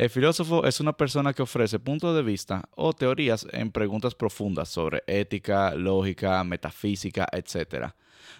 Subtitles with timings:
[0.00, 4.70] El filósofo es una persona que ofrece puntos de vista o teorías en preguntas profundas
[4.70, 7.90] sobre ética, lógica, metafísica, etc.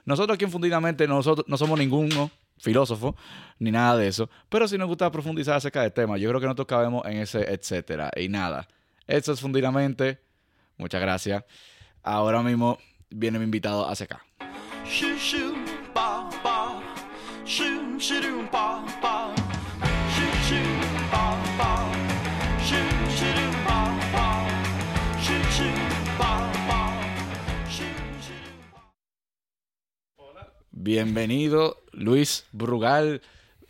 [0.07, 3.15] Nosotros aquí en Fundidamente nosotros no somos ninguno filósofo
[3.59, 6.47] ni nada de eso, pero si nos gusta profundizar acerca del tema, yo creo que
[6.47, 8.67] nosotros cabemos en ese etcétera y nada.
[9.07, 10.19] Eso es Fundidamente.
[10.79, 11.45] Muchas gracias.
[12.03, 12.79] Ahora mismo
[13.11, 14.25] viene mi invitado hacia acá.
[30.83, 33.21] Bienvenido, Luis Brugal.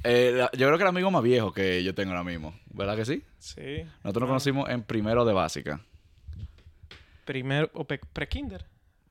[0.05, 2.55] Eh, la- yo creo que el amigo más viejo que yo tengo ahora mismo.
[2.73, 3.25] ¿Verdad que sí?
[3.41, 3.83] Sí.
[4.05, 5.81] Nosotros nos conocimos en primero de básica.
[7.25, 8.65] Primero, o pre-kinder.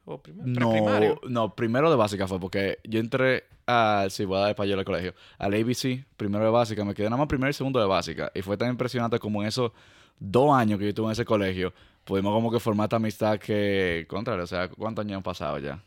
[0.06, 4.42] O primero, No, no, primero de básica fue porque yo entré al sí, voy a
[4.44, 7.54] dar español al colegio, al ABC, primero de básica, me quedé nada más primero y
[7.54, 8.32] segundo de básica.
[8.34, 9.74] Y fue tan impresionante como en esos
[10.18, 11.74] dos años que yo estuve en ese colegio,
[12.06, 15.84] pudimos como que formar esta amistad que, contra, o sea, ¿cuántos años han pasado ya?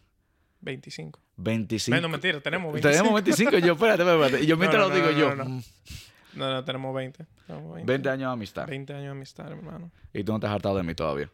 [0.62, 1.20] 25.
[1.36, 2.00] 25.
[2.00, 2.90] No, mentira, tenemos 25.
[3.02, 4.42] Tenemos 25, yo, espérate, espérate.
[4.42, 5.50] Y yo mientras No, lo no, digo no, yo, no, no.
[5.50, 5.62] mm,
[6.34, 7.26] No, no, tenemos 20.
[7.46, 7.92] Tenemos 20.
[7.92, 8.66] 20 años de amistad.
[8.66, 9.90] 20 años de amistad, hermano.
[10.14, 11.30] Y tú no te has hartado de mí todavía.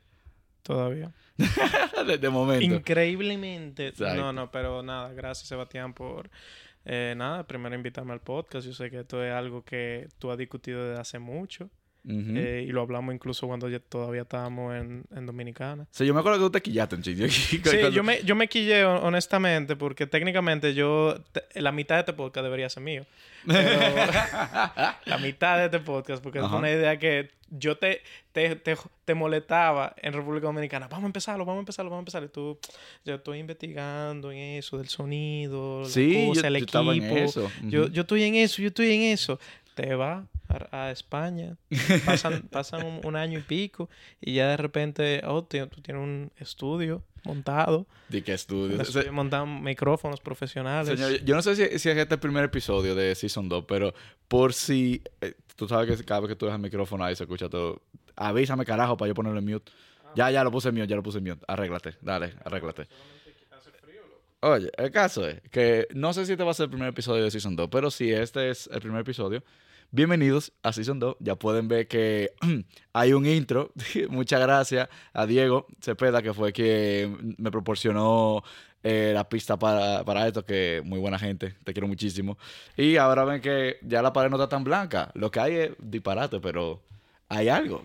[0.63, 1.13] Todavía.
[2.07, 2.65] de, de momento.
[2.65, 3.89] Increíblemente.
[3.89, 4.21] Exacto.
[4.21, 6.31] No, no, pero nada, gracias Sebastián por
[6.85, 8.67] eh, nada, primero invitarme al podcast.
[8.67, 11.71] Yo sé que esto es algo que tú has discutido desde hace mucho
[12.09, 12.33] Ujú.
[12.37, 15.87] eh, y lo hablamos incluso cuando ya todavía estábamos en, en Dominicana.
[15.91, 17.29] Sí, yo me acuerdo que tú te quillaste un chiste.
[17.29, 22.01] Sí, yo me, yo me quillé hon- honestamente porque técnicamente yo, te- la mitad de
[22.01, 23.05] este podcast debería ser mío.
[23.47, 23.69] Pero
[25.05, 26.57] la mitad de este podcast, porque es Ajá.
[26.57, 30.87] una idea que yo te, te, te, te molestaba en República Dominicana.
[30.89, 32.25] Vamos a empezarlo, vamos a empezarlo, vamos a empezar.
[32.25, 32.59] Y tú,
[33.05, 37.03] yo estoy investigando en eso, del sonido, la Sí, yo- cosa, el yo estaba en
[37.05, 37.17] equipo.
[37.17, 37.51] eso.
[37.65, 37.93] Yo, Ujú.
[37.93, 39.39] yo estoy en eso, yo estoy en eso.
[39.75, 41.57] Te va a, a España,
[42.07, 43.89] pasan, pasan un, un año y pico
[44.21, 48.79] y ya de repente, oh, te- tú tienes un estudio montado, ¿De qué estudio?
[49.13, 50.99] montado, micrófonos profesionales.
[50.99, 53.93] Señor, yo no sé si, si es este el primer episodio de Season 2, pero
[54.29, 55.03] por si...
[55.21, 57.83] eh, tú sabes que cada vez que tú dejas el micrófono ahí se escucha todo.
[58.17, 59.71] Avísame, carajo, para yo ponerlo en mute.
[60.15, 61.45] Ya, ya lo puse en mute, ya lo puse en mute.
[61.47, 62.87] Arréglate, dale, arréglate.
[64.41, 67.25] Oye, el caso es que no sé si este va a ser el primer episodio
[67.25, 69.43] de Season 2, pero si este es el primer episodio,
[69.91, 71.17] bienvenidos a Season 2.
[71.21, 72.33] Ya pueden ver que
[72.93, 73.73] hay un intro.
[74.11, 78.43] Muchas gracias a Diego Cepeda, que fue quien me proporcionó
[78.83, 82.39] eh, la pista para, para esto, que muy buena gente, te quiero muchísimo.
[82.77, 85.11] Y ahora ven que ya la pared no está tan blanca.
[85.15, 86.83] Lo que hay es disparate, pero
[87.31, 87.83] hay algo.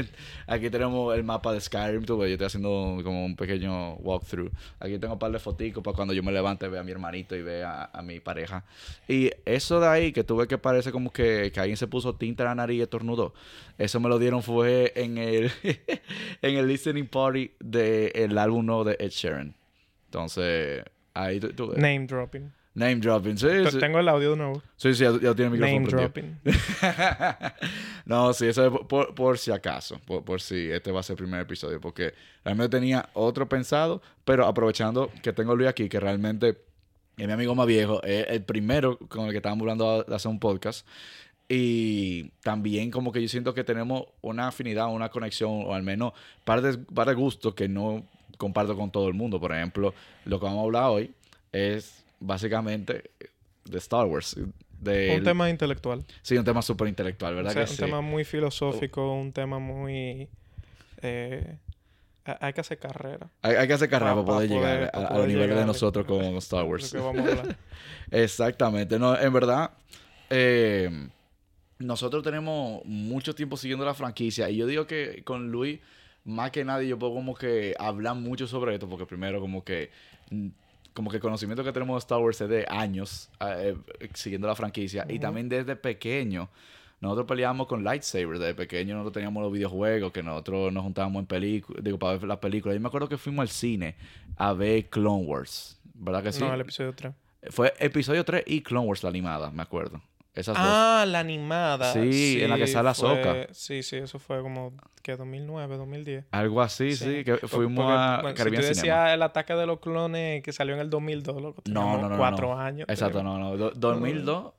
[0.46, 4.50] Aquí tenemos el mapa de Skyrim, tú yo estoy haciendo como un pequeño walkthrough.
[4.80, 7.36] Aquí tengo un par de foticos para cuando yo me levante vea a mi hermanito
[7.36, 8.64] y vea a, mi pareja.
[9.06, 12.44] Y eso de ahí, que tú ves que parece como que, alguien se puso tinta
[12.44, 13.34] en la nariz y estornudó.
[13.76, 15.50] Eso me lo dieron fue en el,
[16.42, 19.54] en el listening party del álbum nuevo de Ed Sheeran.
[20.06, 21.72] Entonces, ahí tú, tú.
[21.72, 22.50] Name dropping.
[22.76, 23.78] Name dropping, sí, Te- sí.
[23.78, 24.62] Tengo el audio de nuevo.
[24.76, 26.40] Sí, sí, ya, ya tiene el micrófono Name dropping.
[28.04, 31.02] no, sí, eso es por, por- por si acaso, por, por si este va a
[31.02, 32.12] ser el primer episodio, porque
[32.44, 36.58] realmente tenía otro pensado, pero aprovechando que tengo a Luis aquí, que realmente
[37.16, 40.30] es mi amigo más viejo, es el primero con el que estábamos hablando de hacer
[40.30, 40.86] un podcast.
[41.48, 46.12] Y también como que yo siento que tenemos una afinidad, una conexión, o al menos
[46.44, 48.04] par de, par de gustos que no
[48.36, 49.40] comparto con todo el mundo.
[49.40, 49.94] Por ejemplo,
[50.24, 51.12] lo que vamos a hablar hoy
[51.52, 53.10] es básicamente
[53.64, 54.36] de Star Wars.
[54.80, 56.04] De Un tema intelectual.
[56.22, 57.82] Sí, un tema súper intelectual, ¿verdad O sea, que un sí?
[57.82, 60.28] tema muy filosófico, un tema muy...
[61.02, 61.56] eh,
[62.26, 63.30] ha- hay que hacer carrera.
[63.42, 65.56] Hay, hay que hacer carrera Pa- para pa poder poder- llegar pa a, los niveles
[65.56, 66.92] de nosotros con Star Lo Wars.
[66.92, 67.56] que vamos a hablar.
[68.10, 68.98] Exactamente.
[68.98, 69.70] No, en verdad,
[70.30, 71.08] eh,
[71.78, 75.80] nosotros tenemos mucho tiempo siguiendo la franquicia y yo digo que con Luis,
[76.24, 79.90] más que nadie, yo puedo como que hablar mucho sobre esto porque primero como que...
[80.96, 84.48] Como que el conocimiento que tenemos de Star Wars es de años eh, eh, siguiendo
[84.48, 86.48] la franquicia y también desde pequeño.
[87.02, 88.94] Nosotros peleábamos con lightsaber desde pequeño.
[88.94, 92.76] Nosotros teníamos los videojuegos que nosotros nos juntábamos en películas, digo, para ver las películas.
[92.76, 93.94] Yo me acuerdo que fuimos al cine
[94.38, 95.78] a ver Clone Wars.
[95.92, 96.42] ¿Verdad que sí?
[96.42, 97.12] No, el episodio 3.
[97.50, 100.00] Fue episodio 3 y Clone Wars la animada, me acuerdo.
[100.36, 101.92] Esas Ah, la animada.
[101.92, 103.48] Sí, en la que sale Ahsoka.
[103.52, 106.24] Sí, sí, eso fue como que 2009, 2010.
[106.24, 106.28] dos.
[106.32, 108.96] Algo así, sí, que Por- fuimos porque, a bueno, Caribbean si tú Cinema.
[109.00, 112.16] decías el ataque de los clones que salió en el 2002, loco, No, no, no,
[112.18, 112.60] cuatro no.
[112.60, 112.86] años.
[112.88, 113.56] Exacto, no, no.
[113.56, 114.52] Do- 2002,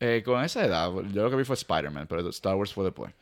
[0.00, 3.12] eh, con esa edad, yo lo que vi fue Spider-Man, pero Star Wars fue después.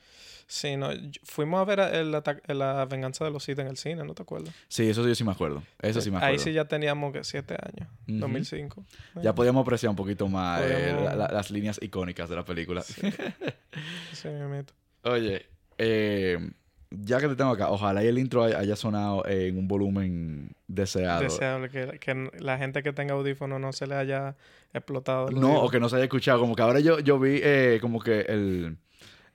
[0.52, 0.88] Sí, no,
[1.22, 4.22] fuimos a ver el ata- la venganza de los Sith en el cine, ¿no te
[4.22, 4.52] acuerdas?
[4.66, 5.62] Sí, eso sí, yo sí me acuerdo.
[5.80, 6.32] Eso sí me acuerdo.
[6.32, 8.18] Ahí sí ya teníamos que siete años, Ujú.
[8.18, 8.84] 2005.
[9.22, 12.44] Ya podíamos apreciar un poquito más eh, Podíamos- la- la- las líneas icónicas de la
[12.44, 12.82] película.
[12.82, 13.00] Sí,
[14.28, 14.74] mismito.
[15.04, 15.46] Oye,
[15.78, 16.50] eh,
[16.90, 20.50] ya que te tengo acá, ojalá y el intro hay- haya sonado en un volumen
[20.66, 21.22] deseado.
[21.22, 24.34] Deseable que, que la gente que tenga audífono no se le haya
[24.74, 25.28] explotado.
[25.28, 26.40] el No, o que no se haya escuchado.
[26.40, 28.76] Como que ahora yo, yo vi eh, como que el,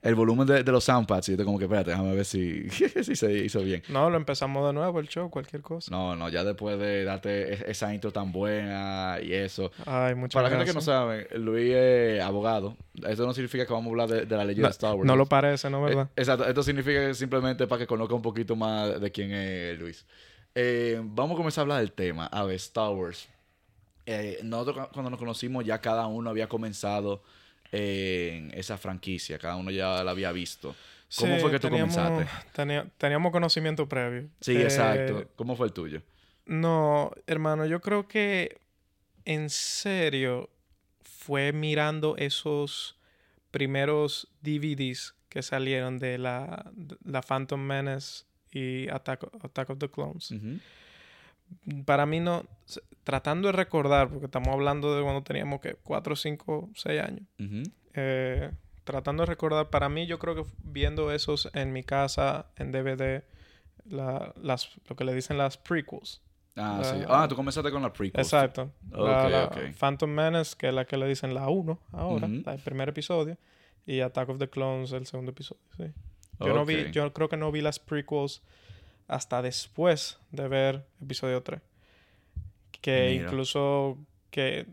[0.06, 3.16] el volumen de, de los soundpads y yo como que, espérate, déjame ver si, si
[3.16, 3.82] se hizo bien.
[3.88, 5.90] No, lo empezamos de nuevo el show, cualquier cosa.
[5.90, 9.70] No, no, ya después de darte esa intro tan buena y eso.
[9.84, 12.76] Ay, muchas Para la gente que no sabe, Luis es abogado.
[13.06, 15.06] Eso no significa que vamos a hablar de, de la leyenda No, de Star Wars.
[15.06, 15.82] no lo parece, ¿no?
[15.82, 16.08] ¿Verdad?
[16.16, 20.06] Eh, exacto, esto significa simplemente para que conozca un poquito más de quién es Luis.
[20.54, 22.26] Eh, vamos a comenzar a hablar del tema.
[22.26, 23.28] A ver, Star Wars.
[24.06, 27.22] Eh, nosotros cu- cuando nos conocimos ya cada uno había comenzado
[27.72, 30.74] en esa franquicia, cada uno ya la había visto.
[31.18, 32.52] ¿Cómo Sí, fue que tú teníamos- comenzaste?
[32.52, 34.28] tenía- teníamos conocimiento previo.
[34.40, 35.28] Sí, Eh, exacto.
[35.36, 36.02] ¿Cómo fue el tuyo?
[36.46, 38.58] No, hermano, yo creo que
[39.24, 40.50] en serio
[41.02, 42.96] fue mirando esos
[43.50, 49.88] primeros DVDs que salieron de la, de la Phantom Menace y Attack, Attack of the
[49.90, 50.32] Clones.
[51.84, 52.44] Para mí no,
[53.04, 57.22] tratando de recordar, porque estamos hablando de cuando teníamos que 4, 5, 6 años.
[57.94, 58.50] Eh,
[58.84, 63.24] tratando de recordar, para mí yo creo que viendo esos en mi casa en DVD,
[63.84, 66.20] la- las, lo que le dicen las prequels.
[66.56, 67.04] Ah, La- sí.
[67.08, 68.20] Ah, tú comenzaste con la prequel.
[68.20, 68.70] Exacto.
[68.90, 69.72] La- Ok, la.
[69.78, 73.36] Phantom Menace, que es la que le dicen la 1 ahora, el primer episodio.
[73.86, 75.62] Y Attack of the Clones, el segundo episodio.
[75.76, 75.84] Sí.
[76.40, 78.42] Yo, no vi, yo creo que no vi las prequels
[79.08, 81.60] hasta después de ver episodio 3.
[82.80, 83.24] Que Mira.
[83.24, 83.98] incluso
[84.30, 84.66] que,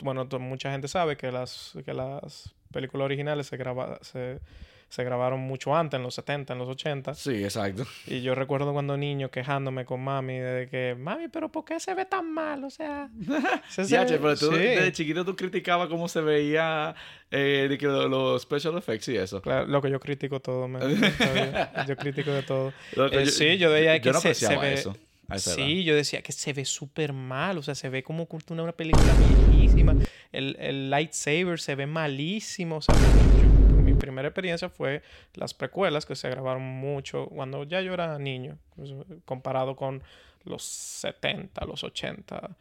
[0.00, 4.40] bueno, mucha gente sabe que las, que las películas originales se, graba, se,
[4.88, 7.14] se grabaron mucho antes, en los 70, en los 80.
[7.14, 7.86] Sí, exacto.
[8.06, 11.92] Y yo recuerdo cuando niño quejándome con mami de que, mami, pero ¿por qué se
[11.94, 12.64] ve tan mal?
[12.64, 13.10] O sea,
[13.68, 14.58] se- se- Diache, pero tú sí.
[14.58, 16.94] desde chiquito tú criticabas cómo se veía
[17.30, 19.42] eh, de que lo- los special effects y eso.
[19.42, 20.66] Claro, lo que yo critico todo.
[20.68, 21.84] Todavía.
[21.86, 22.72] Yo critico de todo.
[22.96, 24.94] Lo Eh, sí, yo veía que no se- ve- eso.
[25.36, 29.04] Sí, yo decía que se ve súper mal, o sea, se ve como una, película
[29.50, 29.94] viejísima.
[30.32, 32.76] El, el lightsaber se ve malísimo.
[32.76, 33.57] O sea, yo-
[33.98, 35.02] primera experiencia fue
[35.34, 38.92] las precuelas que se grabaron mucho cuando ya yo era niño, pues,
[39.24, 40.02] comparado con
[40.44, 42.56] los 70, los 80,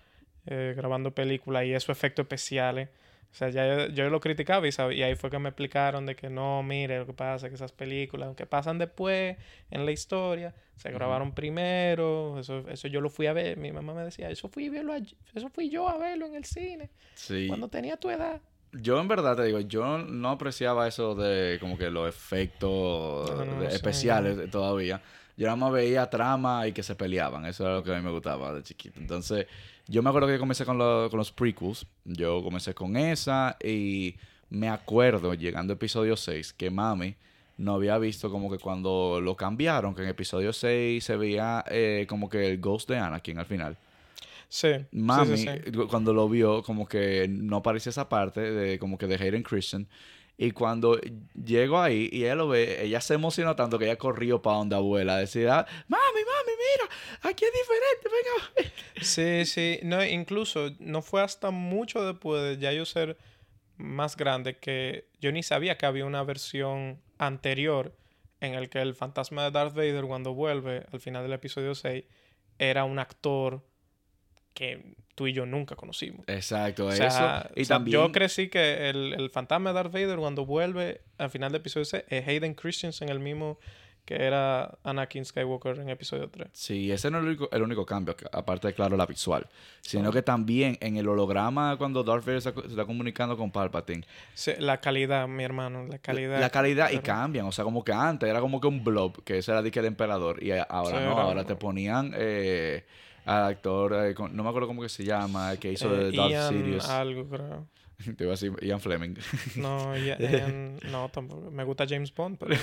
[0.48, 2.90] eh, grabando películas y esos efectos especiales.
[3.30, 6.16] O sea, ya yo, yo lo criticaba y, y ahí fue que me explicaron de
[6.16, 9.36] que no, mire, lo que pasa es que esas películas, aunque pasan después
[9.70, 13.94] en la historia, se grabaron primero, eso, eso yo lo fui a ver, mi mamá
[13.94, 14.94] me decía, eso fui, verlo
[15.36, 17.48] eso fui yo a verlo en el cine, Sí.
[17.48, 18.42] cuando tenía tu edad.
[18.74, 23.46] Yo en verdad te digo, yo no apreciaba eso de como que los efectos No,
[23.46, 23.76] no, de- sí.
[23.76, 25.02] especiales todavía.
[25.38, 27.46] Yo nada más veía trama y que se peleaban.
[27.46, 29.00] Eso era lo que a mí me gustaba de chiquito.
[29.00, 29.46] Entonces,
[29.88, 31.86] yo me acuerdo que yo comencé con, lo- con los prequels.
[32.06, 34.16] Yo comencé con esa y
[34.50, 37.16] me acuerdo, llegando a episodio 6, que mami
[37.58, 42.06] no había visto como que cuando lo cambiaron, que en episodio 6 se veía eh,
[42.08, 43.78] como que el ghost de Anakin al final.
[44.50, 45.50] Sí, sí, sí, Mami, sí.
[45.90, 49.88] cuando lo vio, como que no aparecía esa parte de como que de Hayden Christian.
[50.38, 51.00] Y cuando
[51.34, 54.76] llegó ahí y ella lo ve, ella se emocionó tanto que ella corrió para donde
[54.76, 58.46] abuela a decir, "Ah, mami, mami, mira, aquí es diferente, venga.
[58.46, 59.04] a ver".
[59.04, 63.18] Sí, sí, no, incluso no fue hasta mucho después de ya yo ser
[63.78, 67.96] más grande que yo ni sabía que había una versión anterior
[68.40, 72.06] en el que el fantasma de Darth Vader cuando vuelve al final del episodio 6
[72.60, 73.64] era un actor
[74.58, 76.26] que tú y yo nunca conocimos.
[76.28, 77.50] Exacto, O sea, eso.
[77.56, 81.02] Y o sea, también, yo crecí que el, el fantasma de Darth Vader cuando vuelve
[81.20, 83.60] al final del episodio 6 es Hayden Christensen, el mismo
[84.08, 86.48] que era Anakin Skywalker en episodio 3.
[86.54, 89.46] Sí, ese no es el único, el único cambio, aparte de, claro, la visual.
[89.82, 94.06] Sino que también en el holograma, cuando Darth Vader se, se está comunicando con Palpatine,
[94.34, 96.40] Sí, la calidad, mi hermano, la calidad.
[96.40, 97.48] la calidad y cambian.
[97.48, 100.42] O sea, como que antes era como que un blob, que ese era el emperador.
[100.42, 102.86] Y ahora Sí, no, ahora un- te ponían eh,
[103.26, 106.06] al actor, eh, con- no me acuerdo cómo que se llama, el que hizo Eh,
[106.06, 107.68] de Darth Ian algo, creo.
[108.18, 109.16] Te iba a decir Ian Fleming.
[109.56, 111.50] No, Ian- Ian- no, tampoco.
[111.52, 112.56] Me gusta James Bond, pero...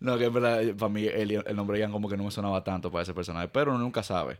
[0.00, 2.62] no, que en verdad, para mí el, el nombre Ian como que no me sonaba
[2.64, 4.38] tanto para ese personaje, pero uno nunca sabe.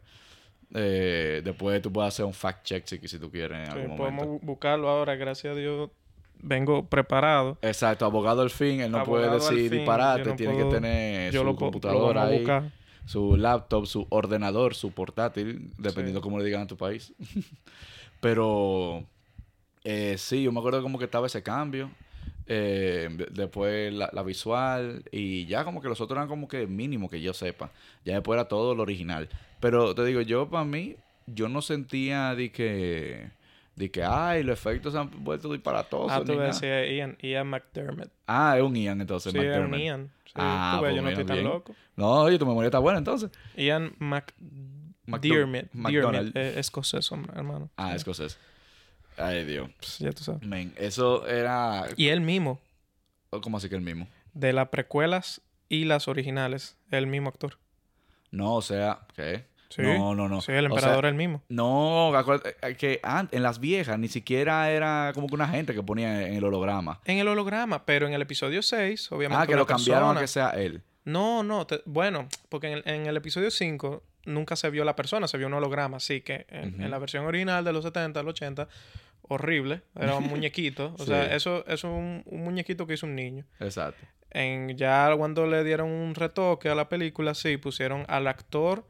[0.74, 3.96] Eh, después tú puedes hacer un fact check si, si tú quieres en sí, algún
[3.96, 4.44] podemos momento.
[4.44, 5.90] bu- buscarlo ahora, gracias a Dios.
[6.42, 7.56] Vengo preparado.
[7.62, 10.74] Exacto, abogado al fin, él no puede Abogado decir fin, disparate, no tiene puedo- que
[10.74, 12.38] tener su lo, po- lo computadora ahí.
[12.38, 12.64] buscar.
[13.06, 16.24] su laptop, su ordenador, su portátil, dependiendo Sí.
[16.24, 17.14] cómo le digan a tu país.
[18.20, 19.04] Pero
[19.88, 21.90] eh, sí, yo me acuerdo como que estaba ese cambio.
[22.48, 25.02] Eh, de- después la, la visual.
[25.12, 27.70] Y ya como que los otros eran como que mínimo que yo sepa.
[28.04, 29.28] Ya después era todo lo original.
[29.60, 33.30] Pero te digo, yo para mí, yo no sentía de que.
[33.76, 36.10] De que, ay, los efectos se han vuelto disparatosos.
[36.10, 38.08] Ah, tú decías Ian, Ian McDermott.
[38.26, 39.32] Ah, es un Ian entonces.
[39.32, 39.78] Sí, es un McDermott.
[39.80, 40.10] Ian.
[40.24, 41.48] Sí, Ah, tú ves, pues yo no mira, estoy tan bien.
[41.52, 41.74] loco.
[41.94, 43.30] No, oye, tu memoria está buena entonces.
[43.56, 45.68] Ian McDermott.
[45.74, 46.32] McDonald.
[46.32, 47.70] Dearmid, eh, escocés, hermano.
[47.76, 48.38] Ah, Sí, escocés.
[49.16, 49.70] Ay, Dios.
[49.78, 50.42] pues, ya tú sabes.
[50.42, 51.86] Men, eso era.
[51.96, 52.60] Y él mismo,
[53.30, 54.06] ¿Cómo así que el mismo?
[54.34, 57.58] de las precuelas y las originales, el mismo actor.
[58.30, 59.44] No, o sea, ¿qué?
[59.68, 59.82] Sí.
[59.82, 60.40] No, no, no.
[60.40, 61.42] Sí, el O sea, emperador es el mismo.
[61.48, 63.00] No, acuérdate eh, que
[63.32, 67.00] en las viejas ni siquiera era como que una gente que ponía en el holograma.
[67.04, 69.42] En el holograma, pero en el episodio 6, obviamente.
[69.42, 70.82] Ah, que lo cambiaron a que sea él.
[71.04, 71.66] No, no.
[71.66, 75.36] te- bueno, porque en el, en el episodio 5 nunca se vio la persona, se
[75.38, 75.96] vio un holograma.
[75.96, 78.68] Así que en la versión original de los 70, los 80,
[79.28, 79.82] horrible.
[79.94, 80.94] Era un muñequito.
[80.94, 81.06] O Sí.
[81.06, 83.44] sea, eso, eso es un, un muñequito que hizo un niño.
[83.60, 84.04] Exacto.
[84.30, 88.84] En, ya cuando le dieron un retoque a la película, sí, pusieron al actor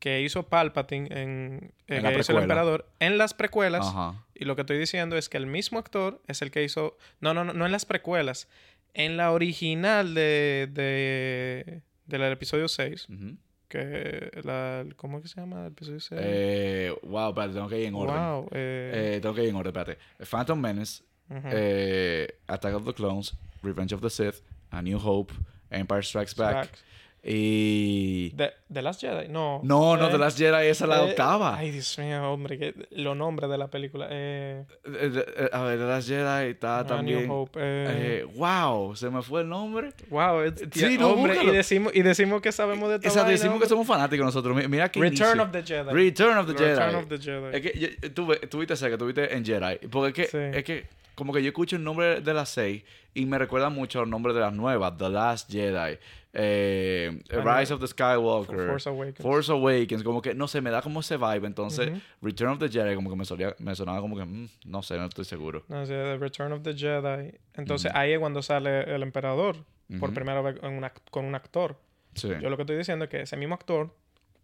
[0.00, 3.86] que hizo Palpatine en, En la hizo el emperador en las precuelas.
[3.86, 4.22] Ajá.
[4.34, 6.98] Y lo que estoy diciendo es que el mismo actor es el que hizo.
[7.20, 8.48] No, no, no, no en las precuelas.
[8.92, 13.08] En la original de, de, del episodio 6.
[13.08, 13.36] Ujú.
[13.74, 16.20] Que la, ¿Cómo es que se llama el episodio 6?
[16.22, 18.14] Eh, wow, espérate, tengo que ir en orden.
[18.16, 18.48] wow.
[18.52, 19.98] eh, Eh, tengo que ir en orden, espérate.
[20.24, 21.48] Phantom Menace, ujú.
[21.52, 25.32] eh, Attack of the Clones, Revenge of the Sith, A New Hope,
[25.70, 26.66] Empire Strikes Back.
[26.66, 26.84] Strikes.
[27.26, 28.30] Y.
[28.36, 29.28] The, The Last Jedi.
[29.28, 29.60] No.
[29.64, 31.56] No, no, eh, The Last Jedi, esa es la eh, octava.
[31.56, 32.58] Ay, Dios mío, hombre.
[32.58, 34.08] Que, los nombres de la película.
[34.10, 37.26] Eh, Eh, eh, eh, a ver, The Last Jedi está también.
[37.26, 37.58] New Hope.
[37.62, 39.92] eh, Eh, wow, se me fue el nombre.
[40.10, 40.42] wow.
[40.42, 41.38] es- sí, no, hombre.
[41.42, 44.56] Y decimos, y decimos que sabemos de esta Exacto, vaina, decimos que somos fanáticos nosotros.
[44.56, 45.42] Mi- Mira que Return inicio.
[45.42, 45.90] of the Jedi.
[45.92, 46.74] Return of the Jedi.
[46.74, 47.56] Return of the Jedi.
[47.56, 47.62] Es
[48.02, 49.86] que tú, viste cerca, tú viste en Jedi.
[49.90, 50.58] Porque es que, Sí.
[50.58, 52.82] es que como que yo escucho el nombre de las seis
[53.14, 54.96] y me recuerda mucho al nombre de las nuevas.
[54.98, 55.98] The Last Jedi.
[56.36, 58.66] Eh, Rise of the Skywalker.
[58.68, 59.18] Force Awakens.
[59.22, 60.02] Force Awakens.
[60.02, 61.46] Como que, no sé, me da como ese vibe.
[61.46, 61.90] Entonces.
[62.20, 64.96] Return of the Jedi como que me, solía, me sonaba como que, mm, no sé,
[64.98, 65.64] no estoy seguro.
[65.68, 67.34] No, sea, The Return of the Jedi.
[67.54, 69.56] Entonces ahí es cuando sale el emperador.
[70.00, 70.14] Por Ujú.
[70.14, 71.78] primera vez en con un actor.
[72.14, 72.28] Sí.
[72.40, 73.94] Yo lo que estoy diciendo es que ese mismo actor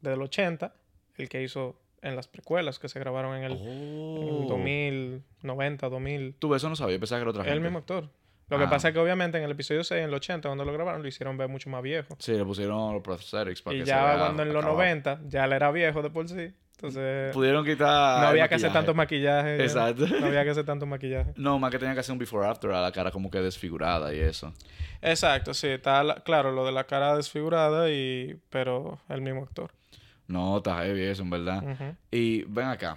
[0.02, 0.74] del 80,
[1.16, 4.46] el que hizo en las precuelas que se grabaron en el, en el Oh.
[4.48, 6.34] 2000, 90, 2000.
[6.38, 7.56] Tú eso no sabía, pensaba que era otra gente.
[7.56, 8.10] el mismo actor.
[8.50, 8.70] Lo que Ah.
[8.70, 11.08] pasa es que obviamente en el episodio 6, en el 80, cuando lo grabaron, lo
[11.08, 12.16] hicieron ver mucho más viejo.
[12.18, 14.76] Sí, le pusieron los prosthetics para Y que se ya vea cuando en los acabado.
[14.78, 16.52] 90, ya él era viejo de por sí.
[16.76, 19.58] Entonces, Pudieron quitar no había que hacer tanto maquillaje.
[19.58, 19.64] ya.
[19.64, 20.06] Exacto.
[20.18, 21.32] No había que hacer tanto maquillaje.
[21.36, 24.14] No, más que tenían que hacer un before after a la cara como que desfigurada
[24.14, 24.52] y eso.
[25.02, 29.70] Exacto, sí, está la- claro lo de la cara desfigurada y pero el mismo actor.
[30.26, 31.62] No, está heavy eso, en verdad.
[32.10, 32.96] Y ven acá,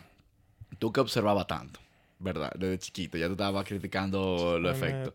[0.79, 1.79] tú que observabas tanto,
[2.24, 2.51] ¿verdad?
[2.58, 5.13] Desde chiquito, ya tú estabas criticando los efectos.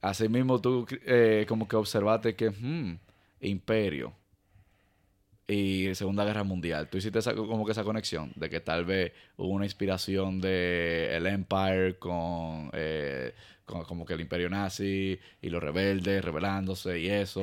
[0.00, 2.98] Así mismo tú eh, como que observaste que, hmm,
[3.40, 4.12] imperio
[5.46, 6.88] y Segunda Guerra Mundial.
[6.88, 11.14] Tú hiciste esa, como que esa conexión de que tal vez hubo una inspiración de
[11.14, 17.08] el Empire con, eh, con como que el imperio nazi y los rebeldes rebelándose y
[17.08, 17.42] eso.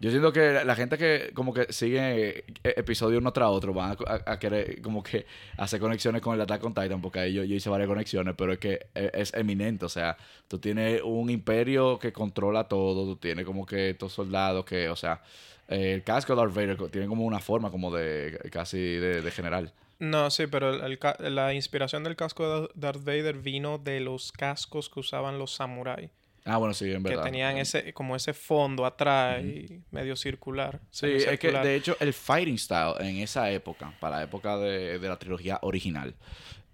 [0.00, 3.98] Yo siento que la- gente que como que sigue eh, episodio uno tras otro van
[4.06, 5.26] a, querer como que
[5.58, 8.58] hacer conexiones con el Attack on Titan porque ahí yo, hice varias conexiones, pero es
[8.58, 9.84] que es, es eminente.
[9.84, 10.16] O sea,
[10.48, 14.96] tú tienes un imperio que controla todo, tú tienes como que estos soldados que, o
[14.96, 15.20] sea,
[15.68, 19.72] eh, el casco de Darth Vader tiene como una forma como de casi de, general.
[19.98, 25.00] No, sí, pero la inspiración del casco de Darth Vader vino de los cascos que
[25.00, 26.10] usaban los samuráis.
[26.44, 27.24] Ah, bueno, sí, en Que verdad.
[27.24, 30.80] tenían ese, como ese fondo atrás y medio circular.
[30.90, 34.98] Sí, es que de hecho el fighting style en esa época, para la época de,
[34.98, 36.14] de la trilogía original,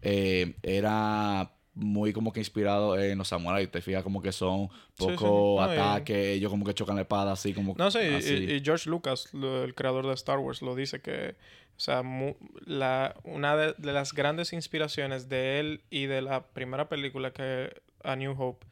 [0.02, 3.70] eh, era muy como que inspirado en los samuráis.
[3.70, 5.06] Te fijas como que son Sí, sí.
[5.08, 8.14] poco No, y- ataques, ellos como que chocan la espada así como No sé, y-
[8.14, 8.34] así.
[8.34, 11.34] y, y George Lucas, lo- el creador de Star Wars, lo dice que,
[11.76, 16.46] o sea, mu- la, una de, de las grandes inspiraciones de él y de la
[16.46, 18.64] primera película que A New Hope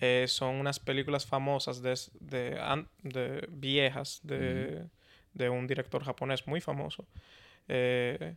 [0.00, 2.58] eh, son unas películas famosas de,
[3.02, 4.86] de viejas de,
[5.34, 7.06] de un director japonés muy famoso.
[7.68, 8.36] Eh,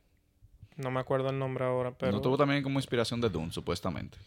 [0.78, 4.18] no me acuerdo el nombre ahora, pero No tuvo también como inspiración de Dune, supuestamente.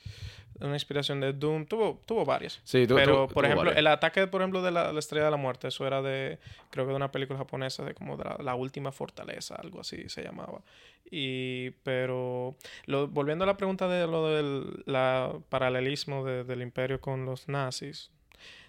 [0.61, 1.67] una inspiración de Doom.
[1.67, 2.61] Tuvo, tuvo varias.
[2.65, 3.77] Sí, tu- Pero, por tuvo ejemplo, varias.
[3.79, 6.39] el ataque, por ejemplo, de la, la Estrella de la Muerte, eso era de,
[6.71, 10.09] creo que de una película japonesa, de como de la, la última fortaleza, algo así
[10.09, 10.63] se llamaba.
[11.11, 17.01] Y, pero, lo, volviendo a la pregunta de lo del la paralelismo de- del imperio
[17.01, 18.11] con los nazis,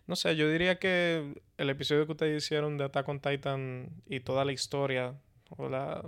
[0.08, 4.20] no sé, yo diría que el episodio que ustedes hicieron de Attack on Titan y
[4.22, 5.14] toda la historia
[5.58, 6.04] o la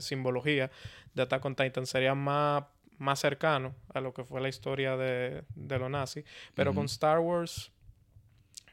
[0.00, 0.70] simbología
[1.14, 2.64] de Attack on Titan sería más,
[2.98, 6.24] más cercano a lo que fue la historia de, de los nazis.
[6.54, 6.86] Pero con.
[6.86, 7.72] Star Wars,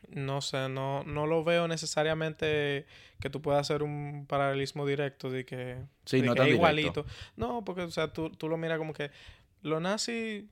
[0.09, 2.85] no sé, no, no lo veo necesariamente
[3.19, 6.55] que tú puedas hacer un paralelismo directo de que, Sí, de no que directo.
[6.55, 7.05] igualito.
[7.35, 9.11] No, porque, o sea, tú, tú lo miras como que
[9.63, 10.45] los nazis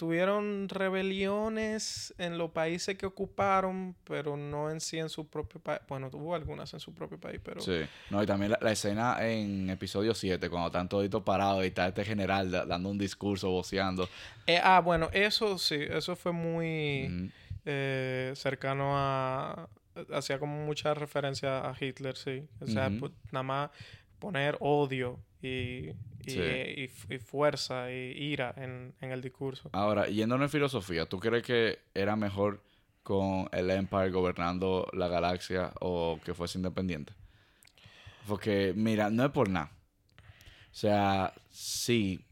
[0.00, 5.80] tuvieron rebeliones en los países que ocuparon, pero no en sí en su propio país.
[5.88, 7.60] Bueno, tuvo algunas en su propio país, pero...
[7.60, 7.80] Sí.
[8.08, 11.86] No, y también la, la escena en episodio 7, cuando están toditos parados y está
[11.86, 14.08] este general da- dando un discurso, voceando.
[14.46, 17.30] Eh, ah, bueno, eso sí, eso fue muy
[17.66, 19.68] eh, cercano a...
[20.14, 22.48] Hacía como mucha referencia a Hitler, sí.
[22.60, 23.08] O sea, Ujú.
[23.08, 23.70] pu- nada más
[24.18, 25.90] poner odio y,
[26.26, 26.38] y, Sí.
[26.40, 29.70] eh, y fuerza y ira en, en el discurso.
[29.72, 32.62] Ahora, yéndonos en filosofía, ¿tú crees que era mejor
[33.02, 37.12] con el Empire gobernando la galaxia o que fuese independiente?
[38.28, 39.70] Porque, mira, no es por nada.
[40.70, 42.24] O sea, sí.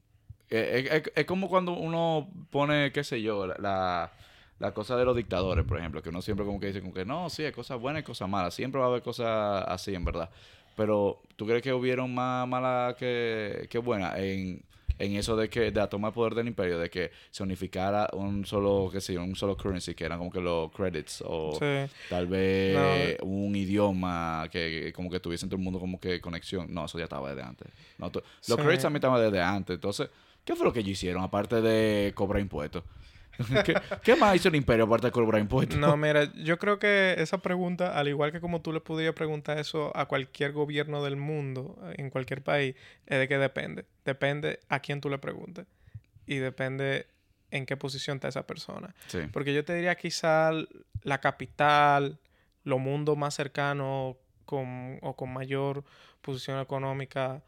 [0.50, 4.12] Eh, Es, es- es como cuando uno pone, qué sé yo, la, la,
[4.58, 7.04] la cosa de los dictadores, por ejemplo, que uno siempre como que dice como que
[7.04, 8.54] no, sí, hay cosas buenas y cosas malas.
[8.54, 10.30] Siempre va a haber cosas así, en verdad.
[10.78, 14.62] Pero, ¿tú crees que hubieron más malas que, que buenas en,
[15.00, 18.08] en eso de que de la toma de poder del imperio, de que se unificara
[18.12, 21.50] un solo, qué sé yo, un solo currency, que eran como que los credits, o
[21.58, 21.92] Sí.
[22.08, 26.20] tal vez un idioma que, que como que tuviese en todo el mundo como que
[26.20, 26.72] conexión?
[26.72, 27.66] No, eso ya estaba desde antes.
[27.98, 28.54] No, los Sí.
[28.54, 29.74] credits también estaban desde antes.
[29.74, 30.08] Entonces,
[30.44, 32.84] ¿qué fue lo que ellos hicieron aparte de cobrar impuestos?
[33.64, 35.78] ¿Qué, qué más hizo el imperio aparte de cobrar impuestos?
[35.78, 39.58] No, mira, yo creo que esa pregunta, al igual que como tú le podrías preguntar
[39.58, 42.74] eso a cualquier gobierno del mundo, eh, en cualquier país,
[43.06, 43.84] es de que depende.
[44.04, 45.66] Depende a quién tú le preguntes.
[46.26, 47.06] Y depende
[47.50, 48.94] en qué posición está esa persona.
[49.06, 49.20] Sí.
[49.32, 50.50] Porque yo te diría quizá
[51.02, 52.18] la capital,
[52.64, 55.84] los mundos más cercanos con, o con mayor
[56.20, 57.42] posición económica,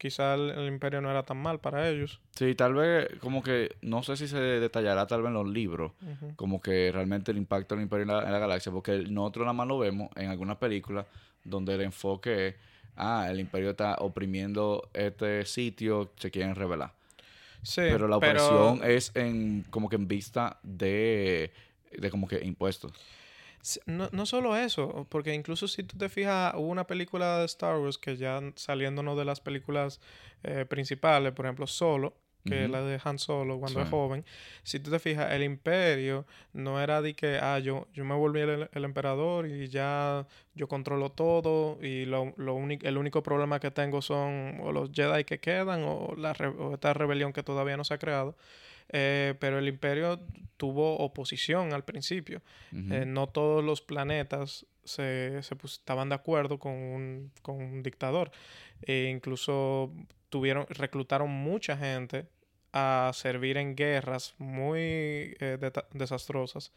[0.00, 2.20] quizá el, el imperio no era tan mal para ellos.
[2.34, 5.92] Sí, tal vez como que, no sé si se detallará tal vez en los libros,
[6.36, 9.52] como que realmente el impacto del imperio en la, en la galaxia, porque nosotros nada
[9.52, 11.04] más lo vemos en algunas películas
[11.44, 12.54] donde el enfoque es,
[12.96, 16.92] ah, el imperio está oprimiendo este sitio, se quieren rebelar.
[17.62, 21.50] Sí, pero la pero- opresión es en como que en vista de,
[21.92, 22.92] de como que impuestos.
[23.86, 27.76] No, no solo eso, porque incluso si tú te fijas, hubo una película de Star
[27.78, 30.00] Wars que ya saliéndonos de las películas
[30.42, 32.14] eh, principales, por ejemplo, Solo,
[32.46, 34.24] que es la de Han Solo cuando es joven,
[34.62, 38.40] si tú te fijas, el imperio no era de que, ah, yo, yo me volví
[38.40, 43.70] el, el emperador y ya yo controlo todo y lo, lo el único problema que
[43.70, 47.76] tengo son o los Jedi que quedan o, la re- o esta rebelión que todavía
[47.76, 48.34] no se ha creado.
[48.92, 50.20] Eh, pero el imperio
[50.56, 52.42] tuvo oposición al principio.
[52.92, 58.30] Eh, no todos los planetas se, se estaban de acuerdo con un, con un dictador.
[58.82, 59.92] E incluso
[60.28, 62.26] tuvieron, reclutaron mucha gente
[62.72, 64.78] a servir en guerras muy
[65.40, 65.58] eh,
[65.92, 66.72] desastrosas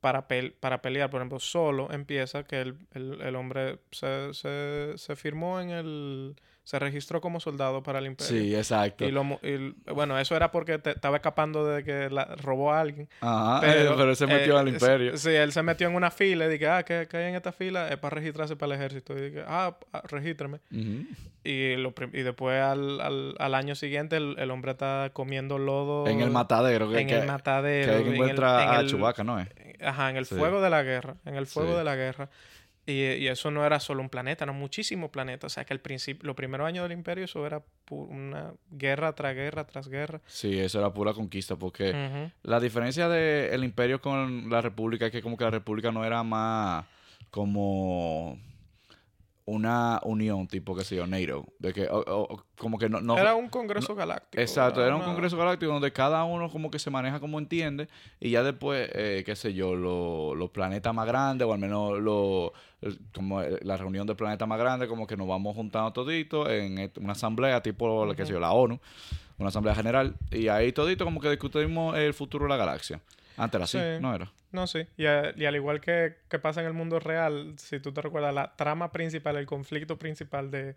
[0.00, 1.10] para, pel- para pelear.
[1.10, 6.36] Por ejemplo, solo empieza que el, el- el hombre se, se, se firmó en el...
[6.64, 8.40] se registró como soldado para el imperio.
[8.40, 9.04] Sí, exacto.
[9.04, 12.80] Y lo, y, bueno, eso era porque te- estaba escapando de que la, robó a
[12.80, 13.08] alguien.
[13.20, 15.16] Ajá, pero, él se metió eh, al imperio.
[15.16, 17.50] Sí, él se metió en una fila y dije, ah, ¿qué, qué hay en esta
[17.50, 17.88] fila?
[17.88, 19.18] Es para registrarse para el ejército.
[19.18, 20.60] Y dije, ah, ah, regístrame.
[21.44, 26.06] Y, lo, y después al, al, al año siguiente el, el hombre está comiendo lodo.
[26.06, 26.88] En el matadero.
[26.90, 27.92] Que, En que- el matadero.
[27.92, 29.48] Que en el- encuentra en a el- Chewbacca, ¿no es?
[29.84, 30.36] Ajá, en el Sí.
[30.36, 31.16] fuego de la guerra.
[31.24, 31.78] En el fuego Sí.
[31.78, 32.28] de la guerra.
[32.84, 35.52] Y, y eso no era solo un planeta, eran muchísimos planetas.
[35.52, 39.34] O sea que al principio, los primeros años del imperio, eso era una guerra tras
[39.34, 40.20] guerra tras guerra.
[40.26, 45.22] Sí, eso era pura conquista, porque la diferencia del imperio con la república es que
[45.22, 46.84] como que la república no era más
[47.30, 48.38] como
[49.44, 51.44] una unión tipo, qué sé yo, NATO.
[51.58, 53.00] De que, o- o- como que no...
[53.00, 54.40] no era un congreso galáctico.
[54.40, 57.88] Exacto, era un una- congreso galáctico donde cada uno como que se maneja como entiende
[58.20, 61.98] y ya después, eh, qué sé yo, lo- los planetas más grandes o al menos
[61.98, 62.52] lo,
[63.14, 66.90] como el- la reunión del planeta más grande, como que nos vamos juntando toditos en
[67.00, 68.78] una asamblea tipo, la qué sé yo, la ONU,
[69.38, 73.00] una asamblea general y ahí todito como que discutimos el futuro de la galaxia.
[73.36, 74.00] Antes era así, Sí.
[74.00, 74.30] ¿no era?
[74.52, 74.86] No, sí.
[74.96, 78.00] Y, a- y al igual que, que pasa en el mundo real, si tú te
[78.02, 80.76] recuerdas, la trama principal, el conflicto principal de,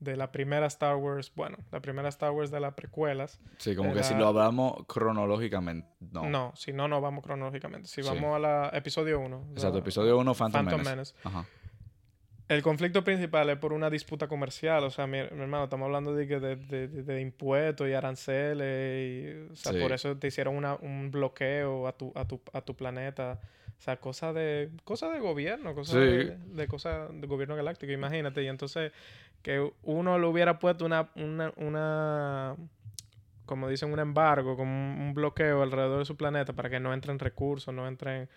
[0.00, 3.40] de la primera Star Wars, bueno, la primera Star Wars de las precuelas.
[3.58, 6.28] Sí, como que si lo hablamos cronológicamente, no.
[6.28, 7.88] No, si no, no vamos cronológicamente.
[7.88, 8.08] Si Sí.
[8.08, 9.48] vamos a la episodio 1.
[9.52, 10.90] Exacto, episodio 1, Phantom, Phantom Menace.
[10.90, 11.14] Menace.
[11.24, 11.44] Ajá.
[12.48, 14.84] El conflicto principal es por una disputa comercial.
[14.84, 19.48] O sea, mi, mi hermano, estamos hablando de, que de, de- de- impuestos y aranceles.
[19.48, 19.80] Y, o sea, Sí.
[19.80, 23.40] por eso te hicieron una- un bloqueo a tu, a tu, a tu planeta.
[23.78, 25.98] O sea, cosa de, cosa de gobierno, cosa Sí.
[25.98, 28.42] de, de cosa de gobierno galáctico, imagínate.
[28.42, 28.92] Y entonces,
[29.42, 32.56] que uno le hubiera puesto una, una, una
[33.44, 36.92] como dicen, un embargo, como un, un bloqueo alrededor de su planeta para que no
[36.94, 38.28] entren recursos, no entren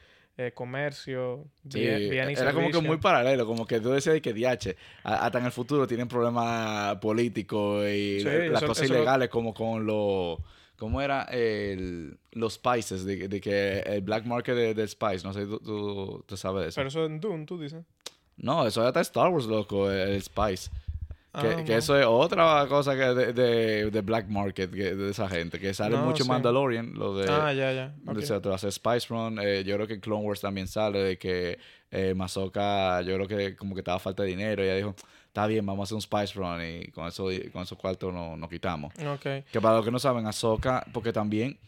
[0.42, 4.74] eh, comercio, Sí, bien, era como que muy paralelo, como que tú decías que DH,
[5.04, 9.54] hasta en el futuro tienen problemas políticos y Sí, las eso- cosas eso- ilegales como
[9.54, 10.40] con los,
[10.78, 11.24] ¿cómo era?
[11.24, 15.60] El, los spices, de, de que el black market de- del spice, no sé, tú,
[15.60, 16.76] tú, tú sabes de eso.
[16.78, 17.84] Pero eso en Dune, tú dices.
[18.38, 20.72] no, eso ya está Star Wars, loco, el spice.
[21.32, 25.12] Que, Ah, que eso es otra cosa que de, de, de black market que- de
[25.12, 26.30] esa gente, que sale No, mucho sí.
[26.30, 27.30] Mandalorian, lo de...
[27.32, 27.94] Ah, ya, ya.
[28.08, 28.18] ok.
[28.46, 29.38] O sea, Spice Run.
[29.40, 31.60] eh, yo creo que Clone Wars también sale de que
[31.92, 34.64] eh, Mazoka, yo creo que como que estaba falta de dinero.
[34.64, 34.96] Y ella dijo,
[35.28, 38.50] está bien, vamos a hacer un Spice Run y con eso con esos cuartos nos
[38.50, 38.92] quitamos.
[38.96, 39.46] Ok.
[39.52, 41.60] Que para los que no saben, Ahsoka, porque también,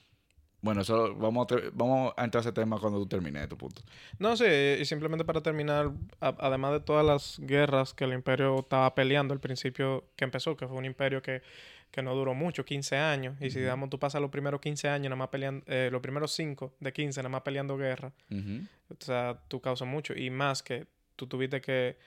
[0.61, 3.81] bueno, eso vamos a, vamos a entrar a ese tema cuando tú termines tu punto.
[4.19, 8.93] No, sí, y simplemente para terminar, además de todas las guerras que el imperio estaba
[8.93, 11.41] peleando al principio que empezó, que fue un imperio que,
[11.89, 15.09] que no duró mucho, 15 años, y si digamos tú pasas los primeros 15 años
[15.09, 19.41] nada más peleando, eh, los primeros 5 de 15 nada más peleando guerra, o sea,
[19.47, 21.97] tú causas mucho, y más que tú tuviste que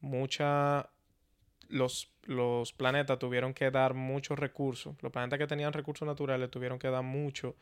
[0.00, 0.88] mucha,
[1.68, 6.78] los, los planetas tuvieron que dar muchos recursos, los planetas que tenían recursos naturales tuvieron
[6.78, 7.54] que dar mucho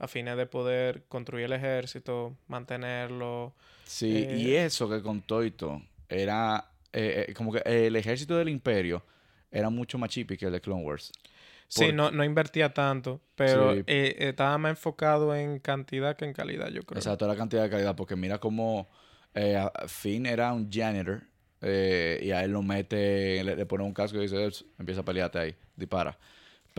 [0.00, 5.82] a fines de poder construir el ejército, mantenerlo, Sí, y Eh, eso que con Toito
[6.08, 9.02] era eh, eh, como que el ejército del imperio
[9.50, 11.12] era mucho más chipi que el de Clone Wars.
[11.68, 13.82] Sí, no, no invertía tanto, pero Sí.
[13.86, 16.98] eh, estaba más enfocado en cantidad que en calidad, yo creo.
[16.98, 18.88] Exacto, la cantidad de calidad, porque mira cómo
[19.34, 21.22] eh, Finn era un janitor
[21.62, 25.38] y a él lo mete, le, le pone un casco y dice, empieza a pelearte
[25.38, 26.18] ahí, dispara.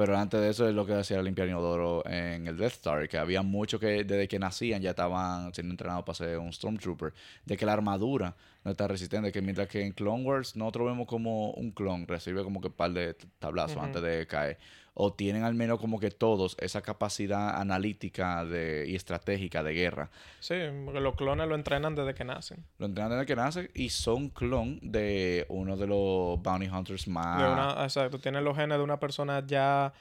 [0.02, 3.20] Pero antes de eso es lo que hacía limpiar inodoro en el Death Star, que
[3.20, 7.14] había muchos que desde que nacían ya estaban siendo entrenados para ser un Stormtrooper,
[7.46, 11.08] de que la armadura no está resistente, que mientras que en Clone Wars nosotros vemos
[11.08, 14.58] como un clon recibe como que un par de tablazos antes de caer,
[14.94, 20.12] o tienen al menos como que todos esa capacidad analítica de, y estratégica de guerra.
[20.40, 22.64] Sí, porque los clones lo entrenan desde que nacen.
[22.78, 27.42] Lo entrenan desde que nace y son clon de uno de los bounty hunters más...
[27.42, 29.94] De una, exacto, tienen los genes de una persona ya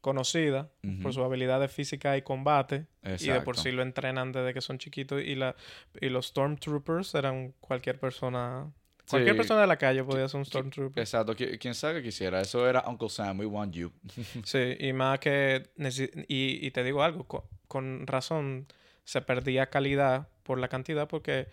[0.00, 0.70] conocida
[1.02, 2.86] por sus habilidades físicas y combate.
[3.04, 5.22] Y de por sí lo entrenan desde que son chiquitos.
[5.22, 5.54] Y, la,
[6.00, 8.70] y los Stormtroopers eran cualquier persona...
[9.10, 11.00] Cualquier persona de la calle podía ser un Stormtrooper.
[11.02, 12.42] Exacto, qui- quien sabe que quisiera.
[12.42, 13.90] Eso era Uncle Sam, we want you.
[14.44, 15.70] Sí, y más que...
[16.28, 18.66] Y, y te digo algo, con, con razón
[19.04, 21.48] se perdía calidad por la cantidad porque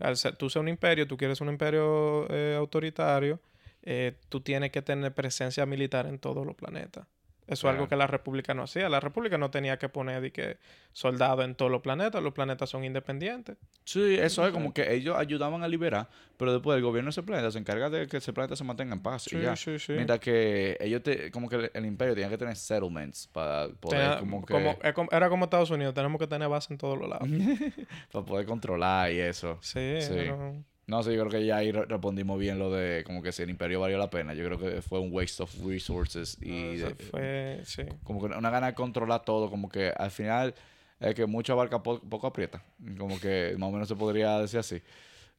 [0.00, 3.38] al ser, tú ser un imperio, tú quieres un imperio eh, autoritario,
[3.82, 7.06] eh, tú tienes que tener presencia militar en todos los planetas.
[7.46, 8.88] Eso es algo que la República no hacía.
[8.88, 10.56] La República no tenía que poner de que
[10.92, 12.22] soldados en todos los planetas.
[12.22, 13.56] Los planetas son independientes.
[13.84, 17.22] Sí, eso es como que ellos ayudaban a liberar, pero después el gobierno de ese
[17.22, 19.26] planeta se encarga de que ese planeta se mantenga en paz.
[19.26, 19.56] y Sí, ya.
[19.56, 19.92] sí, sí.
[19.92, 24.00] Mientras que ellos, te, como que el, el imperio tenía que tener settlements para poder,
[24.00, 24.52] Tenía- como que,
[24.94, 25.92] como- era como Estados Unidos.
[25.92, 27.28] Tenemos que tener base en todos los lados.
[28.12, 29.58] para poder controlar y eso.
[29.60, 30.08] Sí, Sí.
[30.14, 33.32] pero- No sé, yo creo que ya ahí re- respondimos bien lo de como que
[33.32, 34.34] si el imperio valió la pena.
[34.34, 37.60] Yo creo que fue un waste of resources y de- fue...
[37.64, 37.82] Sí.
[38.02, 40.54] como que una gana de controlar todo, como que al final
[41.00, 42.62] es que mucho abarca po- poco aprieta.
[42.98, 44.82] Como que más o menos se podría decir así.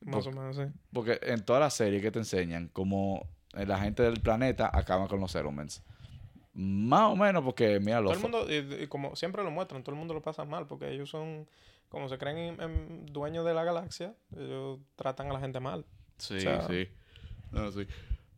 [0.01, 0.63] Más o menos, sí.
[0.91, 5.19] Porque en toda la serie que te enseñan, como la gente del planeta acaban con
[5.19, 5.81] los settlements.
[6.53, 8.13] Más o menos porque, mira, Todo los...
[8.15, 10.89] el mundo, y, y como siempre lo muestran, todo el mundo lo pasa mal porque
[10.89, 11.47] ellos son,
[11.89, 15.85] como se creen en- en dueños de la galaxia, ellos tratan a la gente mal.
[16.17, 16.87] Sí, o sea- sí.
[17.51, 17.87] No, sí.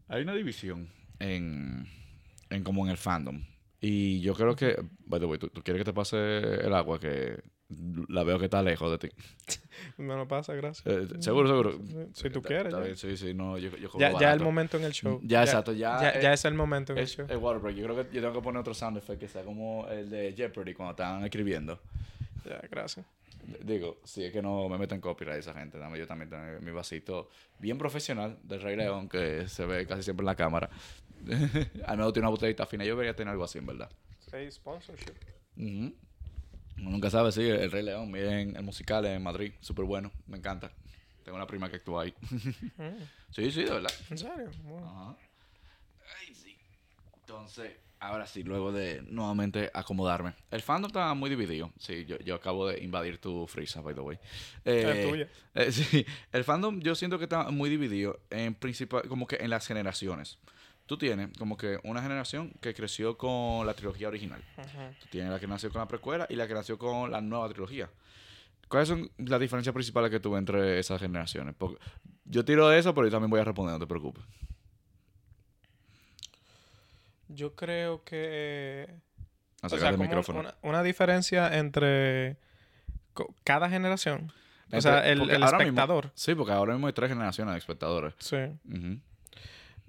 [0.07, 1.87] Hay una división en,
[2.49, 3.43] en como en el fandom.
[3.81, 6.99] Y yo creo que, by the way, ¿tú, tú quieres que te pase el agua
[6.99, 7.41] que
[8.07, 9.15] la veo que está lejos de ti.
[9.97, 10.85] Me lo pasa, gracias.
[10.87, 11.77] Eh, seguro, seguro.
[12.13, 12.67] Si tú quieres.
[12.67, 12.83] está ya.
[12.85, 15.19] bien, sí, sí, no, yo, yo cobro Ya, ya el momento en el show.
[15.21, 17.25] Ya, exacto, ya, Ya, eh, ya es el momento en el Es, show.
[17.29, 17.75] es water break.
[17.75, 20.33] Yo creo que yo tengo que poner otro sound effect que sea como el de
[20.35, 21.79] Jeopardy cuando estaban escribiendo.
[22.45, 23.05] Ya, gracias.
[23.63, 26.71] Digo, si es que no me meten copyright esa gente, dame yo también tengo mi
[26.71, 27.29] vasito
[27.59, 30.69] bien profesional del Rey León que se ve casi siempre en la cámara.
[31.85, 32.83] Al menos tiene una botellita fina.
[32.83, 33.89] Yo debería tener algo así, en verdad.
[34.31, 35.15] Hey, sponsorship.
[35.55, 35.93] Uno
[36.75, 40.71] nunca sabe, sí, el Rey León, miren el musical en Madrid, súper bueno, me encanta.
[41.23, 42.13] Tengo una prima que actúa ahí.
[42.77, 43.91] Mm, sí, sí, de verdad.
[44.09, 44.51] ¿En serio?
[44.63, 44.85] Wow.
[44.85, 45.17] Ajá.
[46.19, 46.57] Ay, sí.
[47.19, 50.33] Entonces, ahora sí, luego de nuevamente acomodarme.
[50.51, 51.71] El fandom está muy dividido.
[51.79, 54.17] Sí, yo, yo acabo de invadir tu frisa, by the way.
[54.65, 55.27] Eh, Es tuya.
[55.55, 59.49] eh, sí, el fandom yo siento que está muy dividido en principal, como que en
[59.49, 60.37] las generaciones.
[60.85, 64.41] Tú tienes como que una generación que creció con la trilogía original.
[64.57, 64.95] Ujú.
[65.01, 67.49] Tú tienes la que nació con la precuela y la que nació con la nueva
[67.49, 67.89] trilogía.
[68.69, 71.55] ¿Cuáles son las diferencias principales que tuve entre esas generaciones?
[71.57, 71.77] Porque
[72.25, 74.23] yo tiro de eso, pero yo también voy a responder, no te preocupes.
[77.29, 78.87] Yo creo que
[79.61, 80.39] O Acercar sea, el micrófono.
[80.39, 82.37] una, una diferencia entre
[83.43, 84.31] cada generación.
[84.71, 86.11] O sea, el, el mismo- espectador.
[86.13, 88.13] sí, porque ahora mismo hay tres generaciones de espectadores.
[88.19, 88.37] Sí.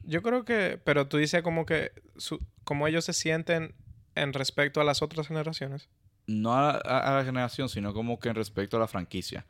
[0.05, 3.74] Yo creo que, pero tú dices como que, su, como ellos se sienten
[4.14, 5.88] en respecto a las otras generaciones.
[6.27, 9.44] No a, a- a la generación, sino como que en respecto a la franquicia.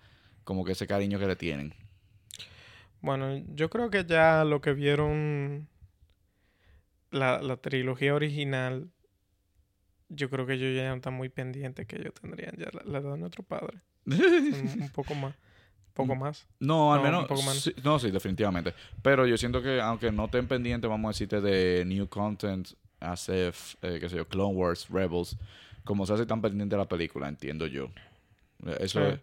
[0.45, 1.75] Como que ese cariño que le tienen.
[3.01, 5.69] Bueno, yo creo que ya lo que vieron
[7.11, 8.91] la, la trilogía original,
[10.09, 12.99] yo creo que ellos ya no están muy pendientes que ellos tendrían ya la, la
[12.99, 13.79] edad de nuestro padre.
[14.07, 15.35] un, un poco más.
[15.95, 16.47] Poco más.
[16.61, 17.21] No, al No, menos.
[17.23, 17.61] un poco menos.
[17.63, 18.73] sí- no, sí, definitivamente.
[19.03, 22.69] Pero yo siento que, aunque no estén pendientes, vamos a decirte, de new content,
[23.01, 25.37] as if, eh, qué sé yo, Clone Wars, Rebels,
[25.85, 27.91] como se hace tan pendiente de la película, entiendo yo.
[28.67, 29.15] Eh, Eso Sí.
[29.15, 29.21] es.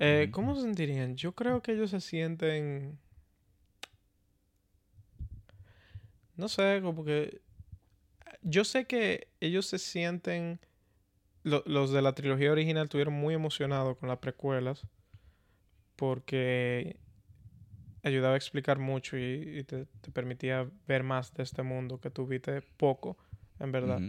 [0.00, 0.28] Eh.
[0.30, 1.16] ¿Cómo se sentirían?
[1.16, 2.98] Yo creo que ellos se sienten...
[6.38, 7.42] No sé, como que...
[8.42, 10.58] Yo sé que ellos se sienten...
[11.42, 14.86] lo- los de la trilogía original estuvieron muy emocionados con las precuelas
[15.96, 16.96] porque
[18.02, 22.10] ayudaba a explicar mucho y, y te, te permitía ver más de este mundo que
[22.10, 23.18] tuviste poco,
[23.58, 24.00] en verdad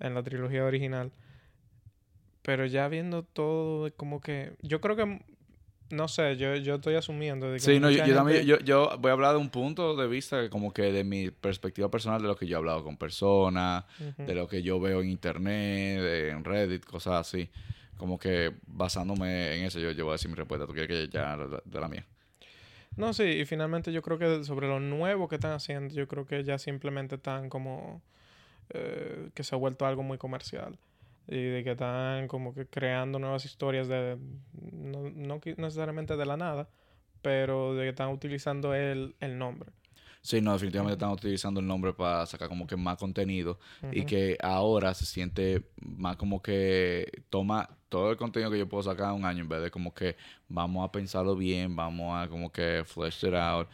[0.00, 1.12] en la trilogía original.
[2.42, 4.56] Pero ya viendo todo, como que.
[4.62, 5.20] Yo creo que.
[5.92, 7.60] No sé, yo, yo estoy asumiendo de que.
[7.60, 10.72] Sí, no, yo, también, yo, yo voy a hablar de un punto de vista como
[10.72, 13.84] que de mi perspectiva personal de lo que yo he hablado con personas,
[14.26, 17.50] de lo que yo veo en internet, de- en Reddit, cosas así.
[17.98, 20.66] Como que basándome en eso, yo, yo voy a decir mi respuesta.
[20.66, 22.06] ¿Tú quieres que ya de, de la mía?
[22.96, 26.26] No, sí, y finalmente yo creo que sobre lo nuevo que están haciendo, yo creo
[26.26, 28.00] que ya simplemente están como.
[28.70, 30.78] eh, que se ha vuelto algo muy comercial.
[31.28, 34.18] Y de que están como que creando nuevas historias de.
[34.72, 36.68] No, no necesariamente de la nada,
[37.22, 39.70] pero de que están utilizando el, el nombre.
[40.22, 43.58] Sí, no, definitivamente están utilizando el nombre para sacar como que más contenido
[43.90, 48.84] y que ahora se siente más como que toma todo el contenido que yo puedo
[48.84, 50.16] sacar en un año en vez de como que
[50.48, 53.68] vamos a pensarlo bien, vamos a como que flesh it out.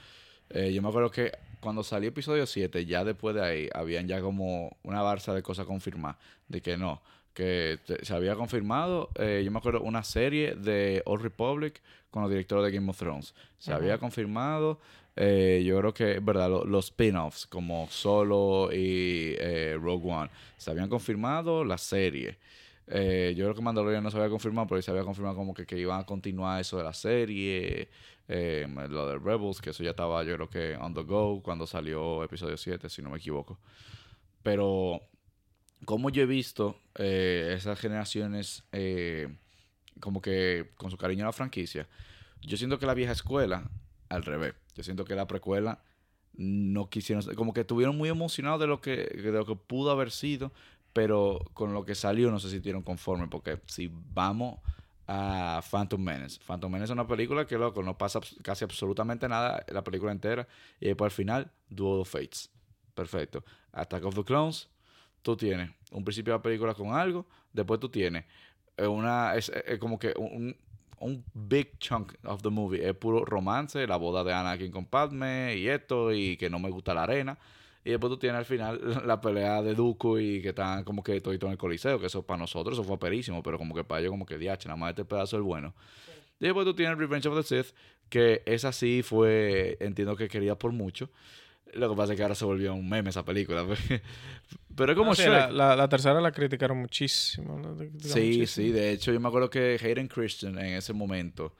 [0.49, 4.23] Eh, yo me acuerdo que cuando salió episodio 7, ya después de ahí, habían ya
[4.23, 6.17] como una barza de cosas confirmadas,
[6.49, 7.03] de que no,
[7.39, 12.31] que se había confirmado, eh, yo me acuerdo, una serie de Old Republic con los
[12.33, 13.33] directores de Game of Thrones.
[13.59, 13.79] Se Ajá.
[13.81, 14.81] había confirmado,
[15.15, 20.31] eh, yo creo que, verdad, lo- los spin-offs como Solo y eh, Rogue One.
[20.57, 22.39] Se habían confirmado la serie.
[22.89, 25.79] Yo creo que Mandalorian no se había confirmado, pero se había confirmado como que, que
[25.79, 27.89] iban a continuar eso de la serie,
[28.27, 31.67] eh, lo de Rebels, que eso ya estaba yo creo que on the go cuando
[31.67, 33.59] salió episodio 7, si no me equivoco.
[34.43, 35.03] Pero
[35.85, 39.29] como yo he visto eh, esas generaciones eh,
[40.01, 41.89] como que con su cariño a la franquicia,
[42.41, 43.71] yo siento que la vieja escuela,
[44.09, 45.83] al revés, yo siento que la precuela
[46.35, 50.11] no quisieron, como que estuvieron muy emocionados de lo que, de lo que pudo haber
[50.11, 50.53] sido,
[50.93, 54.61] pero con lo que salió no se sintieron conformes, porque si vamos
[55.07, 59.65] a Phantom Menace, Phantom Menace es una película que, loco, no pasa casi absolutamente nada
[59.69, 60.47] la película entera,
[60.81, 62.51] y después al final, Duel of Fates.
[62.95, 63.45] Perfecto.
[63.73, 64.69] Attack of the Clones,
[65.23, 68.25] tú tienes un principio de la película con algo, después tú tienes
[68.77, 70.57] eh, una, es, eh, eh, como que un,
[71.01, 75.57] un big chunk of the movie, es puro romance, la boda de Anakin con Padme
[75.57, 77.39] y esto, y que no me gusta la arena.
[77.85, 81.21] Y después tú tienes al final la pelea de Dooku y que están como que
[81.21, 84.01] todito en el coliseo, que eso para nosotros eso fue perísimo, pero como que para
[84.01, 85.75] ellos como que diache, nada más este pedazo es bueno.
[86.41, 87.75] Y después tú tienes Revenge of the Sith,
[88.09, 91.11] que esa sí fue, entiendo que quería por mucho.
[91.75, 93.65] Lo que pasa es que ahora se volvió un meme esa película.
[94.77, 95.29] Pero es como Shrek.
[95.29, 97.59] la, la- la tercera la criticaron muchísimo.
[97.59, 97.77] ¿no?
[97.77, 98.47] Sí, muchísimo.
[98.47, 101.55] sí, de hecho yo me acuerdo que Hayden Christian en ese momento,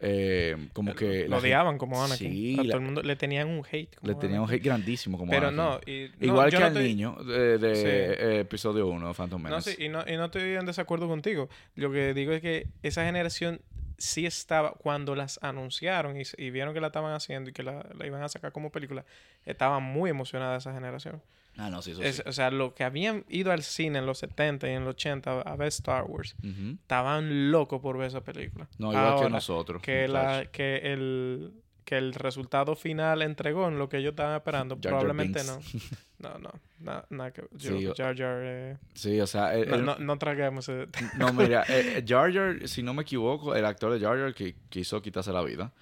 [0.00, 1.28] eh, como que...
[1.28, 2.30] Lo odiaban como Anakin.
[2.30, 3.94] Sí, la- todo el mundo le tenían un hate.
[3.96, 5.56] como le tenían un hate grandísimo como Pero Anakin.
[5.56, 7.82] no, y- no, Igual que no al niño de, de, Sí.
[7.86, 9.74] eh, episodio 1 de Phantom No, Menace.
[9.76, 11.48] sí, y no, y no estoy en desacuerdo contigo.
[11.76, 13.60] Lo que digo es que esa generación
[13.96, 18.06] sí estaba, cuando las anunciaron y, vieron que la estaban haciendo y que la, la
[18.06, 19.04] iban a sacar como película,
[19.46, 21.22] estaba muy emocionada esa generación.
[21.56, 22.22] Ah, no, sí, eso Es- sí.
[22.26, 25.40] O sea, lo que habían ido al cine en los 70 y en los 80
[25.42, 28.68] a ver Star Wars, estaban locos por ver esa película.
[28.78, 29.82] No, igual que nosotros.
[29.82, 31.52] Que, la, que, el,
[31.84, 35.58] que el resultado final entregó en lo que ellos estaban esperando, Jar Jar probablemente no.
[36.16, 39.54] No, no, na- nada que yo- Sí, Jar Jar, eh, Sí, o sea...
[39.54, 40.88] el- no, el- no, no traguemos ese-
[41.18, 44.32] No, mira, eh, eh, Jar Jar, si no me equivoco, el actor de Jar Jar
[44.34, 45.72] que quiso quitarse la vida.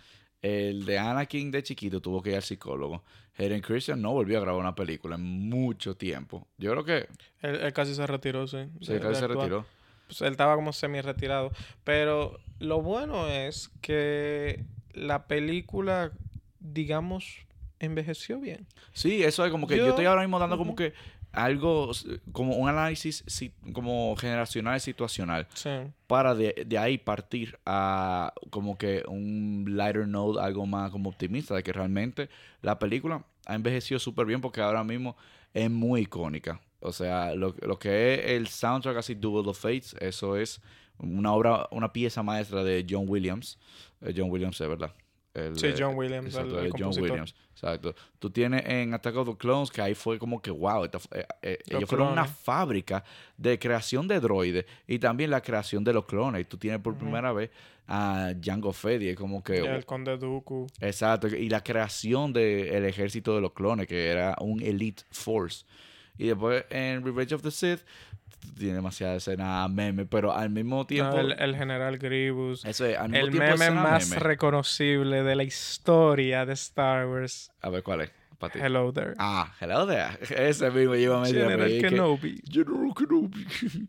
[0.42, 3.02] El de Anakin de chiquito tuvo que ir al psicólogo.
[3.38, 6.46] Hayden Christian no volvió a grabar una película en mucho tiempo.
[6.58, 6.96] Yo creo que
[7.40, 8.58] Él, él casi se retiró, sí.
[8.80, 9.64] sí, de- casi de se retiró.
[10.08, 11.52] Pues él estaba como semi retirado.
[11.84, 16.12] Pero lo bueno es que la película,
[16.60, 17.38] digamos,
[17.78, 18.66] envejeció bien.
[18.92, 20.92] Sí, eso es como que yo, Yo- estoy ahora mismo dando como que
[21.32, 21.90] algo
[22.32, 25.70] como un análisis si- como generacional y situacional Sí.
[26.06, 31.54] para de, de ahí partir a como que un lighter note, algo más como optimista,
[31.54, 32.28] de que realmente
[32.60, 35.16] la película ha envejecido súper bien porque ahora mismo
[35.54, 36.60] es muy icónica.
[36.80, 40.60] O sea, lo, lo que es el soundtrack así Duel of Fates, eso es
[40.98, 43.58] una obra, una pieza maestra de John Williams.
[44.00, 44.92] Eh, John Williams es verdad.
[45.34, 46.92] El, Sí, John Williams, exacto, el- el John.
[47.00, 47.34] Williams.
[47.52, 47.94] Exacto.
[48.18, 51.24] Tú tienes en Attack of the Clones que ahí fue como que, wow, esta eh,
[51.42, 53.02] eh, Los ellos fueron una fábrica
[53.36, 56.42] de creación de droides y también la creación de los clones.
[56.42, 57.50] Y tú tienes por primera vez
[57.88, 59.56] a Jango Fett y es como que...
[59.58, 60.66] El Conde Dooku.
[60.80, 61.28] Exacto.
[61.28, 65.64] Y la creación del ejército de los clones, que era un elite force.
[66.18, 67.80] Y después en Revenge of the Sith
[68.58, 71.14] tiene demasiada escena meme, pero al mismo tiempo...
[71.16, 72.64] No, el, el general Grievous.
[72.64, 74.20] eso es, al mismo El tiempo meme más meme.
[74.20, 77.50] reconocible de la historia de Star Wars.
[77.62, 78.10] A ver, ¿cuál es?
[78.38, 78.58] Para ti.
[78.60, 79.14] Hello there.
[79.18, 80.18] Ah, hello there.
[80.48, 81.50] Ese mismo yo iba a mencionar.
[81.68, 82.42] General Kenobi.
[82.50, 83.46] General Kenobi.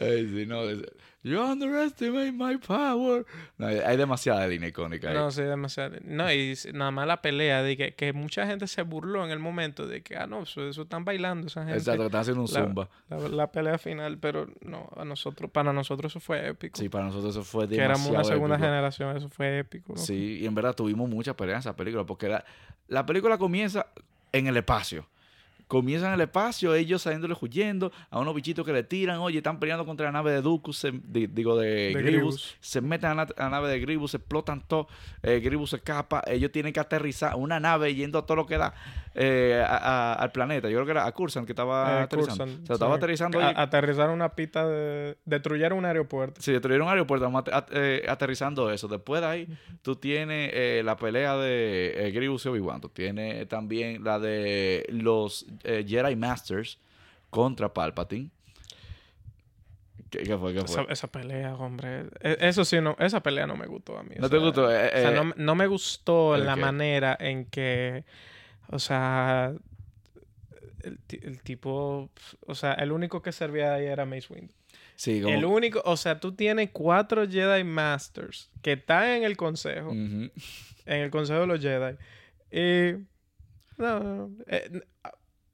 [0.00, 0.62] Ay, sí, no.
[0.68, 0.82] es-
[1.26, 3.26] You underestimate my power.
[3.58, 5.08] No, hay demasiada línea icónica.
[5.08, 5.14] ahí.
[5.14, 5.96] No, sí, demasiado.
[6.04, 9.40] No, y nada más la pelea de que, que mucha gente se burló en el
[9.40, 11.78] momento de que, ah, no, eso, eso están bailando esa gente.
[11.78, 12.88] Exacto, que están haciendo un La- zumba.
[13.08, 16.78] La, la pelea final, pero no, a nosotros, para nosotros eso fue épico.
[16.78, 18.66] Sí, para nosotros eso fue que demasiado éramos una segunda épico.
[18.68, 19.94] generación, eso fue épico.
[19.94, 19.98] ¿no?
[19.98, 22.44] Sí, y en verdad tuvimos mucha pelea en esa película, porque la,
[22.86, 23.86] la película comienza
[24.30, 25.08] en el espacio.
[25.68, 29.58] Comienza en el espacio, ellos saliéndole huyendo a unos bichitos que le tiran, oye, están
[29.58, 32.56] peleando contra la nave de se- di- digo, de, Grievous.
[32.60, 34.86] se meten a la, a la nave de Grievous, se explotan todo,
[35.24, 38.58] eh, Grievous se escapa, ellos tienen que aterrizar una nave yendo a todo lo que
[38.58, 38.74] da
[39.18, 40.68] eh, a- a- al planeta.
[40.68, 42.44] Yo creo que era a Cursan que estaba Eh, aterrizando.
[42.44, 42.96] Cursan, se estaba sí.
[42.98, 43.54] aterrizando ahí.
[43.56, 45.16] aterrizaron una pista de...
[45.24, 46.42] Destruyeron un aeropuerto.
[46.42, 47.32] Si destruyeron un aeropuerto,
[47.72, 48.88] eh, aterrizando eso.
[48.88, 49.48] Después de ahí,
[49.82, 52.82] tú tienes eh, la pelea de Grievous y Obi-Wan.
[52.82, 56.78] Tú tienes también la de los eh, Jedi Masters
[57.30, 58.30] contra Palpatine.
[60.10, 60.52] ¿Qué, qué fue?
[60.52, 60.92] ¿Qué Esa, fue?
[60.92, 62.04] esa pelea, hombre.
[62.20, 64.14] E- Eso sí, no, esa pelea no me gustó a mí.
[64.18, 64.70] ¿No o te sea, gustó?
[64.72, 66.60] Eh, o sea, eh, no, no me gustó ¿el la qué?
[66.60, 68.04] manera en que,
[68.68, 69.52] o sea,
[70.80, 72.10] el, ti- el tipo,
[72.46, 74.54] o sea, el único que servía ahí era Mace Windu.
[74.94, 75.34] sí, como...
[75.36, 80.30] El único, o sea, tú tienes cuatro Jedi Masters que están en el consejo, en
[80.86, 81.96] el consejo de los Jedi.
[82.52, 82.92] Y,
[83.78, 84.70] no, no, no, eh,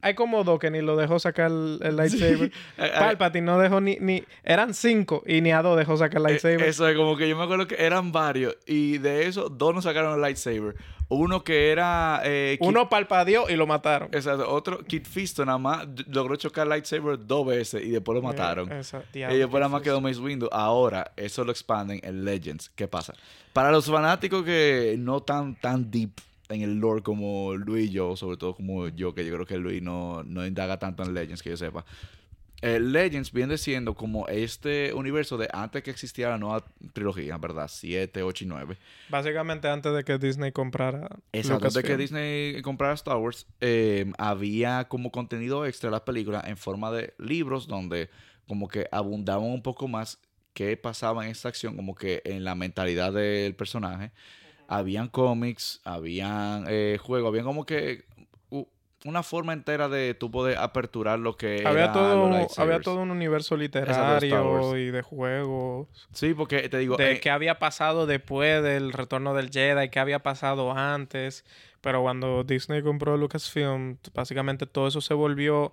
[0.03, 2.53] hay como dos que ni lo dejó sacar el, el lightsaber.
[2.79, 6.27] Eh, Palpatine no dejó ni, ni, eran cinco y ni a dos dejó sacar el
[6.27, 6.63] eh, lightsaber.
[6.63, 8.57] Eso es como que yo me acuerdo que eran varios.
[8.67, 10.75] Y de eso, dos no sacaron el lightsaber.
[11.09, 12.23] Uno que era...
[12.25, 14.09] eh, Kit- Uno palpadeó y lo mataron.
[14.13, 14.51] Exacto.
[14.51, 18.73] Otro, Kit Fisto nada más logró chocar el lightsaber dos veces y después lo mataron.
[18.73, 20.01] Eh, esa- Y diablo, después nada más quedó.
[20.01, 20.49] Mace Windu.
[20.51, 22.71] Ahora, eso lo expanden en Legends.
[22.75, 23.13] ¿Qué pasa?
[23.53, 26.13] Para los fanáticos que no tan, tan deep
[26.53, 29.59] en el lore como Luis y yo, sobre todo como yo, que yo creo que
[29.59, 31.85] Luis no, no indaga tanto en Legends, que yo sepa.
[32.63, 37.69] Eh, Legends viene siendo como este universo de antes que existiera la nueva trilogía, ¿verdad?
[37.69, 38.79] 7, 8 y 9.
[39.09, 41.09] Básicamente antes de que Disney comprara.
[41.33, 41.97] Exacto, de que.
[41.97, 47.67] Disney comprara Star Wars, eh, había como contenido extra las películas en forma de libros
[47.67, 48.11] donde
[48.47, 50.21] como que abundaban un poco más
[50.55, 54.13] qué pasaba en esta acción, como que en la mentalidad del personaje.
[54.75, 58.05] Habían cómics, habían eh, juegos, habían como que
[59.05, 63.01] una forma entera de tú poder aperturar lo que Había era todo, los había todo
[63.01, 65.89] un universo literario y de juegos.
[66.13, 69.99] Sí, porque te digo, de eh, qué había pasado después del retorno del Jedi, qué
[69.99, 71.45] había pasado antes.
[71.81, 75.73] Pero cuando Disney compró Lucasfilm, básicamente todo eso se volvió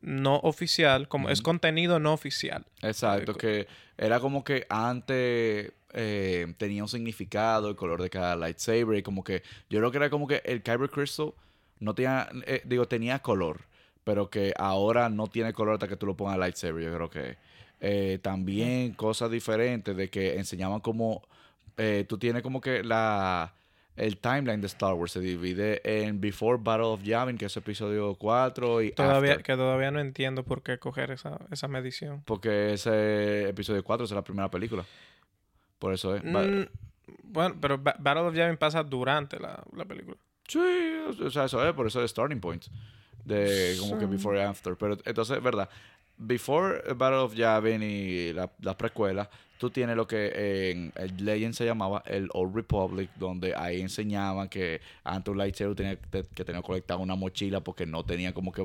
[0.00, 2.64] no oficial, como es contenido no oficial.
[2.82, 8.98] Exacto, que era como que antes eh, tenía un significado el color de cada lightsaber
[8.98, 11.32] y como que yo creo que era como que el Kyber Crystal
[11.80, 13.62] no tenía, eh, digo, tenía color,
[14.04, 17.36] pero que ahora no tiene color hasta que tú lo pongas lightsaber, yo creo que
[17.80, 21.22] eh, también cosas diferentes de que enseñaban como
[21.76, 23.54] eh, tú tienes como que la
[23.96, 28.14] el timeline de Star Wars se divide en Before Battle of Yavin, que es episodio
[28.14, 29.44] 4 y Todavía, After.
[29.44, 32.22] que todavía no entiendo por qué coger esa, esa medición.
[32.24, 34.84] Porque ese episodio 4 es la primera película.
[35.82, 36.22] Por eso es.
[36.22, 36.62] Mm,
[37.24, 40.16] bueno, pero Ba- Battle of Yavin pasa durante la, la película.
[40.46, 40.60] Sí,
[41.20, 42.64] o sea, eso es, por eso es starting point.
[43.24, 44.76] De como que before y after.
[44.76, 45.68] Pero entonces, es verdad.
[46.18, 49.28] Before Battle of Yavin y la, la precuela,
[49.58, 54.48] tú tienes lo que en el Legend se llamaba el Old Republic, donde ahí enseñaban
[54.48, 58.52] que antes un lightsaber tenía que que tener conectado una mochila porque no tenía como
[58.52, 58.62] que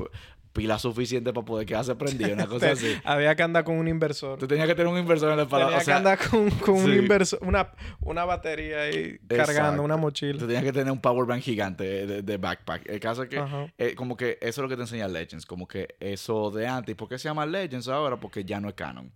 [0.57, 2.95] pila suficiente para poder quedarse prendido, una cosa así.
[3.05, 4.39] Había que andar con un inversor.
[4.39, 5.67] Tú tenías que tener un inversor en la espalda.
[5.67, 7.69] Tenía O sea, que andar con, con un inversor, una,
[8.01, 10.39] una batería ahí cargando, una mochila.
[10.39, 12.89] Tú tenías que tener un power bank gigante de, de backpack.
[12.89, 13.41] El caso es que,
[13.77, 15.45] eh, como que eso es lo que te enseña Legends.
[15.45, 16.91] Como que eso de antes.
[16.93, 18.19] ¿Y por qué se llama Legends ahora?
[18.19, 19.11] Porque ya no es canon.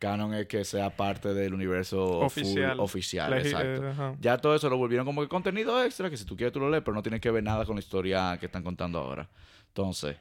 [0.00, 2.80] Canon es que sea parte del universo full Oficial.
[2.80, 3.30] oficial.
[3.32, 3.86] Legi- exacto.
[4.12, 4.16] eh.
[4.18, 6.70] Ya todo eso lo volvieron como que contenido extra, que si tú quieres tú lo
[6.70, 9.28] lees, pero no tiene que ver nada con la historia que están contando ahora.
[9.68, 10.16] Entonces,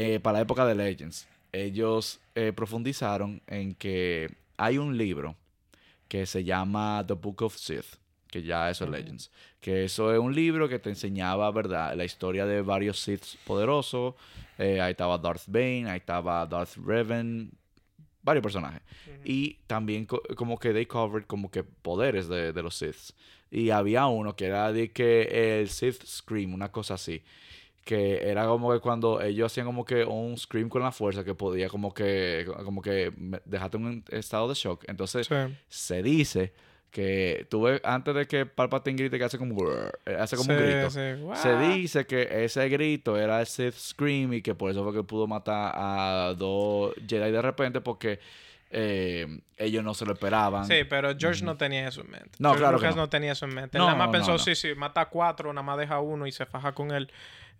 [0.00, 5.34] eh, para la época de Legends, ellos eh, profundizaron en que hay un libro
[6.08, 7.96] que se llama The Book of Sith,
[8.28, 9.30] que ya eso es Legends,
[9.60, 14.14] que eso es un libro que te enseñaba, ¿verdad?, la historia de varios Siths poderosos.
[14.58, 17.50] Eh, ahí estaba Darth Bane, ahí estaba Darth Revan,
[18.22, 18.82] varios personajes.
[19.24, 23.14] Y también co- como que they covered como que poderes de, de los Siths.
[23.50, 27.22] Y había uno que era de que el Sith Scream, una cosa así.
[27.88, 31.34] Que era como que cuando ellos hacían como que un scream con la fuerza que
[31.34, 33.10] podía como que, como que
[33.46, 34.84] dejarte en un estado de shock.
[34.88, 35.34] Entonces Sí.
[35.68, 36.52] se dice
[36.90, 39.56] que tú ves, antes de que Palpatine grite que hace como,
[40.04, 40.90] eh, hace como un grito.
[40.90, 41.00] sí.
[41.42, 45.02] Se dice que ese grito era el Sith Scream y que por eso fue que
[45.02, 48.20] pudo matar a dos Jedi de repente porque
[48.70, 50.66] eh, ellos no se lo esperaban.
[50.66, 52.30] Sí, pero George no tenía eso en mente.
[52.38, 53.02] No, George claro que Lucas no.
[53.04, 53.08] no.
[53.08, 53.78] tenía eso en mente.
[53.78, 56.32] Él nada más no, pensó, sí, sí, mata a cuatro, nada más deja uno y
[56.32, 57.10] se faja con él.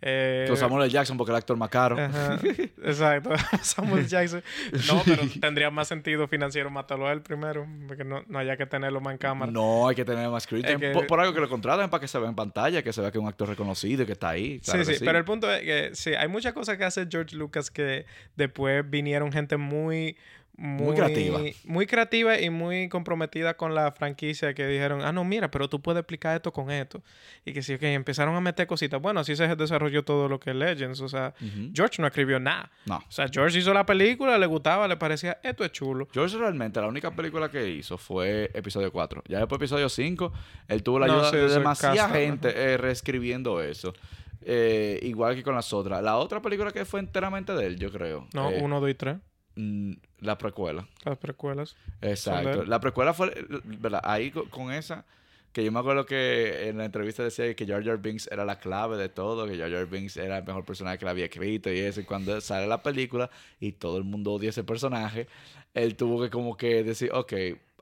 [0.01, 0.93] Eh, Con Samuel L.
[0.93, 1.99] Jackson porque el actor más caro.
[1.99, 2.39] Ajá,
[2.85, 3.31] exacto.
[3.63, 4.43] Samuel Jackson.
[4.87, 8.67] No, pero tendría más sentido financiero matarlo a él primero, porque no, no haya que
[8.67, 9.51] tenerlo más en cámara.
[9.51, 10.87] No, hay que tener más screen Es time.
[10.89, 13.01] que- Por, por algo que lo contraten para que se vea en pantalla, que se
[13.01, 14.61] vea que es un actor reconocido y que está ahí.
[14.61, 17.07] Claro sí, que sí, pero el punto es que sí, hay muchas cosas que hace
[17.11, 20.17] George Lucas que después vinieron gente muy,
[20.59, 21.41] muy, creativa.
[21.65, 25.81] muy creativa y muy comprometida con la franquicia que dijeron, ah, no, mira, pero tú
[25.81, 27.01] puedes explicar esto con esto.
[27.45, 29.01] Y que sí, que empezaron a meter cositas.
[29.01, 31.01] Bueno, así se desarrolló todo lo que es Legends.
[31.01, 31.33] O sea.
[31.73, 32.71] George no escribió nada.
[32.87, 32.97] No.
[32.97, 36.09] O sea, George hizo la película, le gustaba, le parecía, esto es chulo.
[36.13, 39.23] George realmente la única película que hizo fue episodio 4.
[39.29, 40.33] Ya después episodio 5,
[40.67, 43.95] él tuvo la No, ayuda sí, de demasiada gente eh, reescribiendo eso.
[44.43, 46.03] Eh, igual que con las otras.
[46.03, 48.27] La otra película que fue enteramente de él, yo creo.
[48.33, 49.19] No, eh, uno, dos y tres,
[49.57, 50.87] mm, La precuela.
[51.05, 51.77] las precuelas.
[52.03, 52.65] Exacto.
[52.65, 53.33] La precuela fue,
[53.65, 54.01] ¿verdad?
[54.05, 55.05] Ahí co- con esa,
[55.53, 58.59] que yo me acuerdo que en la entrevista decía que Jar Jar Binks era la
[58.59, 61.73] clave de todo, que Jar Jar Binks era el mejor personaje que la había escrito
[61.73, 62.01] y eso.
[62.01, 65.27] Y cuando sale la película y todo el mundo odia ese personaje,
[65.75, 67.33] él tuvo que como que decir, ok,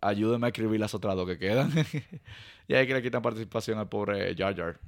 [0.02, 1.72] ayúdeme a escribir las otras dos que quedan.
[2.68, 4.78] y ahí que le quitan participación al pobre Jar Jar.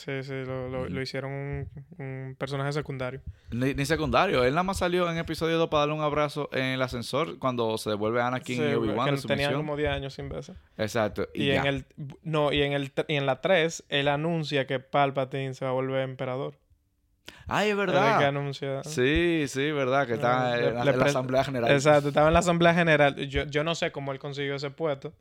[0.00, 3.20] Sí, sí, lo, lo, lo hicieron un, un personaje secundario.
[3.50, 6.64] Ni, ni secundario, él nada más salió en episodio 2 para darle un abrazo en
[6.64, 10.54] el ascensor cuando se devuelve Anakin Sí, y Obi-Wan tenían como 10 años sin verse.
[10.78, 11.28] Exacto.
[11.34, 11.84] Y, Y, en el
[12.22, 15.74] no, y en el y en la 3 él anuncia que Palpatine se va a
[15.74, 16.54] volver emperador.
[17.46, 18.18] Ay, es verdad.
[18.18, 18.82] que anuncia.
[18.84, 21.70] Sí, sí, verdad, que está Le- en la, en la Asamblea General.
[21.72, 23.14] Exacto, estaba en la Asamblea General.
[23.28, 25.12] Yo, yo no sé cómo él consiguió ese puesto.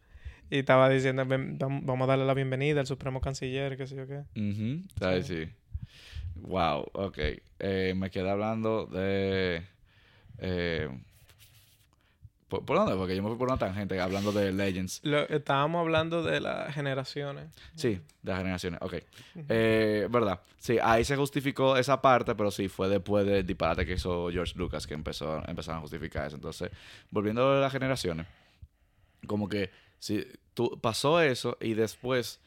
[0.49, 3.95] Y estaba diciendo, "Ven, vam- vamos a darle la bienvenida al Supremo Canciller, qué sé
[3.95, 4.23] yo qué.
[4.99, 5.27] ¿sabes?
[5.27, 5.47] sí.
[6.35, 7.17] Wow, ok.
[7.59, 9.61] Eh, me quedé hablando de...
[10.37, 10.89] eh,
[12.47, 12.95] ¿por, por dónde?
[12.95, 15.01] Porque yo me fui por una tangente hablando de Legends.
[15.03, 17.47] Lo- estábamos hablando de las generaciones.
[17.75, 18.93] Sí, de las generaciones, ok.
[19.49, 23.93] Eh, verdad, sí, ahí se justificó esa parte, pero sí, fue después del disparate que
[23.93, 26.37] hizo George Lucas que empezó, empezaron a justificar eso.
[26.37, 26.71] Entonces,
[27.11, 28.25] volviendo a las generaciones,
[29.27, 29.69] como que
[29.99, 32.39] sí, tú, pasó eso y después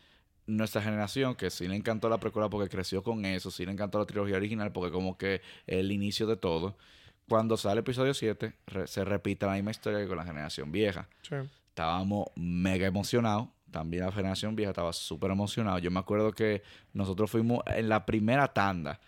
[0.47, 3.99] nuestra generación, que sí le encantó la precuela porque creció con eso, sí le encantó
[3.99, 6.77] la trilogía original porque como que el inicio de todo,
[7.29, 11.09] cuando sale episodio 7, re- se repite la misma historia que con la generación vieja
[11.23, 11.37] Sí.
[11.69, 13.49] estábamos mega emocionados.
[13.71, 15.79] También la generación vieja estaba súper emocionada.
[15.79, 19.01] Yo me acuerdo que nosotros fuimos en la primera tanda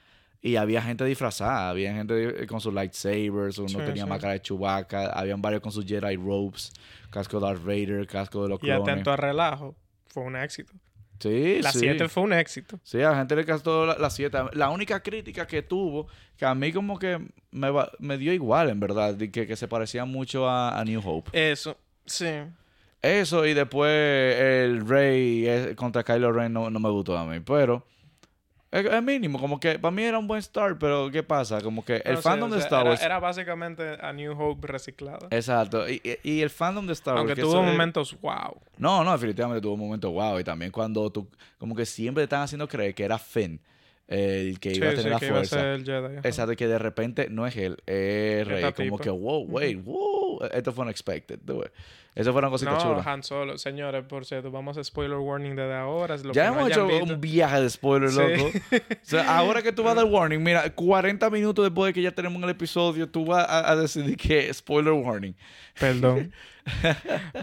[0.47, 1.71] y había gente disfrazada.
[1.71, 4.09] Había gente di- con sus lightsabers, uno Sí, tenía sí.
[4.09, 6.71] máscara de Chewbacca, habían varios con sus Jedi robes,
[7.11, 8.83] casco de Darth Vader, casco de los Y clones.
[8.89, 9.75] atento a relajo,
[10.09, 10.73] fue un éxito.
[11.19, 11.79] Sí, La sí.
[11.79, 12.79] 7 fue un éxito.
[12.83, 14.37] Sí, a la gente le castó la, la siete.
[14.53, 17.19] La única crítica que tuvo, que a mí como que
[17.51, 17.69] me,
[18.01, 21.31] me dio igual, en verdad, que, que se parecía mucho a, a New Hope.
[21.33, 22.27] Eso, sí.
[23.01, 23.91] Eso y después
[24.39, 27.41] el Rey eh, contra Kylo Ren no, no me gustó a mí.
[27.41, 27.87] Pero
[28.75, 31.61] es, mínimo, como que para mí era un buen start, pero ¿qué pasa?
[31.61, 33.03] Como que el No fandom o de Star Wars...
[33.03, 35.29] Era, básicamente a New Hope reciclada.
[35.31, 35.89] Exacto.
[35.89, 37.21] Y, y- el fandom de Star Wars...
[37.21, 38.57] Aunque que tuvo es- momentos wow.
[38.79, 40.39] No, no, definitivamente tuvo un momento wow.
[40.39, 41.29] Y también cuando tú...
[41.59, 43.61] Como que siempre te están haciendo creer que era Finn
[44.07, 45.57] el que iba a Sí, tener sí, la que iba a fuerza.
[45.57, 46.17] ser el Jedi.
[46.29, 48.73] Exacto, que de repente no es él, es Rey.
[48.75, 50.41] Como que, wow, wait, wow.
[50.53, 51.39] esto fue unexpected.
[51.43, 51.71] ves.
[52.15, 53.07] Eso fueron cositas No, chulas.
[53.09, 53.59] Han Solo.
[53.59, 56.17] Señores, por cierto, vamos a spoiler warning desde ahora.
[56.19, 57.13] Lo Ya que hemos hecho visto.
[57.15, 58.19] un viaje de spoiler, Sí.
[58.21, 58.51] loco.
[58.51, 62.03] O sea, ahora que tú vas a dar warning, mira, 40 minutos después de que
[62.03, 65.35] ya tenemos el episodio, tú vas a, a decidir que spoiler warning.
[65.79, 66.33] Perdón.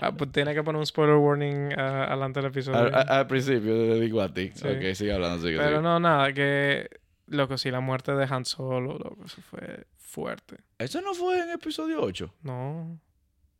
[0.02, 2.90] Ah, pues tiene que poner un spoiler warning ah, adelante del episodio.
[2.96, 4.52] Al, principio te digo a ti.
[4.56, 4.68] Sí.
[4.68, 5.82] Ok, sigue hablando, sigue, Pero sigue.
[5.84, 6.90] no, nada, que.
[7.28, 10.58] Loco, sí, la muerte de Han Solo, loco, eso fue fuerte.
[10.80, 12.34] ¿Eso no fue en episodio 8?
[12.42, 13.00] No,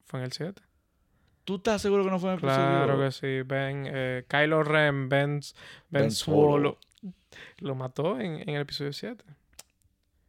[0.06, 0.62] fue en el 7.
[1.52, 3.42] ¿Tú estás seguro que no fue en episodio Claro que sí.
[3.42, 5.42] Ben, eh, Kylo Ren, Ben,
[5.90, 6.78] ben, Ben Swallow,
[7.58, 9.22] lo mató en, en el episodio 7.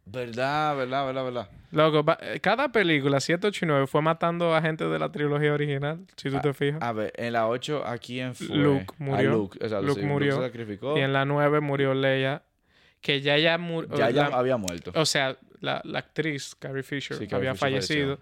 [0.04, 1.50] Verdad, verdad, verdad, verdad.
[1.70, 5.54] Loco, eh, cada película, 7, 8 y 9, fue matando a gente de la trilogía
[5.54, 6.82] original, si tú te fijas.
[6.82, 8.56] A ver, en la 8, ¿a quién fue?
[8.56, 9.30] Luke A murió.
[9.30, 10.38] Luke, exacto, Luke sí, murió.
[10.38, 10.98] se sacrificó.
[10.98, 12.42] Y en la 9 murió Leia,
[13.02, 13.58] que ya ya.
[14.10, 14.92] Ya, había muerto.
[14.94, 18.20] O sea, la, la actriz, Carrie Fisher, Sí, Carrie había Fisher fallecido.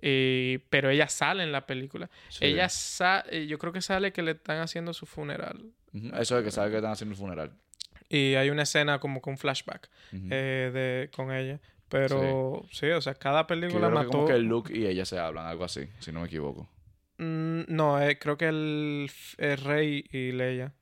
[0.00, 2.08] y- pero ella sale en la película.
[2.28, 2.44] Sí.
[2.46, 5.72] Ella sa- eh, yo creo que sale que le están haciendo su funeral.
[6.18, 7.52] Eso es que sabe que están haciendo el funeral.
[8.08, 11.60] Y hay una escena como con flashback eh, de, con ella.
[11.90, 12.86] Pero sí.
[12.90, 14.10] o sea, cada película creo que mató.
[14.10, 16.68] como que Luke y ella se hablan, algo así, si no me equivoco.
[17.16, 20.72] Mm, no, eh, creo que el, el rey y Leia.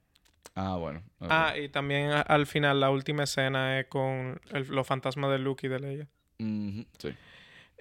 [0.57, 1.03] Ah, bueno.
[1.21, 5.67] Ah, y también al final la última escena es con el- los fantasmas de Luke
[5.67, 6.09] y de Leia.
[6.99, 7.15] Sí.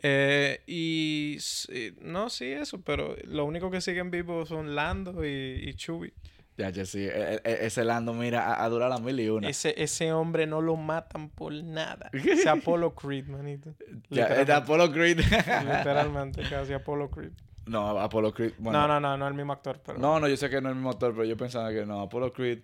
[0.04, 5.64] Eh, y sí, no, sí, eso, pero lo único que siguen vivos son Lando y,
[5.68, 6.14] y Chewie.
[6.58, 7.00] Ya, ya sí.
[7.06, 9.50] E- e- ese Lando, mira, a, a durar las mil y una.
[9.50, 12.10] Ese, ese hombre no lo matan por nada.
[12.14, 13.74] Ese Apollo Creed, manito.
[14.10, 15.20] Ya, de Apollo Creed.
[15.20, 17.32] literalmente, casi Apollo Creed.
[17.66, 18.54] No, Apollo Creed.
[18.60, 19.98] Bueno, no, no, no, no el mismo actor, pero.
[20.00, 22.02] No, no, yo sé que no es el mismo actor, pero yo pensaba que no.
[22.02, 22.60] Apollo Creed.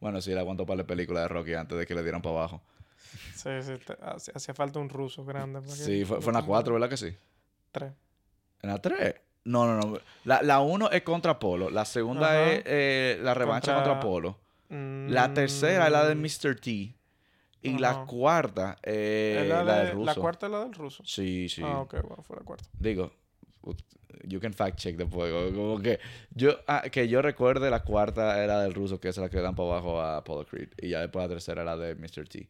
[0.00, 2.36] Bueno, sí, le aguantó para la película de Rocky antes de que le dieran para
[2.36, 2.62] abajo.
[3.34, 3.72] Sí, sí,
[4.34, 5.60] hacía falta un ruso grande.
[5.68, 7.16] Sí, fue, fue en la 4, ¿verdad que sí?
[7.72, 7.92] Tres.
[8.62, 9.14] ¿En la 3?
[9.44, 9.98] No, no, no.
[10.24, 11.70] La, la 1 es contra Apolo.
[11.70, 12.52] La segunda Ajá.
[12.52, 14.38] es eh, la revancha contra, Contra- Apolo.
[14.68, 16.56] La tercera es la de Mm, Mr.
[16.60, 16.70] T.
[17.62, 20.04] Y la cuarta eh, es la, la, del de- ruso.
[20.06, 21.02] la cuarta es la del ruso.
[21.06, 21.62] Sí, sí.
[21.64, 22.64] Ah, ok, bueno, fue la cuarta.
[22.78, 23.12] Digo,
[24.24, 25.32] you can fact check después.
[25.54, 25.98] Como, que
[26.34, 29.54] yo ah, que yo recuerde la cuarta era del ruso, que es la que dan
[29.54, 30.68] para abajo a Apollo Creed.
[30.78, 32.28] Y ya después la tercera era de Mr.
[32.28, 32.38] T.
[32.40, 32.48] Eh,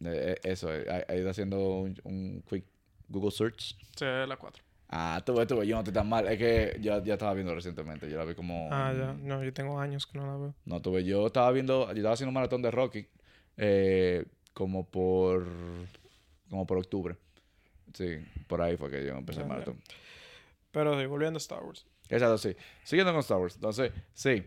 [0.00, 2.64] eh, eso, eh, ahí ahí está haciendo un, un quick
[3.08, 3.76] Google search.
[3.96, 4.62] Sí, es la cuatro.
[4.90, 6.26] Ah, tú ves, tú ves, yo no estoy tan mal.
[6.28, 8.08] Es que yo ya estaba viendo recientemente.
[8.08, 8.68] Yo la vi como.
[8.72, 9.12] Ah, ya.
[9.12, 10.54] No, yo tengo años que no la veo.
[10.64, 11.04] No, tuve.
[11.04, 11.86] Yo estaba viendo.
[11.88, 13.06] Yo estaba haciendo un maratón de Rocky.
[13.56, 14.24] eh,
[14.54, 15.46] como por.
[16.48, 17.16] Como por octubre.
[17.98, 19.80] Sí, por ahí fue que yo empecé el maratón.
[20.70, 21.84] Pero sí, volviendo a Star Wars.
[22.08, 22.54] Exacto, sí.
[22.84, 23.56] Siguiendo con Star Wars.
[23.56, 24.44] Entonces, sí.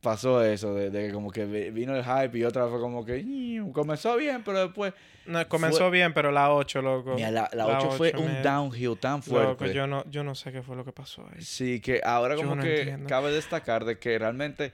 [0.00, 3.04] Pasó eso, de, de que como que vi- vino el hype y otra fue como
[3.04, 3.24] que
[3.72, 4.92] comenzó bien, pero después.
[5.24, 7.14] No, comenzó Fue- bien, pero la 8, loco.
[7.16, 9.74] Mira, la, la 8 fue un downhill tan Loco, fuerte.
[9.74, 11.42] yo no, yo no sé qué fue lo que pasó ahí.
[11.42, 13.08] Sí, que ahora como no que entiendo.
[13.08, 14.72] cabe destacar de que realmente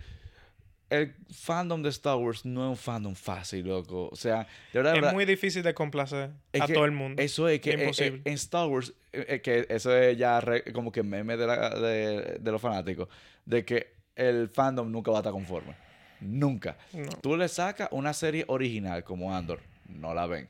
[0.92, 4.08] el fandom de Star Wars no es un fandom fácil, loco.
[4.12, 6.30] O sea, de verdad, Es verdad, muy difícil de complacer
[6.60, 7.22] a que todo el mundo.
[7.22, 8.22] Eso es que eh, eh, Imposible.
[8.24, 12.38] en Star Wars, eh, que eso es ya re- como que meme de, la- de,
[12.40, 13.08] de los fanáticos,
[13.46, 15.74] de que el fandom nunca va a estar conforme.
[16.20, 16.76] Nunca.
[16.92, 17.08] No.
[17.20, 20.48] Tú le sacas una serie original como Andor, no la ven.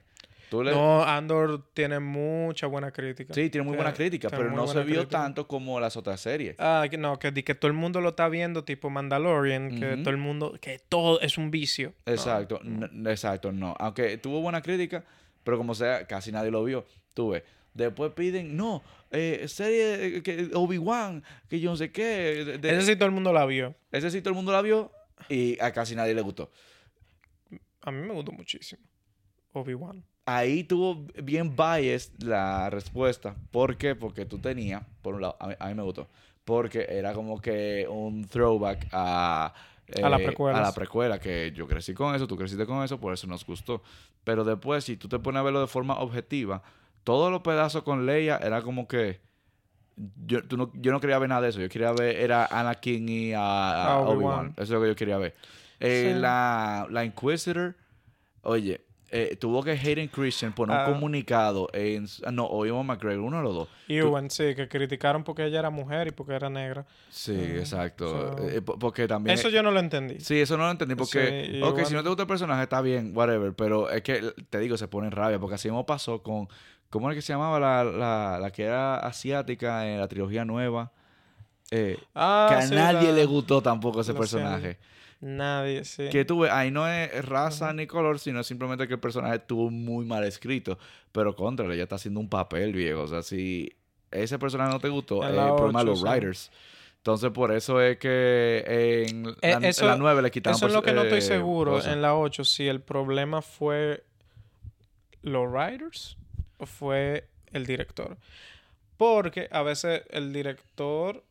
[0.53, 3.33] Tú le, No, Andor tiene mucha buena crítica.
[3.33, 5.23] sí, tiene muy buena crítica, tiene pero no se vio crítica.
[5.23, 6.57] tanto como las otras series.
[6.59, 10.11] Ah, que no, que, que todo el mundo lo está viendo, tipo Mandalorian, que todo
[10.11, 11.95] el mundo, que todo es un vicio.
[12.05, 12.61] No, Exacto,
[13.07, 13.75] exacto, no.
[13.79, 15.03] Aunque tuvo buena crítica,
[15.43, 16.85] pero como sea, casi nadie lo vio.
[17.15, 17.45] Tuve.
[17.73, 22.45] Después piden, no, eh, serie eh, que Obi-Wan, que yo no sé qué.
[22.45, 23.75] de- de- Ese sí todo el mundo la vio.
[23.91, 24.93] ese sí todo el mundo la vio
[25.31, 26.51] y a casi nadie le gustó.
[27.81, 28.83] A mí me gustó muchísimo.
[29.55, 30.05] Obi-Wan.
[30.25, 33.35] Ahí tuvo bien biased la respuesta.
[33.51, 33.95] ¿Por qué?
[33.97, 36.09] Porque tú tenías, por un lado, a mí, a mí me gustó,
[36.45, 39.53] porque era como que un throwback a...
[39.89, 40.03] Eh.
[40.03, 43.45] A la precuela, que yo crecí con eso, tú creciste con eso, por eso nos
[43.45, 43.83] gustó.
[44.25, 46.63] Pero después, si tú te pones a verlo de forma objetiva,
[47.05, 49.21] todos los pedazos con Leia era como que...
[50.25, 51.61] Yo, tú no, yo no quería ver nada de eso.
[51.61, 54.53] Yo quería ver, era Anakin y a, Obi-Wan.
[54.53, 55.35] Eso es lo que yo quería ver.
[55.81, 56.21] Eh, Sí.
[56.21, 57.75] la, la Inquisitor,
[58.43, 58.81] oye,
[59.15, 60.87] eh, tuvo que Hayden Christian poner Ah.
[60.89, 62.07] un comunicado en...
[62.33, 63.69] No, o Ewan McGregor, uno de los dos.
[63.87, 66.87] Y Ewan, sí, que criticaron porque ella era mujer y porque era negra.
[67.11, 68.09] Sí, Mm, exacto.
[68.37, 69.35] so- Eh, po- porque también...
[69.39, 70.19] Eso yo no lo entendí.
[70.21, 71.51] Sí, eso no lo entendí porque...
[71.53, 73.53] Sí, ok, si no te gusta el personaje está bien, whatever.
[73.55, 76.49] Pero es que, te digo, se pone en rabia porque así mismo pasó con...
[76.89, 80.91] ¿Cómo es que se llamaba la, la, la que era asiática en la trilogía nueva?
[81.71, 84.79] Eh, Ah, que a sí, nadie la- le gustó tampoco ese personaje.
[85.23, 86.09] Nadie, sí.
[86.11, 90.05] Que tuve, ahí no es raza ni color, sino simplemente que el personaje estuvo muy
[90.05, 90.79] mal escrito.
[91.13, 93.03] Pero contra, ella está haciendo un papel, viejo.
[93.03, 93.73] O sea, si
[94.11, 96.51] ese personaje no te gustó, En es la el problema de los writers.
[96.97, 100.57] Entonces, por eso es que en la, Eh, en eso- la 9 le quitaron...
[100.57, 104.03] Eso es lo que no estoy eh, seguro en la 8, si el problema fue
[105.23, 106.17] los writers
[106.59, 108.17] o fue el director.
[108.97, 111.23] Porque a veces el director,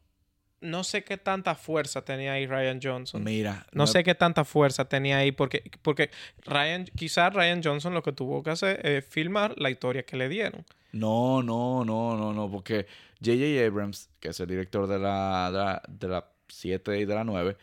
[0.62, 3.24] no sé qué tanta fuerza tenía ahí Ryan Johnson.
[3.24, 6.09] Mira, No sé qué tanta fuerza tenía ahí porque, porque
[6.45, 10.30] Ryan, quizás Ryan Johnson lo que tuvo que hacer es filmar la historia que le
[10.30, 10.64] dieron.
[10.93, 12.86] No, no, no, no, no, porque
[13.24, 13.66] J.J.
[13.66, 17.24] Abrams, que es el director de la, de la, de la 7 y de la
[17.24, 17.55] 9,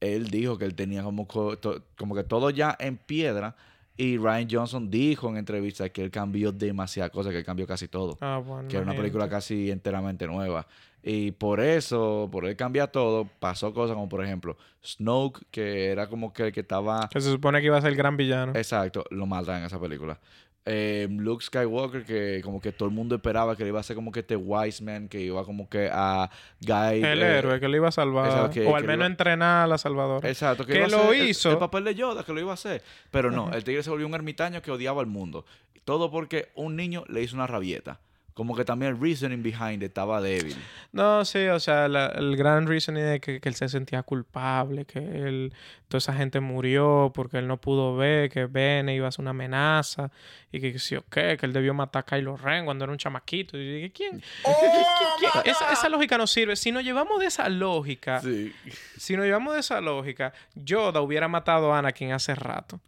[0.00, 3.54] él dijo que él tenía como, to- como que todo ya en piedra
[3.96, 7.86] y Ryan Johnson dijo en entrevistas que él cambió demasiadas cosas, que él cambió casi
[7.86, 8.68] todo, Ah, bueno.
[8.68, 10.66] que era una película casi enteramente nueva.
[11.06, 16.08] Y por eso, por él cambiar todo, pasó cosas como por ejemplo Snoke, que era
[16.08, 17.10] como que el que estaba...
[17.12, 18.52] Que se supone que iba a ser el gran villano.
[18.54, 20.18] Exacto, lo matan en esa película.
[20.64, 23.96] Eh, Luke Skywalker, que como que todo el mundo esperaba que le iba a ser
[23.96, 26.30] como que este wise man, que iba como que a
[26.60, 27.12] guide.
[27.12, 28.28] el eh, héroe que lo iba a salvar.
[28.28, 30.26] exacto, que- o al menos entrenar a la salvadora.
[30.26, 31.50] Exacto, que, lo ser el- hizo.
[31.50, 32.82] El, papel de Yoda, que lo iba a hacer.
[33.10, 35.44] Pero no, el tigre se volvió un ermitaño que odiaba al mundo.
[35.84, 38.00] Todo porque un niño le hizo una rabieta.
[38.34, 40.56] Como que también el reasoning behind it estaba débil.
[40.90, 44.86] No, sí, o sea, la- el gran reasoning es que, que él se sentía culpable,
[44.86, 45.52] que él,
[45.86, 49.30] toda esa gente murió porque él no pudo ver que Bene iba a ser una
[49.30, 50.10] amenaza
[50.50, 52.98] y que sí o qué, que él debió matar a Kylo Ren cuando era un
[52.98, 53.56] chamaquito.
[53.56, 54.10] Y yo dije, ¿quién?
[54.42, 55.52] ¿Quién- quién?
[55.54, 56.56] Esa, esa lógica no sirve.
[56.56, 58.52] Si nos llevamos de esa lógica, Sí.
[58.98, 62.80] si nos llevamos de esa lógica, Yoda hubiera matado a Anakin hace rato.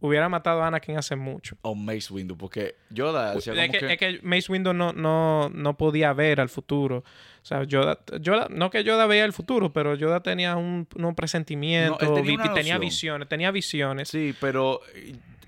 [0.00, 1.56] Hubiera matado a Anakin hace mucho.
[1.62, 3.92] O Mace Windu, porque Yoda decía Es como que, que...
[3.92, 6.98] es que Mace Windu no, no, no podía ver al futuro.
[7.42, 11.14] O sea, Yoda, Yoda- no que Yoda veía el futuro, pero Yoda tenía un, un
[11.14, 12.14] presentimiento, No,
[12.54, 14.08] tenía vi- visiones, tenía visiones.
[14.08, 14.80] Sí, pero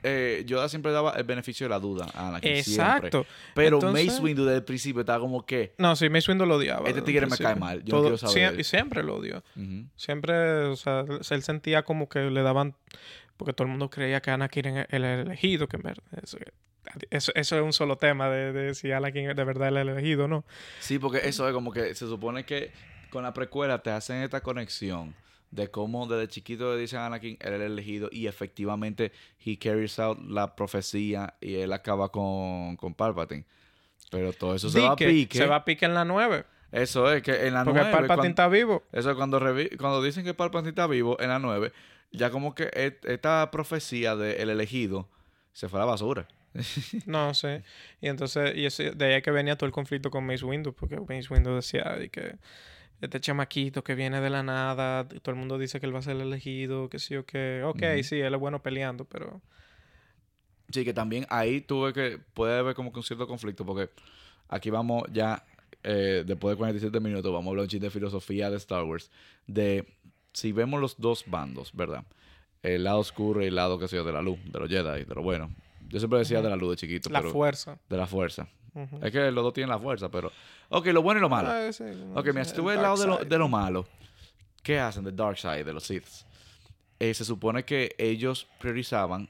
[0.03, 2.53] eh, Yoda siempre daba el beneficio de la duda a Anakin.
[2.57, 3.23] Exacto.
[3.25, 3.33] Siempre.
[3.55, 5.75] Pero Entonces- Mace Windu desde el principio estaba como que...
[5.79, 6.89] No, sí, Mace Windu lo odiaba.
[6.89, 8.65] Este tigre me cae mal, yo no quiero saber sie- él.
[8.65, 9.43] siempre lo odió.
[9.97, 12.75] Siempre, o sea, él sentía como que le daban...
[13.43, 16.05] Porque todo el mundo creía que Anakin era el elegido, que en verdad...
[16.23, 16.39] Eso,
[17.11, 20.27] eso, eso es un solo tema de, de si Anakin de verdad era el elegido
[20.27, 20.45] o no.
[20.79, 22.71] Sí, porque eso es como que se supone que
[23.11, 25.17] con la precuela te hacen esta conexión
[25.51, 29.11] de cómo desde chiquito le dicen a Anakin él era el elegido y efectivamente
[29.45, 33.45] he carries out la profecía y él acaba con, con Palpatine.
[34.13, 35.39] Pero todo eso se va a que pique.
[35.39, 36.45] Se va a pique en la 9.
[36.71, 37.93] Eso es que en la Porque 9...
[37.93, 38.85] Palpatine cuan- está vivo.
[38.93, 39.41] Eso es cuando,
[39.79, 41.73] cuando dicen que Palpatine está vivo en la 9,
[42.13, 45.09] ya como que et- esta profecía del elegido
[45.53, 46.29] se fue a la basura.
[47.07, 47.63] No sé.
[48.01, 50.73] Y entonces, y ese- de ahí es que venía todo el conflicto con Mace Windu,
[50.75, 52.37] porque Mace Windu decía de que
[53.01, 56.03] este chamaquito que viene de la nada, todo el mundo dice que él va a
[56.03, 59.41] ser el elegido, que sí o que, ok, sí, él es bueno peleando, pero
[60.71, 63.91] Sí, que también ahí tuve que, puede haber como que un cierto conflicto, porque
[64.49, 65.45] aquí vamos ya,
[65.83, 69.11] eh, después de 47 minutos, vamos a hablar un chiste de filosofía de Star Wars,
[69.47, 69.87] de
[70.33, 72.05] si vemos los dos bandos, ¿verdad?
[72.63, 75.05] El lado oscuro y el lado, qué sé yo, de la luz, de los Jedi,
[75.05, 75.51] de lo bueno.
[75.89, 77.79] Yo siempre decía de la luz de chiquito, la pero fuerza.
[77.89, 78.49] de la fuerza.
[79.03, 80.33] Es que los dos tienen la fuerza, pero...
[80.71, 81.51] Ok, lo bueno y lo malo.
[81.51, 83.87] Ah, sí, Ok, mira, si tú ves el lado de lo, de lo malo,
[84.63, 85.05] ¿qué hacen?
[85.05, 86.07] The Dark Side, de los Sith.
[86.99, 89.29] Eh, se supone que ellos priorizaban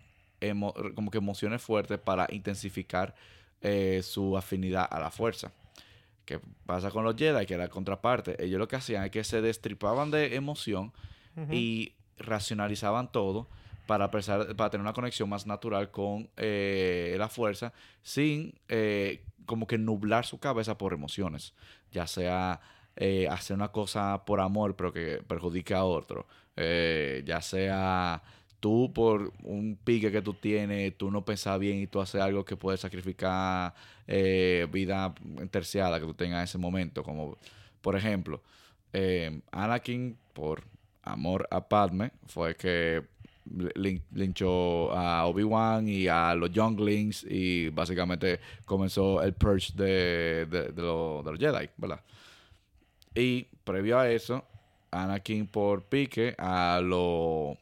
[0.94, 3.14] como que emociones fuertes para intensificar
[3.61, 5.53] eh, su afinidad a la fuerza.
[6.24, 7.46] ¿Qué pasa con los Jedi?
[7.46, 8.42] Que era la contraparte.
[8.42, 10.92] Ellos lo que hacían es que se destripaban de emoción
[11.50, 13.48] y racionalizaban todo
[13.86, 19.66] para, pensar- para tener una conexión más natural con eh, la fuerza sin eh, como
[19.66, 21.54] que nublar su cabeza por emociones,
[21.90, 22.60] ya sea
[22.96, 28.22] eh, hacer una cosa por amor pero que perjudique a otro, eh, ya sea
[28.62, 32.44] tú por un pique que tú tienes, tú no pensás bien y tú haces algo
[32.44, 33.74] que puede sacrificar
[34.06, 35.12] eh, vida
[35.50, 37.36] terciada que tú tengas en ese momento, como
[37.80, 38.40] por ejemplo,
[38.92, 40.62] eh, Anakin por
[41.02, 43.02] amor a Padme fue que
[43.74, 50.72] lin- linchó a Obi-Wan y a los Younglings y básicamente comenzó el purge de, de
[50.80, 52.00] los Jedi, ¿verdad?
[53.16, 54.44] Y previo a eso,
[54.92, 57.58] Anakin por pique a los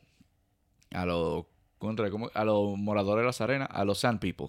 [0.92, 1.44] a los
[1.78, 2.30] contra ¿cómo?
[2.34, 4.48] a los moradores de las arenas, a los Sand People,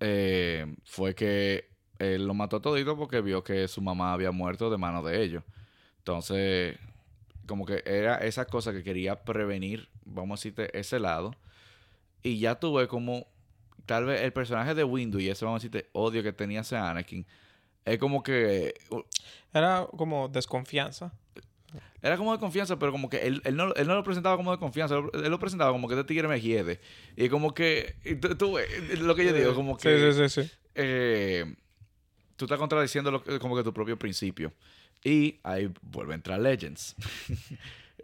[0.00, 4.78] eh, fue que él lo mató todito porque vio que su mamá había muerto de
[4.78, 5.44] mano de ellos.
[5.98, 6.76] Entonces,
[7.46, 11.36] como que era esa cosa que quería prevenir, vamos a decirte, ese lado.
[12.22, 13.26] Y ya tuve como,
[13.86, 16.90] tal vez el personaje de Windu y ese, vamos a decirte, odio que tenía hacia
[16.90, 17.26] Anakin,
[17.84, 18.74] es como que,
[19.52, 21.12] Era como desconfianza.
[22.02, 24.52] Era como de confianza, pero como que él, él no, él no lo presentaba como
[24.52, 26.80] de confianza, él, lo presentaba como que este tigre me hiede.
[27.16, 28.66] Y como que, y tú, tú, eh,
[28.98, 30.12] lo que yo digo, como que...
[30.12, 31.54] Sí, sí, sí, eh,
[32.36, 34.52] tú estás contradiciendo lo que- como que tu propio principio.
[35.04, 36.94] Y ahí vuelve a entrar Legends.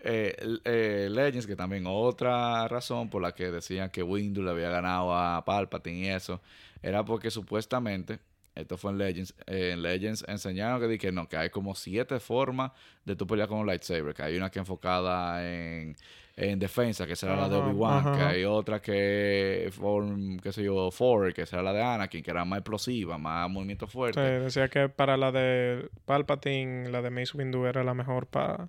[0.04, 4.70] Eh, eh, Legends, que también otra razón por la que decían que Windu le había
[4.70, 6.40] ganado a Palpatine y eso,
[6.82, 8.20] era porque supuestamente,
[8.60, 11.74] esto fue en Legends, eh, en Legends enseñaron que, di que no, que hay como
[11.74, 12.72] siete formas
[13.04, 15.96] de tú pelear con un lightsaber, que hay una que enfocada en,
[16.36, 20.90] en defensa, que será la de Obi-Wan, que hay otra que, form, qué sé yo,
[20.90, 24.20] forward, que será la de Anakin, que era más explosiva, más movimiento Sí, fuerte.
[24.20, 28.68] decía que para la de Palpatine, la de Mace Windu era la mejor para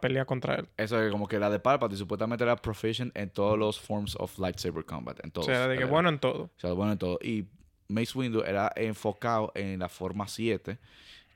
[0.00, 0.68] pelear contra él.
[0.76, 4.38] Eso es como que la de Palpatine supuestamente era proficient en todos los forms of
[4.38, 5.18] lightsaber combat.
[5.24, 6.44] En O sea, de que bueno en todo.
[6.44, 7.18] O sea, bueno en todo.
[7.22, 7.46] Y
[7.88, 10.78] Mace Windu era enfocado en la forma 7,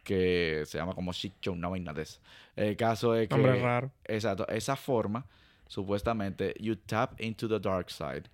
[0.05, 2.20] que se llama como Shicho, una vaina de esa.
[2.55, 3.34] El caso es que...
[3.34, 3.90] Nombre raro.
[4.05, 4.46] Exacto.
[4.48, 5.24] Esa forma,
[5.66, 8.24] supuestamente, you tap into the dark side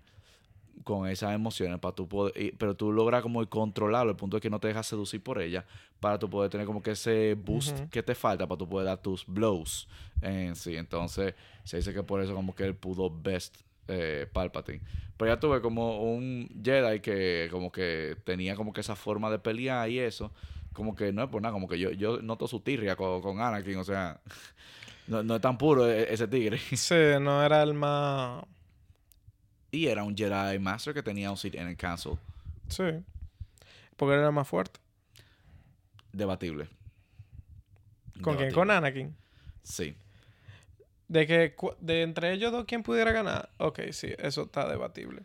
[0.83, 2.53] con esas emociones para tú poder...
[2.57, 5.65] pero tú logras como controlarlo, el punto es que no te dejas seducir por ella
[5.99, 9.01] para tú poder tener como que ese boost que te falta para tú poder dar
[9.01, 9.87] tus blows
[10.21, 10.75] en sí.
[10.75, 13.57] Entonces, se dice que por eso como que él pudo best
[13.89, 14.81] eh, Palpatine.
[15.17, 19.39] Pero ya tuve como un Jedi que como que tenía como que esa forma de
[19.39, 20.31] pelear y eso.
[20.71, 23.41] Como que no es por nada, como que yo, yo noto su tirria con, con
[23.41, 24.21] Anakin, o sea,
[25.07, 26.57] no, no es tan puro e- ese tigre.
[26.75, 28.43] Sí, no era el más...
[29.71, 32.13] Y era un Jedi Master que tenía un seat en el Council.
[32.69, 32.85] Sí.
[33.97, 34.79] Porque era más fuerte.
[36.13, 36.69] Debatible.
[38.21, 38.49] ¿Con quién?
[38.49, 38.53] Debatible.
[38.53, 39.15] Con Anakin.
[39.63, 39.95] Sí.
[41.09, 43.49] De que de entre ellos dos, ¿quién pudiera ganar?
[43.57, 45.23] Ok, sí, eso está debatible.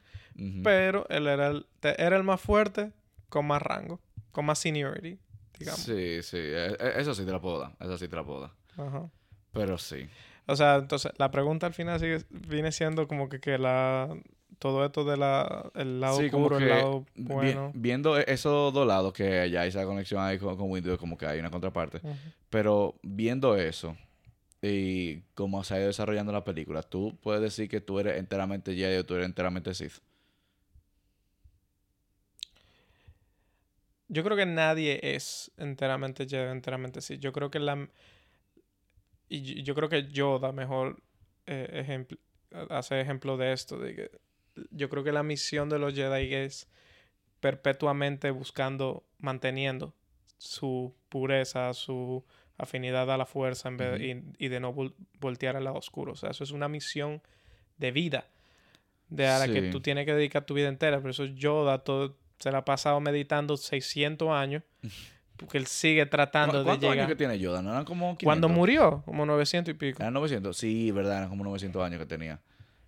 [0.65, 2.91] Pero él era el, era el más fuerte
[3.29, 4.01] con más rango,
[4.33, 5.19] con más seniority,
[5.59, 5.81] digamos.
[5.81, 6.39] Sí, sí.
[6.39, 7.73] e- e- Eso sí te la puedo dar.
[7.79, 8.51] Eso sí te la puedo dar.
[8.77, 9.09] Ajá.
[9.53, 10.09] Pero sí.
[10.47, 14.09] O sea, entonces la pregunta al final sigue, viene siendo como que, que la
[14.59, 17.73] todo esto de la el lado Sí, como el vi- bueno.
[17.75, 21.17] viendo e- esos dos lados, que ya hay esa conexión ahí con, con Windows, como
[21.19, 22.01] que hay una contraparte.
[22.51, 23.97] Pero viendo eso
[24.67, 28.75] y cómo se ha ido desarrollando la película, tú puedes decir que tú eres enteramente
[28.75, 30.01] Jedi o tú eres enteramente Sith.
[34.09, 37.19] Yo creo que nadie es enteramente Jedi, enteramente sí.
[37.19, 37.89] Yo creo que la
[39.29, 41.03] y yo, creo que Yoda mejor
[41.47, 42.07] eh,
[42.71, 44.11] hace ejemplo de esto de que
[44.71, 46.69] yo creo que la misión de los Jedi es
[47.41, 49.95] perpetuamente buscando manteniendo
[50.39, 52.25] su pureza, su
[52.59, 56.13] afinidad a la fuerza en vez, y, y de no vol- voltear al lado oscuro.
[56.13, 57.21] O sea, eso es una misión
[57.79, 58.27] de vida.
[59.09, 59.71] De a la que Sí.
[59.71, 61.01] tú tienes que dedicar tu vida entera.
[61.01, 64.63] Por eso Yoda todo, se la ha pasado meditando 600 años.
[65.37, 67.09] Porque él sigue tratando de ¿Cuántos años llegar.
[67.09, 67.61] que tiene Yoda?
[67.61, 68.25] ¿No eran como 500?
[68.25, 70.01] Cuando murió, como 900 y pico.
[70.01, 70.57] ¿Eran 900?
[70.57, 72.41] Sí, verdad, eran como 900 años que tenía.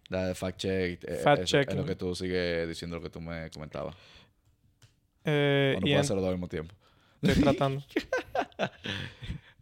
[0.08, 1.02] La de fact check.
[1.04, 1.76] eh, Fact eso, Es checking.
[1.76, 3.96] lo que tú sigues diciendo lo que tú me comentabas.
[5.24, 6.72] Eh, no puedo en- hacerlo todo al mismo tiempo.
[7.20, 7.82] Estoy tratando.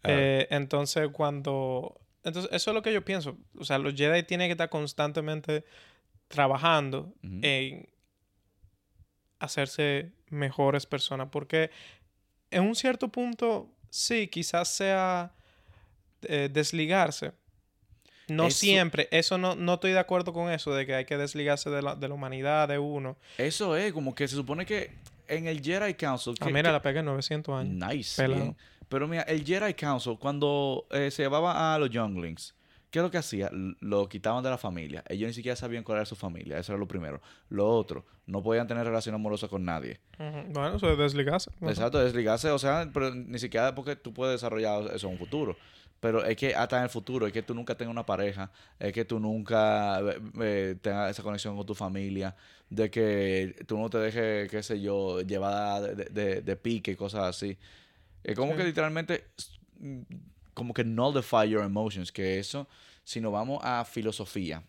[0.05, 0.09] Ah.
[0.11, 2.01] Eh, entonces, cuando.
[2.23, 3.37] Entonces, eso es lo que yo pienso.
[3.59, 5.65] O sea, los Jedi tienen que estar constantemente
[6.29, 7.89] trabajando en
[9.39, 11.29] hacerse mejores personas.
[11.31, 11.71] Porque
[12.51, 15.33] en un cierto punto, sí, quizás sea
[16.23, 17.33] eh, desligarse.
[18.29, 19.09] No Eso- siempre.
[19.11, 21.95] Eso no, no estoy de acuerdo con eso, de que hay que desligarse de la,
[21.95, 23.19] de la humanidad, de uno.
[23.37, 24.93] Eso es, como que se supone que
[25.29, 26.35] en el Jedi Council.
[26.41, 27.89] Ah, que- mira, que- la pegué en 900 años.
[27.91, 28.21] Nice.
[28.23, 28.41] Pelado.
[28.43, 28.57] bien.
[28.89, 32.55] Pero mira, el Jedi Council, cuando eh, se llevaba a los Younglings,
[32.91, 33.51] ¿qué es lo que hacía?
[33.81, 35.03] Lo quitaban de la familia.
[35.09, 36.59] Ellos ni siquiera sabían cuál era su familia.
[36.59, 37.21] Eso era lo primero.
[37.49, 40.01] Lo otro, no podían tener relación amorosa con nadie.
[40.19, 41.51] Bueno, eso es desligarse.
[41.63, 45.57] Exacto, desligarse, o sea, pero ni siquiera porque tú puedes desarrollar eso en un futuro.
[46.01, 48.93] Pero es que hasta en el futuro, es que tú nunca tengas una pareja, es
[48.93, 52.37] que tú nunca eh, eh, tengas esa conexión con tu familia,
[52.69, 56.97] de que tú no te dejes, qué sé yo, llevada de, de, de pique y
[56.97, 57.57] cosas así.
[58.25, 58.59] Es como Sí.
[58.59, 59.25] que literalmente,
[59.79, 60.01] mm,
[60.55, 62.67] como que nullify your emotions, que eso,
[63.05, 64.63] si nos vamos a filosofía,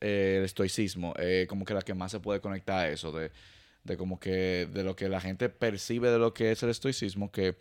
[0.00, 3.30] eh, el estoicismo, eh, como que la que más se puede conectar a eso, de,
[3.84, 7.30] de como que de lo que la gente percibe de lo que es el estoicismo,
[7.30, 7.56] que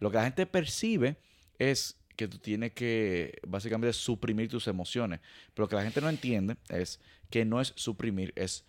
[0.00, 1.16] lo que la gente percibe
[1.58, 5.20] es que tú tienes que básicamente suprimir tus emociones.
[5.52, 7.00] Pero lo que la gente no entiende es
[7.30, 8.64] que no es suprimir, es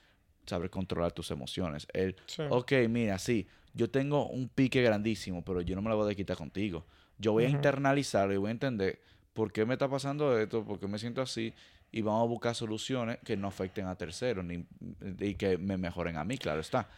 [0.47, 1.87] saber controlar tus emociones.
[1.93, 2.41] El, Sí.
[2.49, 6.15] ok, mira, sí, yo tengo un pique grandísimo, pero yo no me la voy a
[6.15, 6.85] quitar contigo.
[7.19, 8.99] Yo voy a internalizarlo y voy a entender
[9.33, 11.53] por qué me está pasando esto, por qué me siento así,
[11.91, 14.65] y vamos a buscar soluciones que no afecten a terceros ni,
[15.19, 16.89] y que me mejoren a mí, claro está.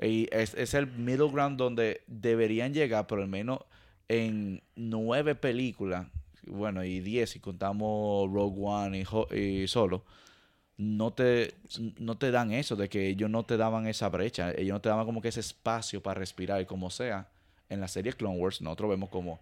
[0.00, 3.60] Y es, es el middle ground donde deberían llegar, por lo menos
[4.08, 6.06] en nueve películas,
[6.46, 10.04] bueno, y diez si contamos Rogue One y, y Solo,
[10.82, 11.54] no te,
[11.98, 14.88] no te dan eso, de que ellos no te daban esa brecha, ellos no te
[14.88, 17.28] daban como que ese espacio para respirar y como sea,
[17.68, 19.40] en la serie Clone Wars nosotros vemos como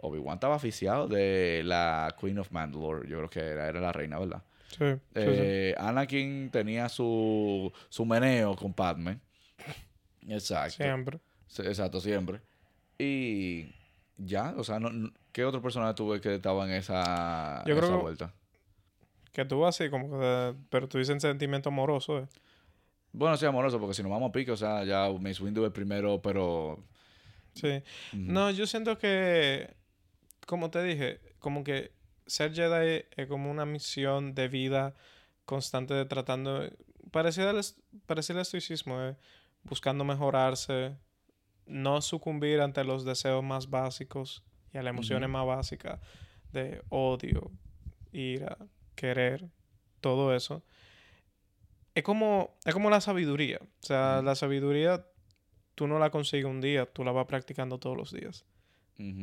[0.00, 4.18] Obi-Wan estaba aficiado de la Queen of Mandalore, yo creo que era, era la reina,
[4.18, 4.42] ¿verdad?
[4.68, 5.20] Sí, sí, sí.
[5.20, 9.18] Eh, Anakin tenía su, su meneo con Padme.
[10.26, 10.82] Exacto.
[10.82, 11.20] Siempre.
[11.58, 12.40] Exacto, siempre.
[12.98, 13.66] Y
[14.16, 17.96] ya, o sea, no, ¿qué otro personaje tuve que estaba en esa, Yo creo esa
[17.96, 18.34] vuelta?
[19.32, 20.54] Que tú así, como que.
[20.68, 22.28] pero tú dices sentimiento amoroso, ¿eh?
[23.12, 25.72] Bueno, sí, amoroso, porque si nos vamos a pique, o sea, ya Mace Windu es
[25.72, 26.82] primero, pero...
[27.54, 27.82] Sí.
[28.14, 29.74] No, yo siento que.
[30.46, 31.92] Como te dije, como que
[32.26, 34.94] ser Jedi es como una misión de vida
[35.44, 36.68] constante de tratando.
[37.10, 37.60] Parecida al,
[38.06, 39.16] parecida al estoicismo, eh,
[39.64, 40.96] buscando mejorarse,
[41.66, 46.00] no sucumbir ante los deseos más básicos y a las emociones más básicas
[46.52, 47.50] de odio,
[48.12, 48.56] ira,
[48.94, 49.48] querer,
[50.00, 50.62] todo eso.
[51.94, 53.58] Es como, es como la sabiduría.
[53.62, 55.04] O sea, la sabiduría
[55.74, 58.44] tú no la consigues un día, tú la vas practicando todos los días.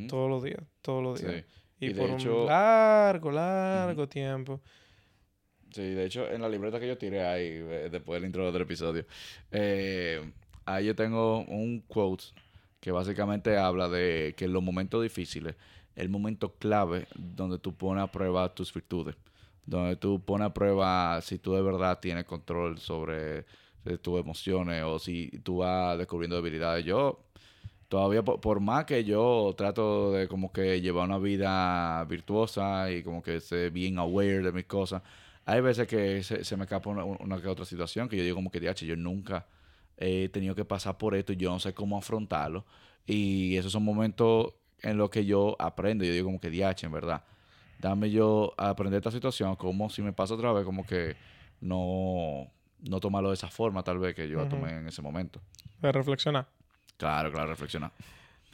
[0.08, 1.44] Todos los días, todos los días.
[1.78, 1.86] sí.
[1.86, 4.60] Y, por hecho- un largo, largo tiempo.
[5.72, 8.62] Sí, de hecho, en la libreta que yo tiré ahí, eh, después del intro del
[8.62, 9.06] episodio,
[9.52, 10.20] eh,
[10.66, 12.24] ahí yo tengo un quote
[12.80, 15.54] que básicamente habla de que en los momentos difíciles,
[15.96, 19.16] el momento clave donde tú pones a prueba tus virtudes,
[19.70, 23.46] donde tú pones a prueba si tú de verdad tienes control sobre
[23.84, 26.84] eh, tus emociones o si tú vas descubriendo debilidades.
[26.84, 27.20] Yo,
[27.88, 33.02] todavía, por, por más que yo trato de como que llevar una vida virtuosa y
[33.04, 35.02] como que ser bien aware de mis cosas,
[35.46, 38.36] hay veces que se, se me escapa una, una que otra situación que yo digo
[38.36, 39.46] como que, "Diache, yo nunca
[39.96, 42.64] he tenido que pasar por esto y yo no sé cómo afrontarlo.
[43.06, 46.04] Y esos son momentos en los que yo aprendo.
[46.04, 47.24] Yo digo como que, diache, en verdad.
[47.80, 51.16] Dame yo a aprender esta situación como si me pasa otra vez, como que
[51.60, 52.50] no,
[52.80, 54.50] no tomarlo de esa forma tal vez que yo la Ujú.
[54.56, 55.40] tomé en ese momento.
[55.80, 56.46] De reflexionar.
[56.98, 57.90] Claro, claro, reflexionar.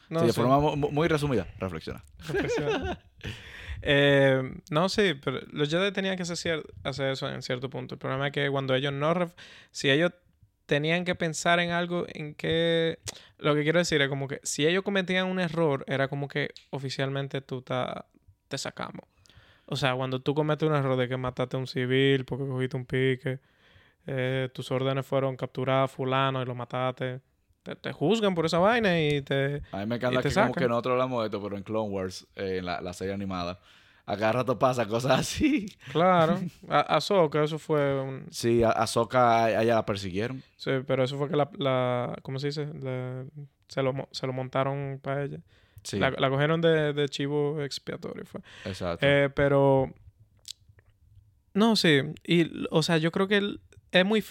[0.09, 2.03] No, sí, de sí, forma mu- mu- muy resumida, reflexionar.
[2.29, 2.99] reflexionar.
[3.83, 7.95] Eh, no, sí, pero los Jedi tenían que hacer, hacer eso en cierto punto.
[7.95, 9.15] El problema es que cuando ellos no...
[9.71, 10.13] si ellos
[10.65, 12.99] tenían que pensar en algo en que...
[13.39, 16.51] Lo que quiero decir es como que si ellos cometían un error, era como que
[16.71, 18.07] oficialmente tú ta-
[18.49, 19.05] te sacamos.
[19.67, 22.77] O sea, cuando tú cometes un error de que mataste a un civil porque cogiste
[22.77, 23.41] un pique,
[24.07, 27.21] eh, tus órdenes fueron capturar a fulano y lo mataste,
[27.63, 29.63] te, te juzgan por esa vaina y te...
[29.73, 32.27] A mí me encanta que como que nosotros hablamos de esto, pero en Clone Wars,
[32.37, 33.59] eh, en la, la serie animada,
[34.05, 35.67] a cada rato pasa cosas así.
[35.93, 36.39] Claro,
[36.69, 38.27] a Ahsoka, eso fue un...
[38.31, 40.45] Sí, a Ahsoka a ella la persiguieron.
[40.57, 41.51] Sí, pero eso fue que la...
[41.59, 42.69] la ¿Cómo se dice?
[42.81, 43.25] La-
[43.67, 45.41] se, lo, se lo montaron para ella.
[45.87, 48.41] Sí, La, la cogieron de, de chivo expiatorio, fue.
[48.65, 49.07] exacto.
[49.07, 49.93] Eh, pero...
[51.55, 52.01] No, sí.
[52.25, 53.61] Y, o sea, yo creo que el-
[53.93, 54.25] es muy...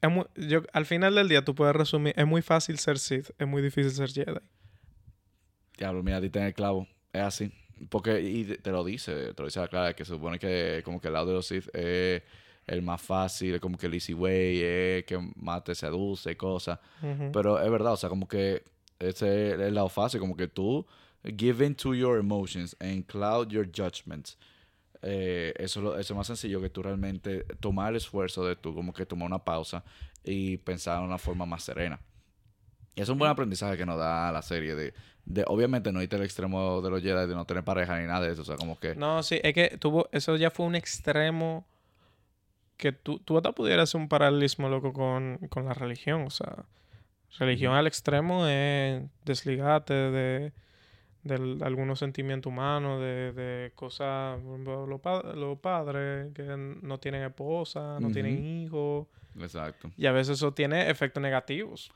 [0.00, 3.30] Es muy yo, al final del día tú puedes resumir, es muy fácil ser Sith,
[3.38, 4.40] es muy difícil ser Jedi.
[5.78, 6.88] Diablo, mira, a ti tenés el clavo.
[7.12, 7.52] Es así.
[7.88, 11.00] Porque, y te lo dice, te lo dice la clara, que se supone que como
[11.00, 12.22] que el lado de los Sith es
[12.66, 16.78] el más fácil, como que el easy way, es que más te seduce y cosas.
[17.32, 18.64] Pero es verdad, o sea, como que
[19.08, 20.86] ese es el lado fácil, como que tú
[21.36, 24.36] give in to your emotions and cloud your judgments.
[25.02, 28.74] Eh, eso, es eso es más sencillo que tú realmente tomar el esfuerzo de tú,
[28.74, 29.84] como que tomar una pausa
[30.22, 32.00] y pensar de una forma más serena.
[32.94, 34.94] Y es un buen aprendizaje que nos da la serie de
[35.46, 38.32] obviamente no irte al extremo de los Jedi, de no tener pareja ni nada de
[38.32, 38.94] eso, o sea, como que...
[38.96, 41.64] No, sí, es que tuvo, eso ya fue un extremo
[42.76, 46.24] que tú, tú hasta pudieras hacer un paralelismo loco con, con la religión.
[46.26, 46.64] O sea,
[47.38, 50.52] religión al extremo es desligarte de,
[51.24, 56.42] de algunos sentimientos humanos, de, de cosas, los, pa- los padres que
[56.82, 59.06] no tienen esposa, no tienen hijos.
[59.40, 59.90] Exacto.
[59.96, 61.90] Y a veces eso tiene efectos negativos.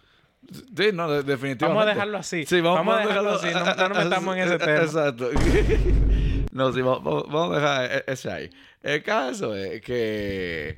[0.76, 1.64] Sí, no, de- definitivamente.
[1.66, 2.46] Vamos a dejarlo así.
[2.46, 3.48] Sí, vamos, a dejarlo así.
[3.52, 4.82] No, no nos metamos en ese tema.
[4.82, 5.30] Exacto.
[6.52, 8.50] no, sí, vamos, vamos- vamos a dejar e- ese ahí.
[8.82, 10.76] El caso es que,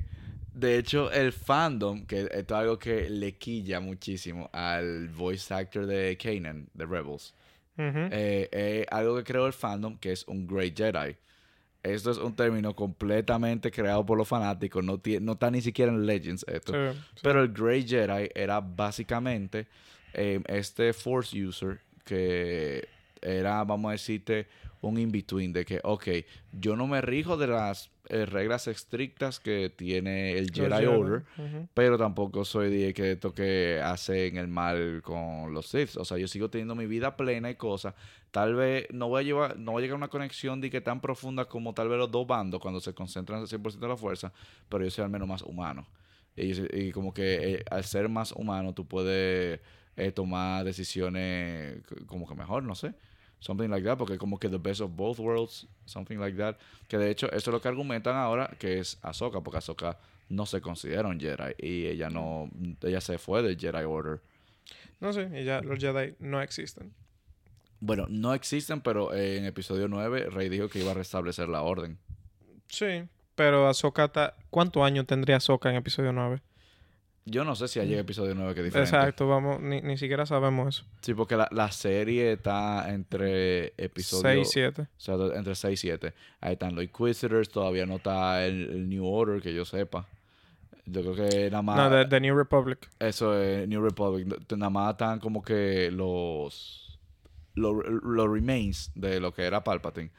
[0.59, 5.85] de hecho, el fandom, que esto es algo que le quilla muchísimo al voice actor
[5.85, 7.33] de Kanan, de Rebels,
[7.77, 11.15] eh, es algo que creó el fandom, que es un Great Jedi.
[11.81, 16.05] Esto es un término completamente creado por los fanáticos, no, no está ni siquiera en
[16.05, 16.73] Legends esto.
[16.73, 17.21] Sí, sí.
[17.23, 19.67] Pero el Grey Jedi era básicamente
[20.13, 22.87] eh, este Force User que
[23.21, 24.47] era, vamos a decirte,
[24.81, 26.07] un in-between de que, ok,
[26.53, 31.23] yo no me rijo de las eh, reglas estrictas que tiene el Jedi Order,
[31.73, 35.97] pero tampoco soy de que esto que hacen el mal con los Sith.
[35.97, 37.93] O sea, yo sigo teniendo mi vida plena y cosas.
[38.31, 40.81] Tal vez no voy a llevar, no voy a llegar a una conexión de que
[40.81, 43.97] tan profunda como tal vez los dos bandos cuando se concentran al 100% de la
[43.97, 44.31] fuerza,
[44.69, 45.87] pero yo soy al menos más humano.
[46.35, 49.59] Y, y como que eh, al ser más humano tú puedes
[49.97, 52.93] eh, tomar decisiones como que mejor, no sé.
[53.39, 56.57] Something like that, porque como que the best of both worlds, something like that.
[56.87, 60.45] Que de hecho, eso es lo que argumentan ahora, que es Ahsoka, porque Ahsoka no
[60.45, 62.49] se considera un Jedi y ella no,
[62.83, 64.19] ella se fue del Jedi Order.
[64.99, 66.91] No sé, ya los Jedi no existen.
[67.79, 71.97] Bueno, no existen, pero en episodio 9 Rey dijo que iba a restablecer la orden.
[72.67, 74.09] Sí, pero Ahsoka...
[74.09, 76.41] ta- ¿Cuántos años tendría Ahsoka en episodio 9?
[77.29, 78.95] Yo no sé si llega episodio 9 que es diferente.
[78.95, 80.85] Exacto, vamos, ni, ni siquiera sabemos eso.
[81.01, 84.49] Sí, porque la, la serie está entre episodios...
[84.49, 84.81] 6, 7.
[84.81, 86.13] O sea, entre 6 y 7.
[86.41, 90.07] Ahí están los Inquisitors, todavía no está el, el New Order, que yo sepa.
[90.85, 91.77] Yo creo que nada más...
[91.77, 92.89] No, de, de New Republic.
[92.99, 94.27] Eso es New Republic.
[94.57, 96.88] Nada más están como que los...
[97.55, 100.11] Los, los remains de lo que era Palpatine.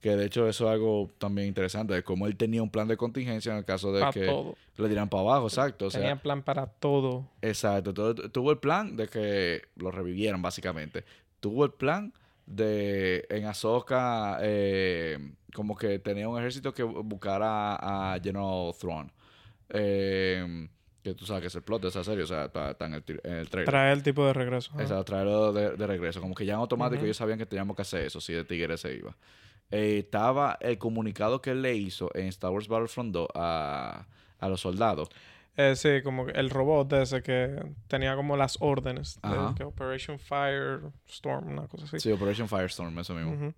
[0.00, 1.94] Que de hecho eso es algo también interesante.
[1.94, 4.54] De cómo él tenía un plan de contingencia en el caso de Pa' que todo.
[4.76, 5.46] le dieran para abajo.
[5.46, 5.86] Exacto.
[5.86, 7.28] O sea, Tenía plan para todo.
[7.42, 7.92] Exacto.
[7.94, 11.04] tu- tu- Tuvo el plan de que lo revivieran, básicamente.
[11.40, 12.12] Tuvo el plan
[12.46, 15.18] de en Ahsoka eh,
[15.54, 17.74] como que tenía un ejército que buscara
[18.12, 19.10] a General Thrawn.
[19.70, 20.68] Eh,
[21.06, 22.94] que tú sabes que es el plot de esa serie, o sea, está, está en,
[22.94, 23.68] el, en el trailer.
[23.70, 24.70] Traer el tipo de regreso.
[24.72, 24.82] ajá.
[24.82, 26.20] Exacto, traerlo de, de regreso.
[26.20, 28.76] Como que ya en automático ellos sabían que teníamos que hacer eso si de Tigre
[28.76, 29.16] se iba.
[29.70, 34.06] Eh, estaba el comunicado que él le hizo en Star Wars Battlefront 2 a,
[34.38, 35.08] a los soldados.
[35.56, 39.18] Eh, sí, como el robot de ese que tenía como las órdenes.
[39.22, 42.00] de que Operation Firestorm, una cosa así.
[42.00, 43.54] Sí, Operation Firestorm, eso mismo.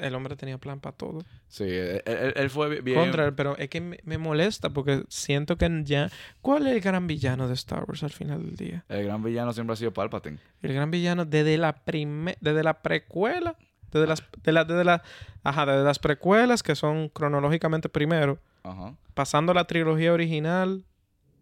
[0.00, 1.22] El hombre tenía plan para todo.
[1.48, 2.98] Sí, él, él- él fue bien.
[2.98, 6.10] Contra, pero es que me, me molesta porque siento que ya...
[6.40, 8.84] ¿Cuál es el gran villano de Star Wars al final del día?
[8.88, 10.38] El gran villano siempre ha sido Palpatine.
[10.62, 13.56] El gran villano desde la prime, desde la precuela,
[13.90, 15.02] desde las, de la, desde la,
[15.44, 18.94] ajá, desde las precuelas que son cronológicamente primero, Ajá.
[19.14, 20.84] pasando la trilogía original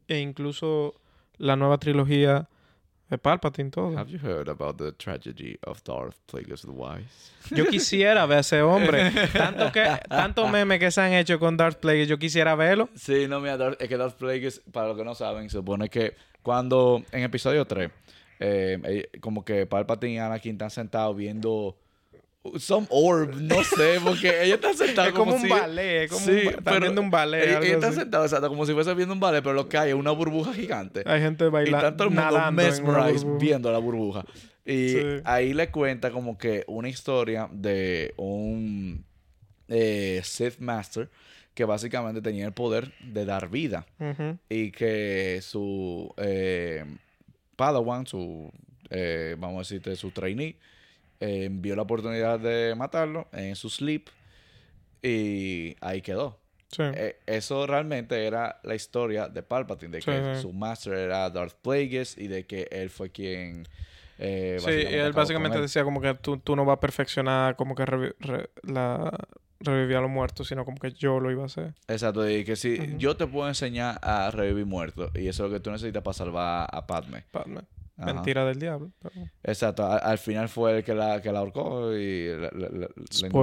[0.08, 0.94] e incluso
[1.38, 2.48] la nueva trilogía
[3.10, 3.98] de Palpatine todo.
[3.98, 7.32] Have you heard about the tragedy of Darth Plagueis the Wise?
[7.50, 9.10] Yo quisiera ver a ese hombre.
[9.32, 12.88] Tanto que tanto meme que se han hecho con Darth Plagueis, yo quisiera verlo.
[12.94, 15.88] Sí, no, mira, Darth- es que Darth Plagueis, para los que no saben, se supone
[15.88, 17.90] que cuando en episodio 3,
[18.38, 21.76] eh, eh, como que Palpatine y Anakin están sentados viendo
[22.58, 26.24] some orb, no sé, porque ellos están sentados Es como un si- ballet, es como
[26.24, 27.98] Sí, un ba- están pero viendo un ballet, están así.
[28.00, 30.54] sentados, exacto, como si fuese viendo un ballet, pero lo que hay es una burbuja
[30.54, 31.02] gigante.
[31.06, 34.24] Hay gente Y bailando, está todo el mundo mesmerized viendo la burbuja.
[34.64, 35.02] Y Sí.
[35.24, 39.04] ahí le cuenta como que una historia de un
[39.68, 41.08] eh, Sith Master
[41.54, 43.86] que básicamente tenía el poder de dar vida.
[44.48, 46.84] Y que su eh,
[47.56, 48.50] Padawan, su,
[48.88, 50.56] eh, vamos a decirte, su trainee,
[51.20, 54.08] eh, vio la oportunidad de matarlo en su sleep
[55.02, 56.38] y ahí quedó.
[56.68, 56.82] Sí.
[56.84, 60.42] Eh, eso realmente era la historia de Palpatine, de que sí.
[60.42, 63.66] su master era Darth Plagueis y de que él fue quien...
[64.18, 65.62] eh, Sí, él básicamente él.
[65.62, 69.10] decía como que tú, tú no vas a perfeccionar como que revi- re- la,
[69.58, 71.74] revivir a los muertos, sino como que yo lo iba a hacer.
[71.88, 75.56] Exacto, y que si yo te puedo enseñar a revivir muertos y eso es lo
[75.56, 77.24] que tú necesitas para salvar a Padme.
[77.32, 77.62] Padme.
[78.00, 78.14] Ajá.
[78.14, 78.90] Mentira del diablo.
[79.00, 82.50] pero- Exacto, al, final fue el que la, que la ahorcó y la,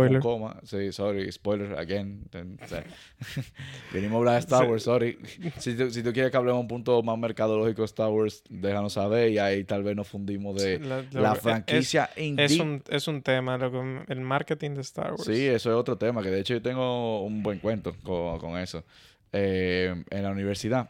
[0.10, 0.60] le coma.
[0.64, 2.26] Sí, sorry, spoiler again.
[2.30, 2.84] Ten- o sea,
[3.94, 4.70] venimos a hablar de Star Sí.
[4.72, 5.18] Wars, sorry.
[5.58, 8.94] Si tú, si tú quieres que hablemos un punto más mercadológico de Star Wars, déjanos
[8.94, 12.62] saber y ahí tal vez nos fundimos de La- es- franquicia Es, indie.
[12.62, 15.24] un, es un tema, lo que- el marketing de Star Wars.
[15.26, 18.58] Sí, eso es otro tema, que de hecho yo tengo un buen cuento con, con
[18.58, 18.84] eso.
[19.32, 20.90] Eh, en la universidad,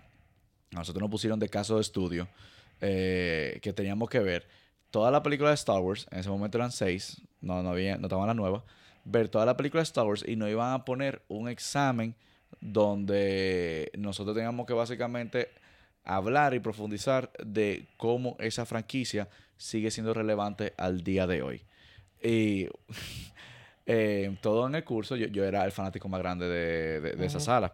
[0.72, 2.28] nosotros nos pusieron de caso de estudio
[2.82, 4.48] eh, que teníamos que ver
[4.92, 8.08] toda la película de Star Wars, en ese momento eran seis, no, no, había, no
[8.08, 8.64] estaban las nuevas,
[9.06, 12.16] ver toda la película de Star Wars y nos iban a poner un examen
[12.62, 15.50] donde nosotros teníamos que básicamente
[16.04, 21.62] hablar y profundizar de cómo esa franquicia sigue siendo relevante al día de hoy.
[22.24, 22.68] Y
[23.86, 27.26] eh, todo en el curso, yo, yo era el fanático más grande de, de- de
[27.26, 27.74] esa sala.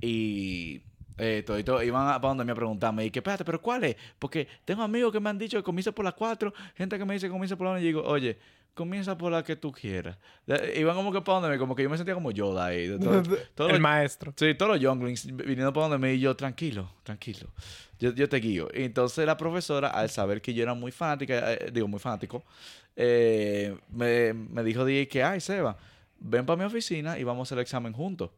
[0.00, 0.82] Y
[1.20, 3.96] eh, todito iban a, para donde me preguntarme, y que espérate, pero ¿cuál es?
[4.18, 7.14] Porque tengo amigos que me han dicho que comienza por la 4, gente que me
[7.14, 8.38] dice que comienza por la 1, y digo, oye,
[8.74, 10.16] comienza por la que tú quieras.
[10.76, 12.86] Iban como que para donde me, como que yo me sentía como Yoda ahí.
[12.86, 13.22] de todo-
[13.54, 14.32] todo el maestro.
[14.36, 17.48] Sí, todos los younglings viniendo para donde me y yo, tranquilo, tranquilo.
[17.98, 18.68] Yo, yo te guío.
[18.72, 22.42] Y entonces la profesora, al saber que yo era muy fanática, eh, digo, muy fanático,
[22.96, 25.76] eh, me, me dijo, dije que, ay, Seba,
[26.18, 28.30] ven para mi oficina y vamos a hacer el examen juntos.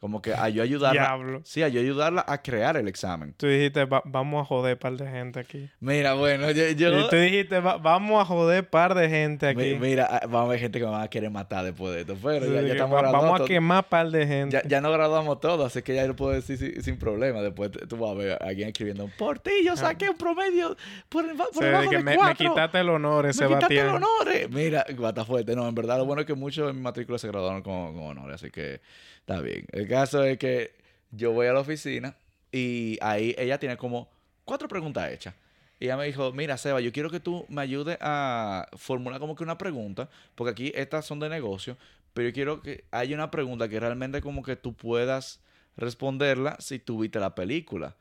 [0.00, 0.98] Como que a yo ayudarla.
[1.02, 1.42] Diablo.
[1.44, 3.34] Sí, a yo ayudarla a crear el examen.
[3.36, 5.68] Tú dijiste, "Va- vamos a joder par de gente aquí.
[5.78, 6.68] Mira, bueno, yo...
[6.70, 9.60] yo- tú dijiste, "Va- vamos a joder par de gente aquí.
[9.60, 12.00] mi- mira, ah, vamos a ver gente que me va a querer matar después de
[12.00, 12.16] esto.
[12.22, 14.56] Pero Sí, ya, ya estamos va- vamos a quemar par de gente.
[14.56, 17.42] Ya, ya no graduamos todos, así que ya lo puedo decir sin, sin problema.
[17.42, 20.78] Después tú vas a ver a alguien escribiendo, por ti yo saqué un promedio
[21.10, 23.78] por, el- por O sea, de que me, me quitaste el honor, Me ese quitaste
[23.78, 24.28] el honor.
[24.48, 25.54] Mira, bata fuerte.
[25.54, 28.02] No, en verdad, lo bueno es que muchos de mis matrículas se graduaron con, con
[28.04, 28.80] honores, así que
[29.20, 29.66] está bien.
[29.72, 30.72] El caso es que
[31.10, 32.14] yo voy a la oficina
[32.52, 34.08] y ahí ella tiene como
[34.44, 35.34] cuatro preguntas hechas.
[35.78, 39.34] Y ella me dijo, mira, Seba, yo quiero que tú me ayudes a formular como
[39.34, 41.76] que una pregunta, porque aquí estas son de negocio,
[42.12, 45.40] pero yo quiero que haya una pregunta que realmente como que tú puedas
[45.76, 47.96] responderla si tú viste la película.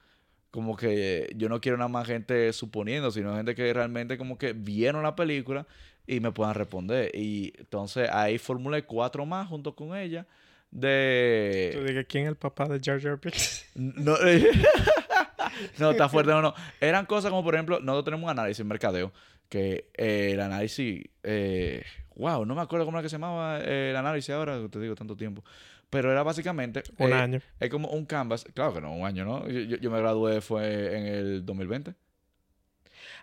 [0.52, 4.54] Como que yo no quiero nada más gente suponiendo, sino gente que realmente como que
[4.54, 5.66] vieron la película
[6.06, 7.12] y me puedan responder.
[7.16, 10.26] Y entonces ahí formulé cuatro más junto con ella
[10.72, 11.84] Tú de...
[11.88, 13.66] dije, ¿quién es el papá de Jar Jar Binks?
[13.76, 14.16] No,
[15.80, 16.54] no, está fuerte, no, no.
[16.80, 19.12] Eran cosas como, por ejemplo, nosotros tenemos un análisis en mercadeo,
[19.50, 21.84] que eh, el análisis, eh,
[22.16, 24.96] wow, no me acuerdo cómo era que se llamaba eh, el análisis ahora, te digo
[24.96, 25.44] tanto tiempo,
[25.90, 26.84] pero era básicamente...
[27.00, 27.42] Un eh, año.
[27.60, 29.48] Es como un canvas, claro que no, un año, ¿no?
[29.48, 31.94] Yo, yo- yo me gradué fue en el 2020.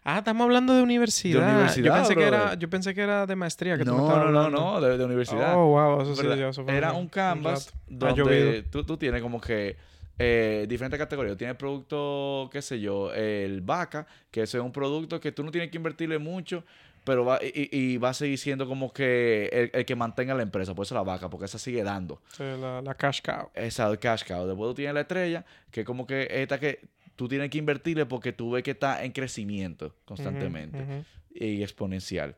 [0.09, 1.41] Ah, estamos hablando de universidad.
[1.45, 4.03] De universidad, yo, pensé que era, yo pensé que era de maestría que tú me
[4.03, 5.55] No, no, no, no, de, de universidad.
[5.57, 9.41] Oh, wow, eso sí, ya, eso fue Era un- canvas donde tú, tú tienes como
[9.41, 9.77] que
[10.17, 11.37] eh, diferentes categorías.
[11.37, 15.51] Tienes producto, qué sé yo, el vaca, que ese es un producto que tú no
[15.51, 16.63] tienes que invertirle mucho,
[17.03, 20.43] pero va, y, y- va a seguir siendo como que el, el que mantenga la
[20.45, 20.73] empresa.
[20.73, 22.23] Por eso la vaca, porque esa sigue dando.
[22.37, 23.51] Sí, la, la cash cow.
[23.55, 24.47] Esa el cash cow.
[24.47, 26.79] Después tú tienes la estrella, que es como que esta que
[27.17, 31.05] tú tienes que invertirle porque tú ves que está en crecimiento constantemente
[31.35, 32.37] y exponencial.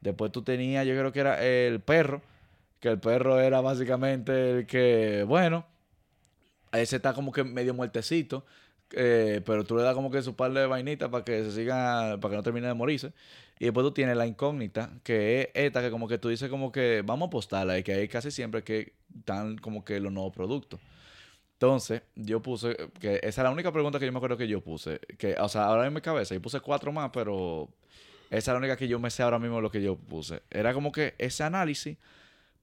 [0.00, 2.22] Después tú tenías, yo creo que era el perro,
[2.80, 5.66] que el perro era básicamente el que, bueno,
[6.72, 8.46] ese está como que medio muertecito,
[8.92, 12.18] eh, pero tú le das como que su par de vainitas para que se siga,
[12.20, 13.12] para que no termine de morirse.
[13.58, 16.72] Y después tú tienes la incógnita, que es esta que como que tú dices como
[16.72, 20.32] que vamos a apostarla y que hay casi siempre que están como que los nuevos
[20.32, 20.80] productos.
[21.60, 24.62] Entonces, yo puse, que esa es la única pregunta que yo me acuerdo que yo
[24.62, 27.68] puse, que, o sea, ahora en mi cabeza, yo puse cuatro más, pero
[28.30, 30.40] esa es la única que yo me sé ahora mismo lo que yo puse.
[30.50, 31.98] Era como que ese análisis,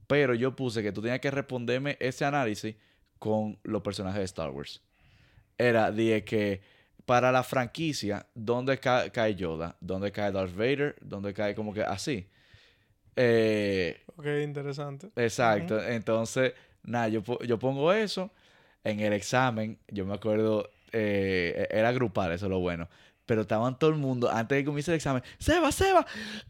[0.08, 2.76] pero yo puse que tú tenías que responderme ese análisis
[3.20, 4.82] con los personajes de Star Wars.
[5.60, 6.62] Era de que
[7.06, 9.76] para la franquicia, ¿dónde ca- cae Yoda?
[9.80, 10.95] ¿Dónde cae Darth Vader?
[11.02, 12.28] ¿Dónde cae como que así?
[13.16, 15.12] Eh, Ok, interesante.
[15.16, 15.80] Exacto.
[15.84, 18.32] Entonces, nada, yo, yo pongo eso
[18.88, 19.78] en el examen.
[19.90, 22.88] Yo me acuerdo, eh, era grupal, eso es lo bueno.
[23.28, 26.06] Pero estaban todo el mundo, antes de que comience el examen, Seba, Seba,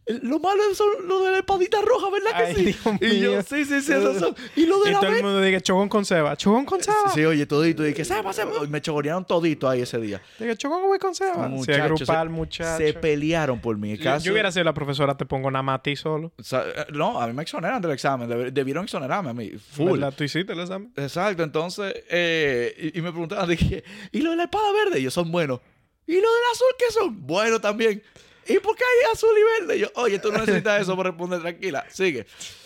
[0.05, 2.63] eh, lo malo son lo de la espadita roja, ¿verdad que Ay, sí?
[2.63, 4.35] Dios y yo, sí, sí, sí, esos son.
[4.55, 6.37] Y lo de Y la todo el mundo dice, chogón con Seba.
[6.37, 7.09] Chogón con Seba.
[7.13, 7.85] Sí, oye, todito.
[7.85, 8.51] Y que Seba, Seba.
[8.69, 10.21] Me chogorearon todito ahí ese día.
[10.39, 11.47] Dije, chogón con Seba.
[11.49, 12.77] Grupal, se- muchacho.
[12.77, 13.97] Se pelearon por mí.
[13.97, 16.31] Caso- yo hubiera sido la profesora, te pongo nada más a ti solo.
[16.37, 18.29] o sea, eh, no, a mí me exoneran del examen.
[18.29, 19.49] Deb- Debieron exonerarme a mí.
[19.71, 19.93] Full.
[19.93, 20.13] ¿Verdad?
[20.15, 20.91] ¿Tú hiciste el examen?
[20.95, 24.99] Exacto, entonces, eh, y, y me preguntaban, dije, ¿y lo de la espada verde?
[24.99, 25.59] Y yo, son buenos.
[26.07, 27.27] ¿Y lo del azul qué son?
[27.27, 28.01] Bueno también.
[28.47, 29.77] ¿Y por qué hay azul y verde?
[29.77, 32.25] Y yo, oye, tú no necesitas eso para responder, tranquila, sigue.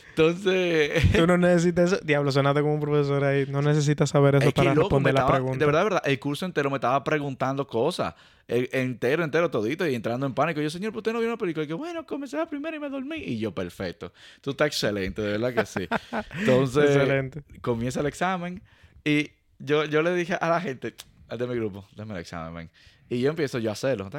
[0.09, 2.01] Entonces, Tú no necesitas eso.
[2.03, 3.45] Diablo, sonaste como un profesor ahí.
[3.47, 5.57] No necesitas saber eso es para loco, responder la estaba- pregunta.
[5.57, 8.13] de verdad, de verdad, el curso entero me estaba preguntando cosas.
[8.47, 10.59] El- entero, entero, todito, y entrando en pánico.
[10.61, 11.63] Yo, señor, ¿por usted no vio una película?
[11.63, 13.17] Y que, bueno, comencé la primera y me dormí.
[13.17, 14.11] Y yo, perfecto.
[14.41, 15.87] Tú estás excelente, de verdad que sí.
[16.39, 17.41] Entonces, Excelente.
[17.61, 18.61] comienza el examen
[19.05, 20.93] y yo, yo le dije a la gente,
[21.29, 22.69] de mi grupo, dame el examen, ven.
[23.11, 24.09] Y yo empiezo yo a hacerlo.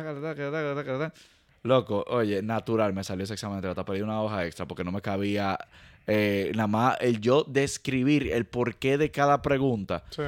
[1.63, 4.93] Loco, oye, natural me salió ese examen de te pedí una hoja extra porque no
[4.93, 5.57] me cabía
[6.07, 10.05] eh, nada más el yo describir el porqué de cada pregunta.
[10.11, 10.23] Sí.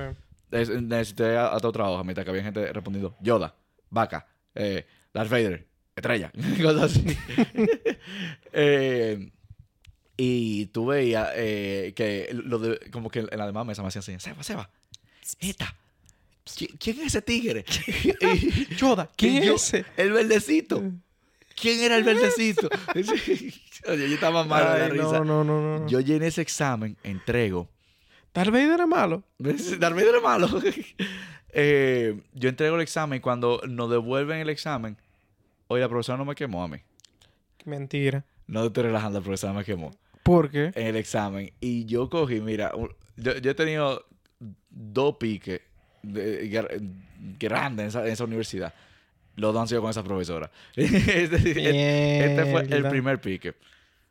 [0.50, 3.54] Es- necesité hasta otra hoja, mientras que había gente respondiendo Yoda,
[3.90, 7.04] vaca, eh, Darth Vader, estrella, cosas así.
[8.52, 9.30] Eh,
[10.16, 14.00] y tú veías eh, que lo de, como que en la demás mesa me hacían
[14.00, 14.70] así, Seba, Seba,
[15.40, 15.56] ¿qui-
[16.78, 17.64] ¿quién es ese tigre?
[18.20, 19.84] Y- Yoda, ¿quién es ese?
[19.96, 20.82] El verdecito.
[21.60, 22.68] ¿Quién era el verdecito?
[22.94, 25.18] Oye, yo estaba mal de la risa.
[25.20, 25.86] no, no, no, no.
[25.88, 27.68] Yo llené ese examen, entrego.
[28.32, 29.22] Darth Vader era malo.
[29.38, 30.48] Darth Vader es malo.
[31.56, 34.96] Eh, yo entrego el examen y cuando nos devuelven el examen,
[35.68, 36.78] oye, la profesora no me quemó a mí.
[37.64, 38.24] Mentira.
[38.48, 39.92] No te estoy relajando, la profesora me quemó
[40.24, 40.72] ¿Por qué?
[40.74, 41.52] en el examen.
[41.60, 42.72] Y yo cogí, mira,
[43.16, 44.04] yo he tenido
[44.68, 45.60] dos piques
[46.12, 46.92] de- gr-
[47.38, 48.74] grandes en esa, en esa universidad.
[49.36, 50.50] Los dos han sido con esa profesora.
[50.76, 53.54] este, este- este fue el primer pique.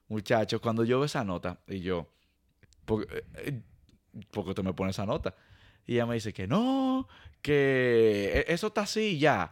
[0.10, 2.08] Muchachos, cuando yo veo esa nota y yo...
[2.86, 3.62] porque, eh,
[4.32, 5.34] ¿por qué tú me pones esa nota?
[5.88, 7.08] Y ella me dice que no,
[7.42, 9.52] que e- eso está así y ya.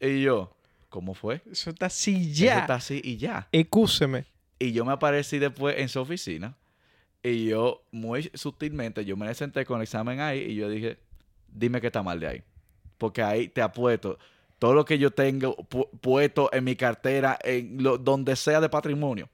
[0.00, 0.56] Y yo,
[0.88, 1.40] ¿cómo fue?
[1.50, 2.60] Eso está así Eso ya.
[2.60, 3.48] está así y ya.
[3.52, 4.24] Excúseme.
[4.58, 6.56] Y yo me aparecí después en su oficina.
[7.22, 10.98] Y yo, muy sutilmente, yo me senté con el examen ahí y yo dije,
[11.52, 12.42] dime qué está mal de ahí.
[12.98, 14.18] Porque ahí te apuesto
[14.58, 18.68] todo lo que yo tengo pu- puesto en mi cartera, en lo, donde sea de
[18.68, 19.28] patrimonio,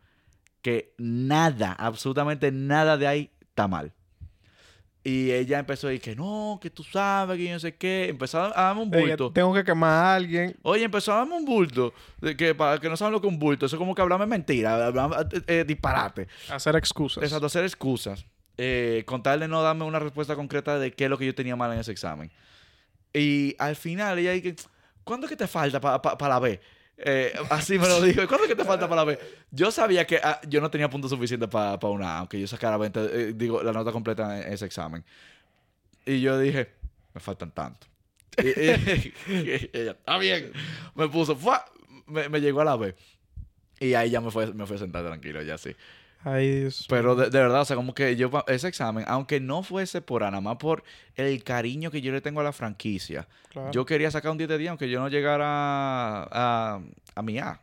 [0.62, 3.92] que nada, absolutamente nada de ahí está mal.
[5.04, 8.08] Y ella empezó a decir que no, que tú sabes, que yo no sé qué.
[8.10, 9.32] Empezó a darme un bulto.
[9.32, 10.56] tengo que quemar a alguien.
[10.62, 11.94] Oye, empezó a darme un bulto.
[12.20, 14.02] De que para que no saben lo que es un bulto, eso es como que
[14.02, 16.26] hablarme mentira, hablarme eh, eh, disparate.
[16.50, 17.22] Hacer excusas.
[17.22, 18.26] Exacto, hacer excusas.
[18.58, 21.72] Eh, contarle no darme una respuesta concreta de qué es lo que yo tenía mal
[21.72, 22.30] en ese examen.
[23.14, 24.56] Y al final ella dice,
[25.04, 26.60] ¿cuándo es que te falta para la B?
[26.98, 28.26] Eh, así me lo dijo.
[28.26, 29.18] ¿Cuándo es que te falta para la B?
[29.52, 32.76] Yo sabía que ah, yo no tenía puntos suficientes para una A, aunque yo sacara
[32.76, 35.04] 20, eh, digo, la nota completa en ese examen.
[36.04, 36.68] Y yo dije,
[37.14, 37.86] me faltan tanto.
[38.38, 40.52] Y, y- y ella, está bien.
[40.94, 41.38] Me puso,
[42.06, 42.94] me, me llegó a la B.
[43.80, 45.76] Y ahí ya me fue, me fue a sentar tranquilo, ya sí.
[46.24, 46.86] Ay, Dios.
[46.88, 50.22] Pero de, de verdad, o sea, como que yo, ese examen, aunque no fuese por
[50.22, 50.82] nada más por
[51.14, 53.70] el cariño que yo le tengo a la franquicia, Claro.
[53.70, 56.80] yo quería sacar un 10 de 10, aunque yo no llegara a,
[57.14, 57.60] a mi A.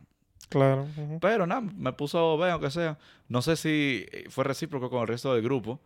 [0.48, 0.86] Claro.
[1.20, 2.96] Pero nada, me puso B, aunque sea.
[3.28, 5.80] No sé si fue recíproco con el resto del grupo,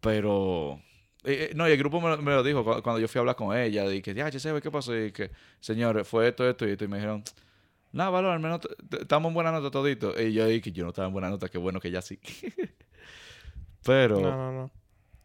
[0.00, 0.80] pero...
[1.24, 3.18] eh, eh, no, y el grupo me, lo- me lo dijo cu- cuando, yo fui
[3.18, 3.88] a hablar con ella.
[3.88, 4.96] Dije, ya, che, ¿qué pasó?
[4.96, 5.30] Y que,
[5.60, 6.84] señores, fue esto, esto y esto.
[6.84, 7.24] Y me dijeron,
[7.92, 8.60] nada, valor, al menos
[9.00, 10.20] estamos en buena nota todito.
[10.20, 12.18] Y yo dije que yo no estaba en buena nota, qué bueno que ya sí.
[13.82, 14.20] Pero...
[14.20, 14.70] No, no, no.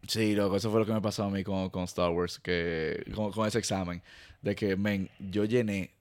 [0.08, 3.04] Sí, loco, eso fue lo que me pasó a mí con, con Star Wars, que
[3.14, 4.02] con, con ese examen,
[4.42, 5.92] de que, men, yo llené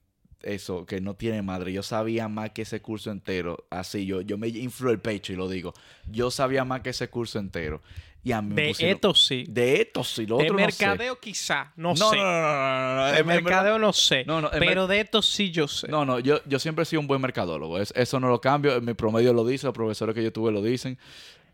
[0.43, 1.73] eso que no tiene madre.
[1.73, 3.67] Yo sabía más que ese curso entero.
[3.71, 5.75] Así, yo, yo me inflo el pecho y lo digo.
[6.11, 7.81] Yo sabía más que ese curso entero.
[8.23, 9.45] Y a mí De esto sí.
[9.49, 10.85] De esto sí, lo De otro no sé.
[10.85, 12.17] mercadeo quizá, no, No, sé.
[12.17, 14.25] no, no, no, no, no, De mercadeo no sé.
[14.27, 15.89] No, no, en pero de esto sí yo sé.
[15.89, 17.79] No, no, yo, yo siempre he sido un buen mercadólogo.
[17.79, 18.79] Es- eso no lo cambio.
[18.83, 20.99] Mi promedio lo dice, los profesores que yo tuve lo dicen.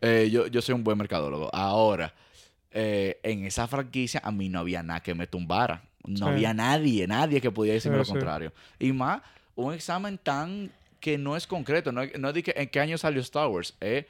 [0.01, 1.49] Eh, yo, yo soy un buen mercadólogo.
[1.55, 2.13] Ahora,
[2.71, 5.83] eh, en esa franquicia a mí no había nada que me tumbara.
[6.05, 6.31] No Sí.
[6.33, 8.11] había nadie, nadie que pudiera decirme Sí, lo sí.
[8.11, 8.53] contrario.
[8.77, 9.21] Y más,
[9.55, 11.91] un examen tan que no es concreto.
[11.91, 13.73] No, es- no que en qué año salió Star Wars.
[13.79, 14.05] Es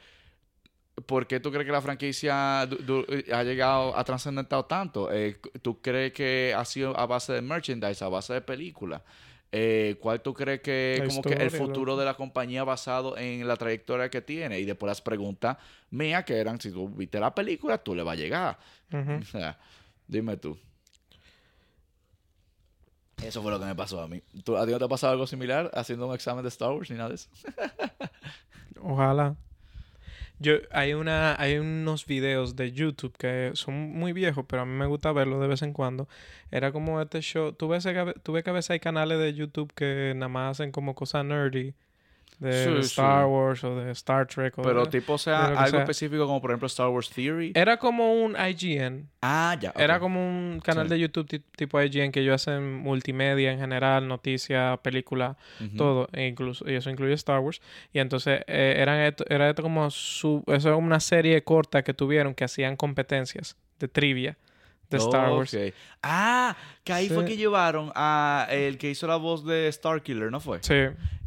[1.06, 5.12] ¿Por qué tú crees que la franquicia du- ha llegado, ha trascendentado tanto?
[5.12, 9.02] Eh, ¿Tú crees que ha sido a base de merchandise, a base de película?
[9.50, 12.00] Eh, ¿Cuál tú crees que es como que el futuro loco.
[12.00, 14.58] de la compañía basado en la trayectoria que tiene?
[14.60, 15.56] Y después las preguntas
[15.90, 18.58] mías que eran, si tú viste la película, tú le vas a llegar.
[18.92, 19.12] Ujú.
[19.20, 19.58] O sea,
[20.06, 20.58] dime tú.
[23.22, 24.22] Eso fue lo que me pasó a mí.
[24.44, 26.88] ¿Tú, ¿A ti no te ha pasado algo similar haciendo un examen de Star Wars
[26.90, 27.28] ni nada de eso?
[28.80, 29.34] Ojalá.
[30.40, 34.72] Yo, hay una, hay unos videos de YouTube que son muy viejos, pero a mí
[34.72, 36.08] me gusta verlos de vez en cuando.
[36.50, 37.52] Era como este show.
[37.52, 37.86] Tú ves,
[38.22, 41.24] tú ves que a veces hay canales de YouTube que nada más hacen como cosas
[41.24, 41.74] nerdy.
[42.38, 42.88] De, Sí, de sí.
[42.90, 44.56] Star Wars o de Star Trek.
[44.58, 45.80] O Pero de- tipo, sea, algo sea.
[45.80, 47.50] específico como por ejemplo Star Wars Theory.
[47.54, 49.08] Era como un IGN.
[49.22, 49.72] Ah, ya.
[49.76, 50.94] Era como un canal Sí.
[50.94, 55.36] de YouTube ti- tipo IGN que ellos hacen multimedia en general, noticias, películas,
[55.76, 57.60] todo, e incluso, y eso incluye Star Wars.
[57.92, 61.92] Y entonces eh, eran esto, era esto como su, eso era una serie corta que
[61.92, 64.36] tuvieron que hacían competencias de trivia
[64.90, 65.56] de Star Wars.
[66.02, 70.40] Ah, que ahí fue que llevaron a el que hizo la voz de Starkiller, ¿no
[70.40, 70.58] fue?
[70.62, 70.74] Sí,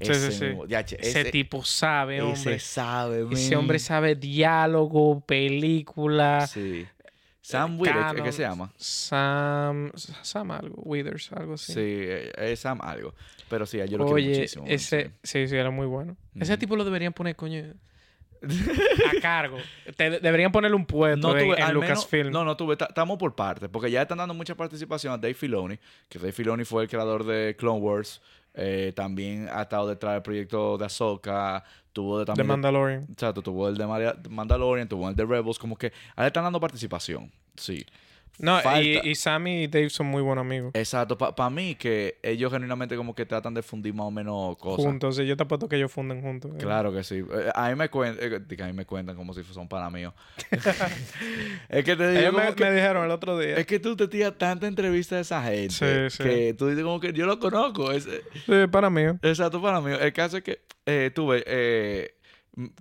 [0.01, 2.59] sí, Ese sí, Ese, ese- tipo sabe, ese hombre.
[2.59, 6.47] sabe, Ese hombre sabe diálogo, película.
[6.47, 6.87] Sí.
[7.43, 8.33] Sam Wither, ¿qué- ¿qué canon.
[8.33, 8.71] se llama?
[8.77, 11.73] Sam, Sam algo, Withers, algo así.
[11.73, 13.13] Sí, eh, es Sam algo.
[13.49, 14.63] Pero sí, yo lo quiero Oye, muchísimo.
[14.63, 15.47] man, ese, sí.
[15.47, 16.15] sí, era muy bueno.
[16.39, 17.73] Ese tipo lo deberían poner, coño,
[19.17, 19.57] a cargo.
[19.95, 22.31] Te- deberían ponerle un puesto No en, tuve, Lucasfilm.
[22.31, 25.33] no, no tuve, ta- estamos por partes, porque ya están dando mucha participación a Dave
[25.33, 25.77] Filoni,
[26.09, 28.21] que Dave Filoni fue el creador de Clone Wars,
[28.53, 31.63] eh, también ha estado detrás del proyecto de Ahsoka,
[31.93, 33.05] tuvo de de también Mandalorian.
[33.11, 33.85] Exacto, tuvo el de
[34.29, 37.31] Mandalorian, tuvo el de Rebels, como que ahora están dando participación.
[37.55, 37.85] Sí.
[38.39, 40.71] No, y, y Sammy y Dave son muy buenos amigos.
[40.73, 44.83] Exacto, para mí que ellos genuinamente como que tratan de fundir más o menos cosas.
[44.85, 46.51] Juntos, y yo te apuesto que ellos funden juntos.
[46.55, 46.57] eh.
[46.57, 47.17] Claro que sí.
[47.19, 50.13] Eh, A mí me cuentan, a mí me cuentan como si son para míos.
[51.69, 53.55] es que te digo Ellos me, como que- me dijeron el otro día.
[53.57, 55.69] es que tú te tiras tanta entrevista a esa gente
[56.09, 56.23] Sí, sí.
[56.23, 57.91] que tú dices como que yo lo conozco.
[57.91, 58.05] Es,
[58.45, 59.03] Sí, para mí.
[59.21, 59.91] exacto para mí.
[59.99, 62.15] El caso es que eh, tuve eh,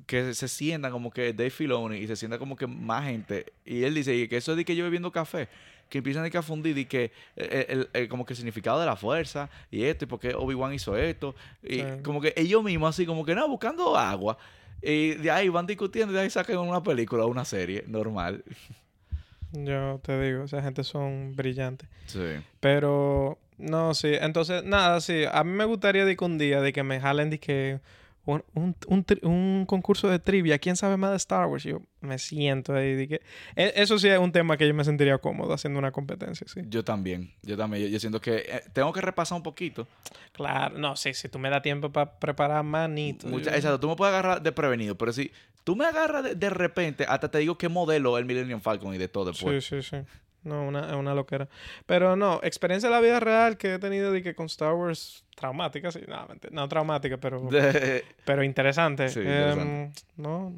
[0.07, 3.53] que se sientan como que Dave Filoni y se sienta como que más gente.
[3.65, 5.49] Y él dice y que eso de que yo bebiendo café.
[5.89, 8.95] Que empiezan a fundir y que eh, el, el- como que el significado de la
[8.97, 11.35] fuerza y esto y por qué Obi-Wan hizo esto.
[11.63, 11.85] Y Sí.
[12.05, 14.39] como que ellos mismos así como que no, buscando agua.
[14.83, 18.45] Y de ahí van discutiendo y de ahí sacan una película o una serie normal.
[19.53, 21.89] Yo te digo, esa gente son brillantes.
[22.07, 22.21] Sí.
[22.61, 24.13] Pero, no, sí.
[24.21, 25.25] Entonces, nada, sí.
[25.31, 27.81] A mí me gustaría de que un día, de que me jalen de que
[28.27, 28.75] un, un,
[29.23, 30.59] un, concurso de trivia.
[30.59, 31.65] ¿Quién sabe más de Star Wars?
[31.65, 33.09] Yo me siento ahí.
[33.09, 33.21] Que...
[33.57, 36.61] e- Eso sí es un tema que yo me sentiría cómodo haciendo una competencia, sí.
[36.69, 37.33] Yo también.
[37.43, 37.85] Yo también.
[37.85, 39.89] Yo, yo siento que eh, tengo que repasar un poquito.
[40.33, 43.27] Claro, no, sí, si tú me das tiempo para preparar manito.
[43.27, 43.81] Mucha- yo- exacto.
[43.81, 45.33] Tú me puedes agarrar de prevenido, pero si
[45.65, 48.99] tú me agarras de, de repente, hasta te digo qué modelo el Millennium Falcon y
[48.99, 49.65] de todo después.
[49.65, 49.97] Sí, sí, sí.
[50.43, 51.49] No, una, es una loquera.
[51.87, 55.25] Pero no, experiencia de la vida real que he tenido de que con Star Wars
[55.37, 56.01] traumática, sí.
[56.09, 57.49] No, no traumática, pero,
[58.25, 59.09] pero interesante.
[59.11, 60.03] Sí, Em, interesante.
[60.17, 60.53] no,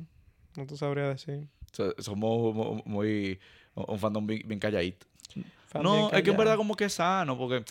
[0.56, 1.46] no te sabría decir.
[1.72, 3.40] so- somos mu- muy.
[3.74, 5.06] Un fandom bien, bien calladito.
[5.68, 7.64] Fan No, bien es que en verdad como que es sano, porque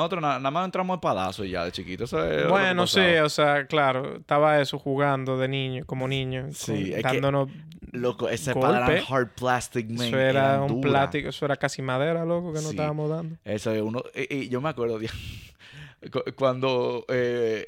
[0.00, 2.04] nosotros na- nada más entramos de padazo y ya de chiquito.
[2.04, 2.18] Eso
[2.48, 6.96] Bueno, sí, o sea, claro, estaba eso jugando de niño, como niño, Sí, con- es
[6.96, 7.48] que dándonos
[7.92, 9.02] Loco, ese golpe.
[9.08, 10.06] hard plastic, man.
[10.08, 12.70] eso era un plástico, eso era casi madera, loco, que nos Sí.
[12.70, 13.36] estábamos dando.
[13.44, 14.02] Eso es uno.
[14.14, 15.08] Y, y yo me acuerdo de-
[16.36, 17.64] cuando eh,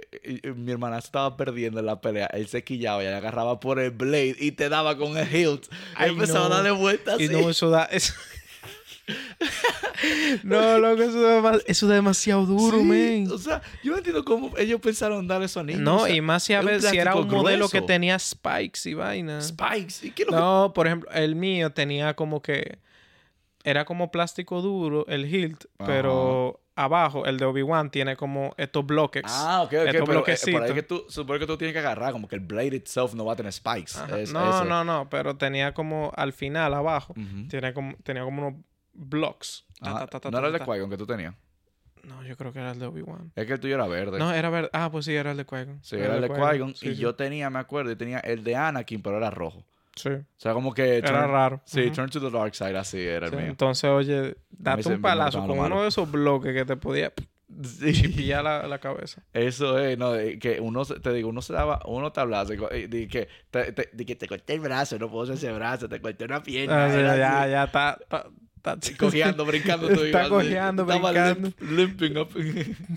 [0.57, 3.90] mi hermana estaba perdiendo en la pelea, él se quillaba y le agarraba por el
[3.93, 5.66] blade y te daba con el hilt.
[5.94, 6.55] Ay, empezaba no.
[6.55, 7.20] a darle vueltas.
[7.20, 7.32] Y así.
[7.32, 7.85] no, eso da.
[7.85, 8.12] Eso...
[10.43, 13.33] no, loco, eso da, demas- eso da demasiado duro, Sí, man.
[13.33, 15.81] O sea, yo no entiendo cómo ellos pensaron darle eso a niños.
[15.83, 18.19] No, o sea, y más si, a es ver, si era un modelo que tenía
[18.19, 19.41] spikes y vaina.
[19.41, 20.07] Spikes.
[20.07, 22.78] ¿Y qué es lo que- No, por ejemplo, el mío tenía como que.
[23.65, 25.87] Era como plástico duro, el hilt, Ajá.
[25.91, 29.24] pero abajo, el de Obi-Wan tiene como estos bloques.
[29.27, 29.73] Ah, ok, ok.
[29.73, 30.70] estos Pero eh, por ahí bloquecitos.
[30.73, 33.33] que tú, supongo que tú tienes que agarrar, como que el blade itself no va
[33.33, 33.93] a tener spikes.
[34.19, 37.15] Es- no, no, no, pero tenía como al final, abajo,
[37.49, 38.61] tiene como, tenía como unos
[38.97, 39.64] blocks.
[39.81, 39.98] Ta, Ajá.
[40.01, 40.60] ta, ta, ta, No era el de.
[40.60, 41.35] Qui-Gon que tú tenías.
[42.02, 43.32] No, yo creo que era el de Obi-Wan.
[43.35, 44.18] Es que el tuyo era verde.
[44.18, 44.70] No, era verde.
[44.73, 45.78] Ah, pues sí, era el de Qui-Gon.
[45.82, 46.74] Sí, era el de.
[46.74, 46.97] Sí, y sí.
[46.97, 49.64] yo tenía, me acuerdo, yo tenía el de Anakin, pero era rojo.
[49.97, 50.10] Sí.
[50.10, 50.98] O sea, como que...
[50.98, 51.62] Era raro.
[51.64, 51.90] Sí.
[51.90, 53.47] Turn to the Dark Side, así era el Sí, mío.
[53.47, 57.12] Entonces, oye, date un palazo con uno de esos bloques que te podía
[57.62, 57.93] Sí.
[57.93, 59.23] chipillar la, la cabeza.
[59.32, 63.28] Eso es, no, de que uno, te digo, uno se daba, uno tablazo, de que
[63.51, 66.24] te, te, de que te corté el brazo, no puedo hacer ese brazo, te corté
[66.24, 66.86] una pierna.
[66.86, 67.98] Ah, sí, ya, así, ya está.
[68.74, 69.88] Está, Cojeando, brincando.
[69.90, 71.48] Está ibas, cojeando, estaba brincando.
[71.60, 71.70] limp-
[72.01, 72.28] limping up.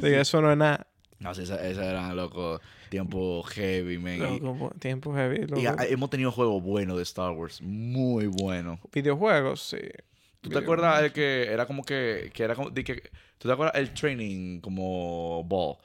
[0.00, 0.86] Sí, eso no es nada.
[1.20, 4.34] no, sí, ese, ese era, loco, tiempo heavy, man.
[4.34, 5.46] Y- Loco, tiempo heavy.
[5.56, 8.80] y, hemos tenido juegos buenos de Star Wars, muy buenos.
[8.92, 9.78] Videojuegos, sí.
[10.40, 12.94] ¿Tú te acuerdas el que era como que, que era como, de que,
[13.38, 15.76] ¿tú te acuerdas el training como ball?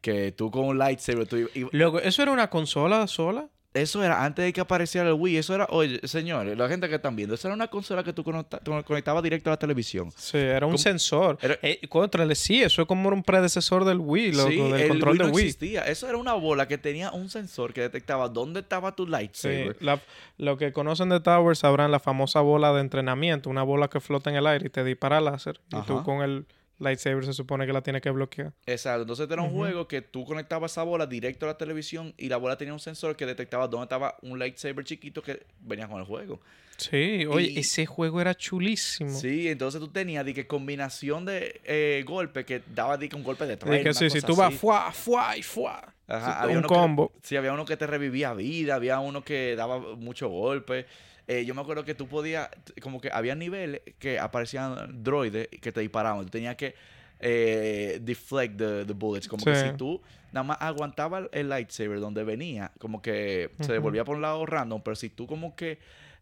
[0.00, 3.48] Que tú con un lightsaber, tú Loco, ¿eso era una consola sola?
[3.74, 5.38] Eso era antes de que apareciera el Wii.
[5.38, 8.22] Eso era, oye, señores, la gente que están viendo, eso era una consola que tú
[8.22, 10.10] conecta- tú conectabas directo a la televisión.
[10.14, 11.38] Sí, era un sensor.
[11.40, 14.88] Era- Eh, contrale, sí, eso es como un predecesor del Wii, loco, sí, del el
[14.88, 15.44] control Wii de no Wii.
[15.46, 15.82] existía.
[15.86, 19.76] Eso era una bola que tenía un sensor que detectaba dónde estaba tu Sí, lightsaber.
[19.80, 20.00] la-
[20.36, 24.28] lo que conocen de Towers sabrán la famosa bola de entrenamiento, una bola que flota
[24.28, 25.60] en el aire y te dispara láser.
[25.70, 26.44] Y tú con el
[26.82, 28.52] lightsaber se supone que la tienes que bloquear.
[28.66, 29.02] Exacto.
[29.02, 32.36] Entonces era un juego que tú conectabas esa bola directo a la televisión y la
[32.36, 36.04] bola tenía un sensor que detectaba dónde estaba un lightsaber chiquito que venía con el
[36.04, 36.40] juego.
[36.78, 39.10] Sí, oye, Y- ese juego era chulísimo.
[39.10, 43.22] Sí, entonces tú tenías de que combinación de eh, golpe que daba de que un
[43.22, 45.94] golpe de trail, que sí, si tú vas fuá, fuá y fuá.
[46.08, 47.12] Ajá, Sí, había un que- combo.
[47.22, 50.86] sí, había uno que te revivía vida, había uno que daba mucho golpe.
[51.28, 52.48] Eh, yo me acuerdo que tú podías,
[52.80, 56.24] como que había niveles que aparecían droides que te disparaban.
[56.24, 56.74] Tú tenías que
[57.20, 59.28] eh, deflect the, the bullets.
[59.28, 64.04] Como que si tú nada más aguantabas el lightsaber donde venía, como que se devolvía
[64.04, 65.78] por un lado random, pero si tú como que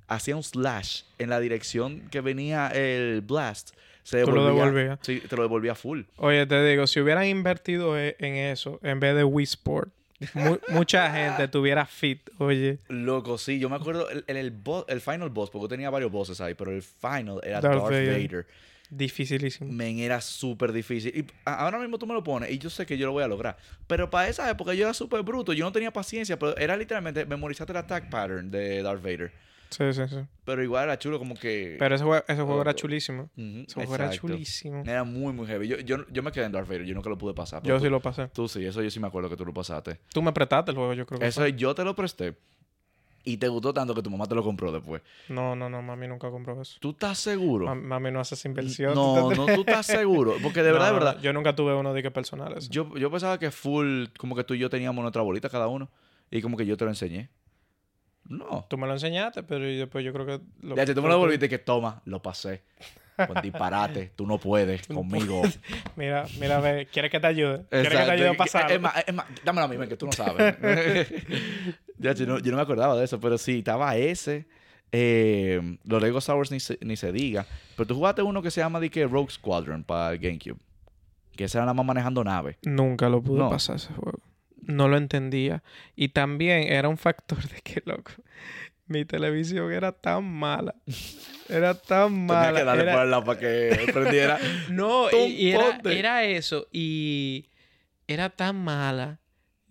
[0.08, 3.70] hacías un slash en la dirección que venía el blast,
[4.02, 4.98] se Tú lo devolvía.
[5.02, 6.02] Sí, te lo devolvía full.
[6.16, 9.92] Oye, te digo, si hubieran invertido e- en eso en vez de Wii Sport,
[10.34, 12.78] mu- mucha gente tuviera fit, oye.
[12.88, 15.90] Loco, sí, yo me acuerdo el, el, el, boss- el final boss, porque yo tenía
[15.90, 18.22] varios bosses ahí, pero el final era Darth Darth, Vader.
[18.28, 18.46] Vader.
[18.92, 19.72] Dificilísimo.
[19.72, 21.16] Men, era súper difícil.
[21.16, 23.28] Y ahora mismo tú me lo pones y yo sé que yo lo voy a
[23.28, 23.56] lograr.
[23.86, 27.24] Pero para esa época yo era súper bruto, yo no tenía paciencia, pero era literalmente
[27.24, 29.30] memorizarte el attack pattern de Darth Vader.
[29.70, 30.16] Sí, sí, sí.
[30.44, 31.76] Pero igual era chulo como que...
[31.78, 32.80] Pero ese juego, ese juego era Loco.
[32.80, 33.22] chulísimo.
[33.36, 34.82] Ujú, Ese juego era chulísimo.
[34.84, 35.68] Era muy, muy heavy.
[35.68, 37.62] Yo, yo, yo me quedé en Darth Vader, yo nunca lo pude pasar.
[37.62, 38.28] Yo tú, sí lo pasé.
[38.28, 40.00] Tú sí, eso yo sí me acuerdo que tú lo pasaste.
[40.12, 41.52] Tú me prestaste el juego, yo creo que Eso fue.
[41.54, 42.34] yo te lo presté
[43.22, 45.02] y te gustó tanto que tu mamá te lo compró después.
[45.28, 46.78] No, no, no, mami nunca compró eso.
[46.80, 47.66] ¿Tú estás seguro?
[47.66, 48.94] Mam- Mami no hace esa inversión.
[48.94, 50.34] ¿tú No, no, tú estás seguro.
[50.42, 51.20] Porque de No, verdad, de verdad.
[51.22, 52.68] Yo nunca tuve uno de que personales.
[52.70, 55.90] Yo, yo pensaba que full, como que tú y yo teníamos nuestra bolita cada uno.
[56.30, 57.28] Y como que yo te lo enseñé.
[58.30, 58.64] No.
[58.70, 60.40] Tú me lo enseñaste, pero después yo creo que...
[60.62, 62.62] Lo, Ya, si tú me lo devolviste, que toma, lo pasé.
[63.26, 65.42] Con disparate, tú no puedes conmigo.
[65.96, 67.64] Mira, mira, a ver, ¿quieres que te ayude?
[67.68, 68.72] ¿Quieres que te ayude a pasar?
[68.72, 70.56] Es más, es más, dámelo a mí, ven, que tú no sabes.
[71.98, 74.46] ya, yo, no, yo no me acordaba de eso, pero sí, estaba ese.
[74.92, 77.46] Eh, los Lego Star Wars ni se, ni se diga.
[77.76, 80.58] Pero tú jugaste uno que se llama de que Rogue Squadron para GameCube.
[81.36, 82.56] Que ese era nada más manejando naves.
[82.62, 83.50] Nunca lo pude No.
[83.50, 84.18] pasar ese juego.
[84.62, 85.62] No lo entendía.
[85.96, 88.12] Y también era un factor de que, loco,
[88.86, 90.74] mi televisión era tan mala.
[91.48, 92.58] Era tan Tenía mala.
[92.58, 94.38] que darle era- por el lado para que prendiera.
[94.70, 95.50] No, y,
[95.86, 96.66] era, eso.
[96.72, 97.48] Y
[98.06, 99.18] era tan mala.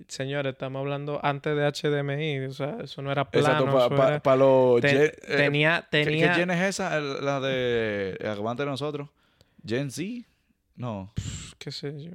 [0.07, 2.45] Señores, estamos hablando antes de HDMI.
[2.47, 3.47] O sea, eso no era plano.
[3.65, 4.81] Exacto, para era- los...
[4.81, 6.99] te- Gen- eh, tenía, ¿qué- tenía, ¿Qué gen es esa?
[7.01, 8.17] La de...
[8.25, 9.09] Aguante de nosotros.
[9.65, 10.25] ¿Gen Z?
[10.77, 11.13] No.
[11.57, 12.11] qué sé yo.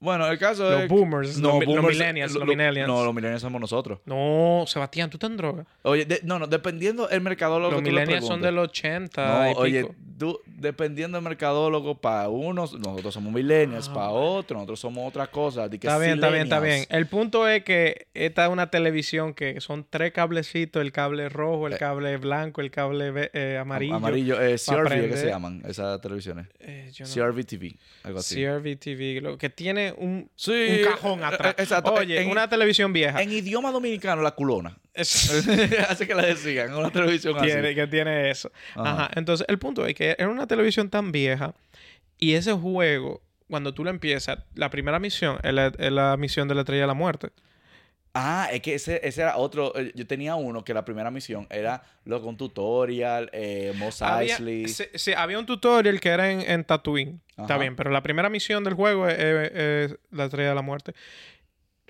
[0.00, 0.88] Bueno, el caso Los es...
[0.88, 2.88] boomers, los, mi- los boomers- millennials, lo- los lo- millennials.
[2.88, 3.98] No, los millennials somos nosotros.
[4.06, 5.66] No, Sebastián, ¿tú estás en droga?
[5.82, 9.26] Oye, de- no, no, dependiendo el mercadólogo Los que tú le millennials son del 80
[9.44, 9.94] No, y oye, pico.
[10.18, 15.26] tú, dependiendo del mercadólogo, para unos, nosotros somos millennials, Ah, para otros, nosotros somos otra
[15.26, 15.68] cosa.
[15.68, 16.86] de que Está bien, está bien, está bien.
[16.88, 21.66] El punto es que esta es una televisión que son tres cablecitos, el cable rojo,
[21.66, 21.78] el Eh.
[21.78, 23.96] cable blanco, el cable eh, amarillo.
[23.96, 25.18] Amarillo, eh, CRV, ¿qué prender.
[25.18, 26.46] se llaman esas televisiones?
[26.58, 28.36] Eh, yo no- CRV TV, algo así.
[28.36, 30.52] CRV TV, lo que tiene un, Sí,
[30.84, 31.54] un cajón eh, atrás.
[31.58, 31.92] eh, exacto.
[31.94, 33.20] Oye, En- una televisión vieja.
[33.22, 34.76] En idioma dominicano, la culona.
[34.94, 37.74] Así que la decían, en una televisión tiene, así.
[37.74, 38.50] que tiene eso.
[38.74, 38.90] Ajá.
[39.04, 39.10] Ajá.
[39.16, 41.54] Entonces, el punto es que era una televisión tan vieja
[42.18, 46.48] y ese juego, cuando tú lo empiezas, la primera misión es la, es la misión
[46.48, 47.30] de la Estrella de la Muerte.
[48.12, 49.72] Ah, es que ese, ese era otro.
[49.78, 54.34] eh, Yo tenía uno que la primera misión era lo con tutorial, eh, Mos Había,
[54.34, 54.68] Eisley.
[54.68, 57.20] sí, sí, había un tutorial que era en, en Tatooine.
[57.36, 59.52] Está bien, pero la primera misión del juego es, es-
[59.92, 60.92] es la Estrella de la Muerte.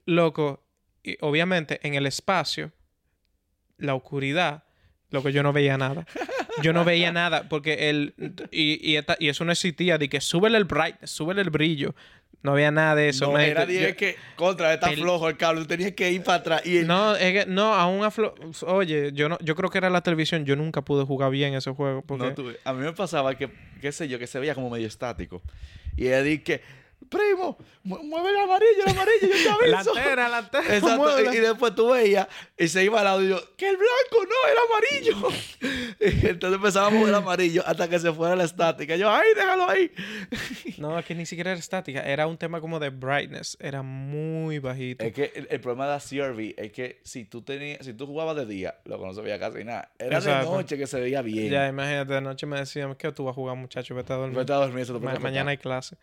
[0.06, 0.62] Loco,
[1.02, 2.72] y obviamente en el espacio,
[3.78, 4.64] la oscuridad,
[5.10, 6.06] lo que yo no veía nada.
[6.62, 8.14] Yo no veía nada porque el...
[8.50, 11.94] Y, y, esta- y eso no existía, de que súbele el brightness, súbele el brillo.
[12.42, 13.26] No había nada de eso.
[13.26, 13.42] no, man.
[13.42, 16.38] era Yo- dije que contra está El- flojo el cable, tú tenías que ir para
[16.38, 16.62] atrás.
[16.66, 18.34] Y el- No, es que, no, aún aflo...
[18.66, 20.44] Oye, yo no, yo creo que era la televisión.
[20.46, 22.00] Yo nunca pude jugar bien ese juego.
[22.02, 22.24] Porque...
[22.26, 23.50] No tuve- A mí me pasaba que,
[23.82, 25.42] qué sé yo, que se veía como medio estático.
[25.96, 26.62] Y él dije que,
[27.10, 29.94] primo, mu- mueve el amarillo, el amarillo, yo te La aviso.
[29.96, 30.74] antena, la antena.
[30.76, 31.20] Exacto.
[31.32, 32.26] Y, y después tú veías
[32.56, 35.96] y se iba al lado y yo, que el blanco no, el amarillo.
[36.22, 38.96] y entonces empezaba a mover el amarillo hasta que se fuera la estática.
[38.96, 39.90] Yo, ay, déjalo ahí.
[40.78, 42.00] No, es que ni siquiera era estática.
[42.00, 43.58] Era un tema como de brightness.
[43.60, 45.04] Era muy bajito.
[45.04, 48.06] Es que el, el problema de la CRV es que si tú tenías, si tú
[48.06, 49.90] jugabas de día, lo que no se veía casi nada.
[49.98, 50.50] Era Exacto.
[50.52, 51.50] de noche que se veía bien.
[51.50, 54.38] Ya, imagínate, de noche me decían que tú vas a jugar, muchacho, vete a dormir.
[54.38, 55.96] Vete a dormir, eso te Ma- mañana hay clase.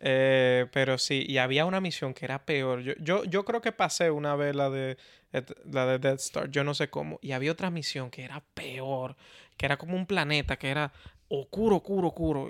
[0.00, 2.80] Eh, pero sí, y había una misión que era peor.
[2.80, 4.96] Yo, yo, yo creo que pasé una vez la de
[5.32, 7.18] et- la de Death Star, yo no sé cómo.
[7.22, 9.16] Y había otra misión que era peor,
[9.56, 10.92] que era como un planeta que era
[11.28, 12.48] oscuro, oscuro, oscuro.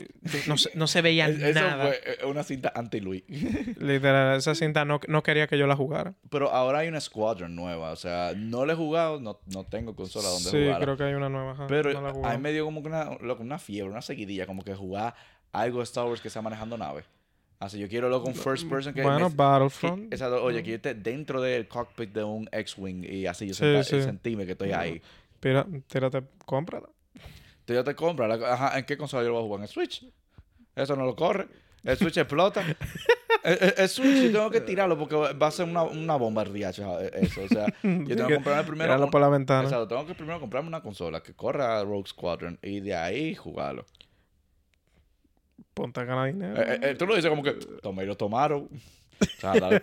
[0.49, 1.87] No se, no se veía Es- Eso nada.
[1.87, 3.23] fue eh, una cinta anti-Louis.
[3.79, 6.15] Literal, esa cinta no, no quería que yo la jugara.
[6.31, 7.93] Pero ahora hay una Squadron nueva.
[7.93, 10.79] O sea, no la he jugado, no, no tengo consola donde sí, jugarla.
[10.85, 11.66] creo que hay una nueva.
[11.69, 14.75] Pero no a mí me dio como que una, una fiebre, una seguidilla, como que
[14.75, 15.15] jugar
[15.53, 17.05] algo de Star Wars que sea manejando nave.
[17.65, 20.09] Así yo quiero loco un first person que Bueno, me- Battlefront.
[20.09, 23.55] que- exacto, oye, que yo esté dentro del cockpit de un X-Wing y así yo
[23.55, 24.03] Sí, senta- sí.
[24.03, 25.01] sentirme que estoy ahí.
[25.41, 26.89] Tira- tírate, cómprala.
[27.65, 29.59] Tú ya te compras, la- ajá, ¿en qué consola yo lo voy a jugar?
[29.61, 30.07] ¿En el Switch?
[30.77, 31.47] Eso no lo corre.
[31.82, 32.62] El Switch explota.
[33.45, 36.45] el, el- el Switch yo tengo que tirarlo porque va a ser una, una bomba
[36.45, 37.43] riacha eso.
[37.45, 38.89] O sea, yo tengo que comprarme primero...
[38.89, 39.62] Tíralo un- por la ventana.
[39.65, 43.86] Exacto, tengo que primero comprarme una consola que corra Rogue Squadron y de ahí jugarlo.
[45.75, 46.57] Ponte a ganar dinero.
[46.57, 47.53] Eh, eh, eh, tú lo dices como que,
[47.83, 48.69] toma y lo tomaron.
[49.21, 49.81] O sea, dale.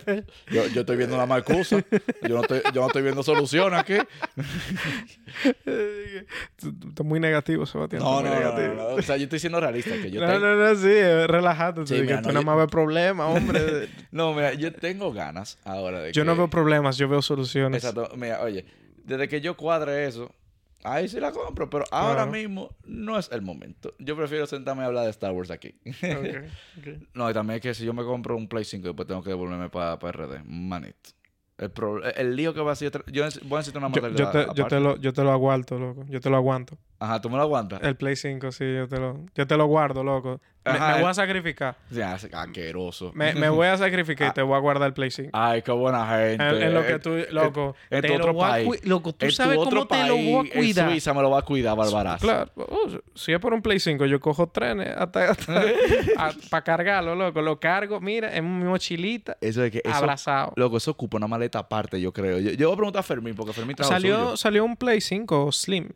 [0.50, 1.82] yo, yo estoy viendo una marcusa.
[2.22, 3.94] Yo no estoy, yo no estoy viendo solución aquí.
[5.64, 8.02] Estás muy negativo, Sebastián.
[8.02, 8.74] No, no, no, negativo.
[8.74, 8.94] no, no.
[8.96, 9.90] O sea, yo estoy siendo realista.
[9.94, 10.92] Que yo No, no, no, sí,
[11.26, 11.86] relájate.
[11.86, 13.88] Sí, que mira, tú no, yo- más ves problemas, hombre.
[14.12, 16.26] No, mira, yo tengo ganas ahora de yo que...
[16.26, 17.82] no veo problemas, yo veo soluciones.
[17.84, 18.14] Exacto.
[18.16, 18.64] Mira, oye,
[19.04, 20.34] desde que yo cuadre eso,
[20.84, 21.68] ahí sí la compro.
[21.70, 22.30] Pero ahora Claro.
[22.32, 23.94] mismo no es el momento.
[23.98, 25.74] Yo prefiero sentarme a hablar de Star Wars aquí.
[27.14, 29.30] No, y también es que si yo me compro un Play 5, después tengo que
[29.30, 30.44] devolverme para RD.
[30.44, 31.10] Manito.
[31.58, 32.90] El, pro- el lío que va a ser...
[33.12, 35.78] Yo voy a necesitar una Yo, yo te, yo, te lo, yo te lo aguanto,
[35.78, 36.04] loco.
[36.08, 36.76] Yo te lo aguanto.
[36.98, 37.80] Ajá, ¿tú me lo aguantas?
[37.82, 40.40] El Play 5, sí, yo te lo, yo te lo guardo, loco.
[40.64, 41.76] Me, me voy a sacrificar.
[41.90, 43.10] Ya, asqueroso.
[43.14, 45.30] Me, me voy a sacrificar y te voy a guardar el Play 5.
[45.32, 46.34] Ay, qué buena gente.
[46.34, 48.84] En, en lo que Eh, tú, eh, loco, en te tu otro país.
[48.86, 50.84] Loco, tú en tu sabes otro cómo te lo voy a país, cuidar.
[50.86, 52.24] En Suiza me lo va a cuidar, barbarazo.
[52.26, 55.34] Claro, oh, si es por un Play 5, yo cojo trenes hasta,
[56.50, 57.42] para cargarlo, loco.
[57.42, 59.82] Lo cargo, mira, en mi mochilita, Eso es que...
[59.84, 60.52] Eso, abrazado.
[60.56, 62.38] Loco, eso ocupa una maleta aparte, yo creo.
[62.38, 64.36] Yo, yo voy a preguntar a Fermín, porque Fermín trajo Salió, suyo.
[64.36, 65.88] salió un Play 5 Slim.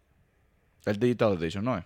[0.84, 1.84] El Digital Edition, ¿no es?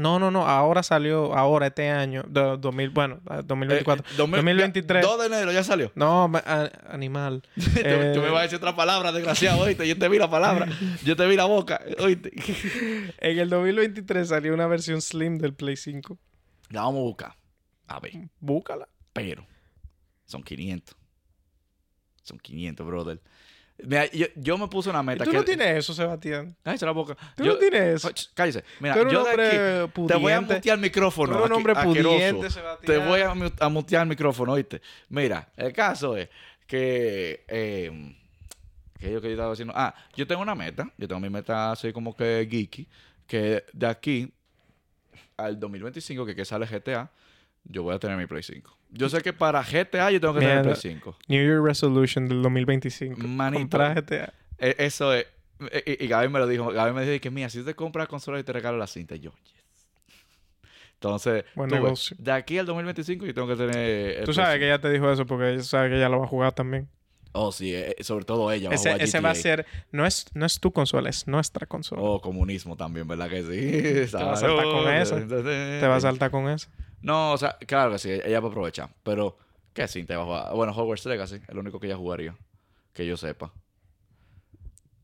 [0.00, 0.46] No, no, no.
[0.46, 4.04] Ahora salió, ahora este año, de 2000, bueno, eh, 2024.
[4.04, 5.02] Eh, 2000 2023.
[5.02, 5.92] 2 de enero ya salió.
[5.94, 7.42] No, a- animal.
[7.54, 9.86] Tú, tú Eh, me vas a decir otra palabra, desgraciado, oíste.
[9.86, 10.66] Yo te vi la palabra.
[11.04, 12.32] Yo te vi la boca, oíste.
[13.18, 16.18] En el 2023 salió una versión slim del Play 5.
[16.70, 17.36] La vamos a buscar.
[17.86, 18.12] A ver.
[18.40, 18.88] Búscala.
[19.12, 19.46] Pero
[20.26, 20.96] son 500.
[22.22, 23.20] Son 500, brother.
[23.84, 25.24] Mira, yo, yo me puse una ¿Y meta.
[25.24, 25.36] tú que...
[25.36, 26.56] no tienes eso, Sebastián?
[26.62, 27.16] Cállate la boca.
[27.36, 28.10] ¿Tú Yo- no tienes eso?
[28.34, 28.64] Cállese.
[28.80, 30.54] Mira, Tú eres un yo de hombre aquí te voy a pudiente.
[30.54, 31.44] mutear el micrófono.
[31.44, 32.78] Un hombre pudiente, Sebastián.
[32.86, 34.80] Te voy a, mu- a mutear el micrófono, ¿oíste?
[35.08, 36.28] Mira, el caso es
[36.66, 37.44] que...
[37.48, 38.16] Eh,
[38.98, 39.72] que yo que yo estaba diciendo...
[39.76, 40.86] Ah, yo tengo una meta.
[40.98, 42.86] Yo tengo mi meta así como que geeky.
[43.26, 44.32] Que de aquí
[45.38, 47.10] al 2025, que, que sale GTA,
[47.64, 48.76] yo voy a tener mi Play 5.
[48.90, 50.80] Yo sé que para GTA yo tengo que tener el Mierda.
[50.80, 51.16] Play 5.
[51.28, 53.20] New Year Resolution del 2025.
[53.20, 53.60] Manito.
[53.78, 54.34] Comprar GTA.
[54.58, 55.26] E- Eso es.
[55.70, 56.70] E- Y, y Gaby me lo dijo.
[56.72, 59.14] Gaby me dijo que, mira, si te compras consola y te regalo la cinta.
[59.14, 59.88] Y yo, yes.
[60.94, 64.18] Entonces, Buen tú ves, de aquí al 2025 yo tengo que tener.
[64.18, 66.18] el Tú sabes Play que ella te dijo eso porque ella sabe que ella lo
[66.18, 66.88] va a jugar también.
[67.32, 68.70] Oh, sí, eh, sobre todo ella.
[68.70, 69.64] Va a Ese, jugar ese va a ser...
[69.92, 72.02] No es, no es tu consola, es nuestra consola.
[72.02, 74.10] Oh, comunismo también, ¿verdad que sí?
[74.10, 75.16] Te vas a saltar con esa.
[75.20, 75.42] Te
[75.80, 76.68] Te va a saltar con eso.
[77.02, 78.90] No, o sea, claro que sí, ella va a aprovechar.
[79.02, 79.36] Pero,
[79.72, 80.54] ¿qué cinta va a jugar?
[80.54, 82.36] Bueno, Hogwarts Legacy, es lo único que ella jugaría.
[82.92, 83.52] Que yo sepa.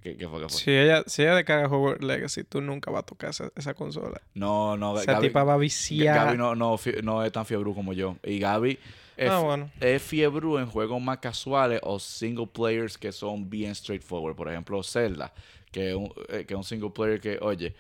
[0.01, 0.59] ¿Qué, qué fue que fue?
[0.61, 4.21] Si ella, si ella descarga Hogwarts Legacy, tú nunca vas a tocar esa, esa consola.
[4.35, 6.15] No, no, Esa Gaby- tipa va a viciar.
[6.27, 8.17] Gaby no, no, es tan fiebre como yo.
[8.23, 8.79] Y Gaby
[9.17, 9.71] es, Ah, bueno.
[9.81, 14.37] es fiebre en juegos más casuales o single players que son bien straightforward.
[14.37, 15.33] Por ejemplo, Zelda,
[15.73, 17.75] que es un, eh, que es un single player que, oye,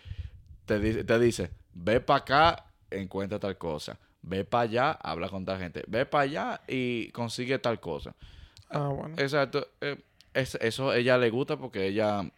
[0.64, 3.98] te, dice- te dice, ve para acá, encuentra tal cosa.
[4.28, 5.82] Ve para allá, habla con tal gente.
[5.86, 8.14] Ve para allá y consigue tal cosa.
[8.68, 9.14] Ah, bueno.
[9.18, 9.66] Exacto.
[9.80, 9.96] eh,
[10.34, 12.28] es- eso a ella le gusta porque ella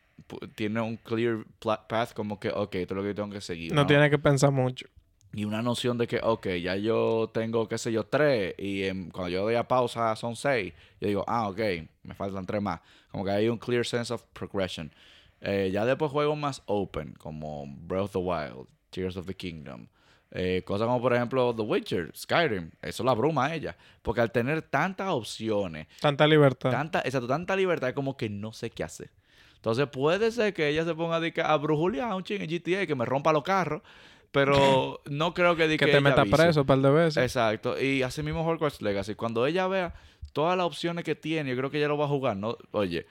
[0.54, 1.44] tiene un clear
[1.88, 3.72] path como que, ok, esto es lo que yo tengo que seguir.
[3.72, 4.86] No tiene que pensar mucho.
[5.32, 9.28] Y una noción de que, ok, ya yo tengo, qué sé yo, tres, y cuando
[9.28, 11.60] yo doy a pausa son seis, yo digo, ah, ok,
[12.02, 12.80] me faltan tres más.
[13.10, 14.92] Como que hay un clear sense of progression.
[15.40, 19.86] Eh, ya después juegos más open, como Breath of the Wild, Tears of the Kingdom.
[20.30, 22.70] Eh, cosas como, por ejemplo, The Witcher, Skyrim.
[22.82, 23.76] Eso la bruma a ella.
[24.02, 26.70] Porque al tener tantas opciones, Tanta libertad.
[26.70, 29.10] tanta, exacto, tanta libertad, es como que no sé qué hacer.
[29.56, 32.94] Entonces puede ser que ella se ponga a, a brujulear un ching en GTA, que
[32.94, 33.82] me rompa los carros,
[34.30, 37.22] pero no creo que, di que te meta preso un par de veces.
[37.22, 37.80] Exacto.
[37.80, 39.14] Y así mismo Hogwarts Legacy.
[39.14, 39.94] Cuando ella vea
[40.32, 42.36] todas las opciones que tiene, yo creo que ella lo va a jugar.
[42.36, 42.56] ¿no?
[42.70, 43.06] Oye,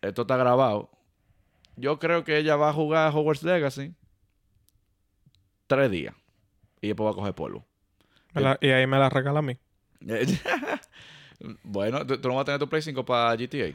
[0.00, 0.90] esto está grabado.
[1.76, 3.94] Yo creo que ella va a jugar Hogwarts Legacy
[5.66, 6.14] tres días.
[6.82, 7.64] Y después va a coger polvo.
[8.34, 9.56] La- y ahí me la regala a mí.
[11.62, 13.74] bueno, ¿tú, tú no vas a tener tu Play 5 para GTA.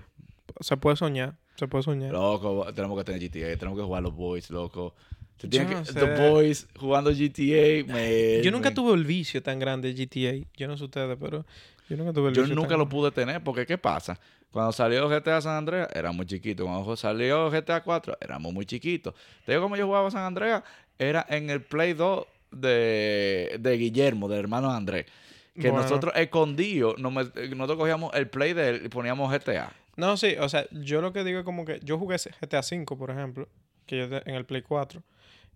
[0.59, 1.35] Se puede soñar.
[1.55, 2.11] Se puede soñar.
[2.11, 3.57] Loco, tenemos que tener GTA.
[3.57, 4.93] Tenemos que jugar los boys, loco.
[5.37, 5.93] Se Yo no que- sé.
[5.93, 7.85] The Boys jugando GTA.
[7.93, 10.47] me- Yo nunca me- tuve el vicio tan grande de GTA.
[10.55, 11.45] Yo no sé ustedes, pero
[11.89, 12.95] yo nunca tuve el Yo vicio nunca tan lo grande.
[12.95, 14.19] pude tener porque ¿qué pasa?
[14.51, 16.63] Cuando salió GTA San Andreas era muy chiquito.
[16.65, 19.13] Cuando salió GTA 4 éramos muy chiquitos.
[19.45, 20.63] Te digo como yo jugaba San Andreas
[20.97, 25.05] era en el Play 2 de, de Guillermo, del hermano Andrés.
[25.53, 25.83] Que Bueno.
[25.83, 29.73] nosotros escondidos, nos met- nosotros cogíamos el Play de él y poníamos GTA.
[29.95, 32.85] No, sí, o sea, yo lo que digo es como que yo jugué GTA V,
[32.97, 33.49] por ejemplo,
[33.87, 35.01] que yo te- en el Play 4.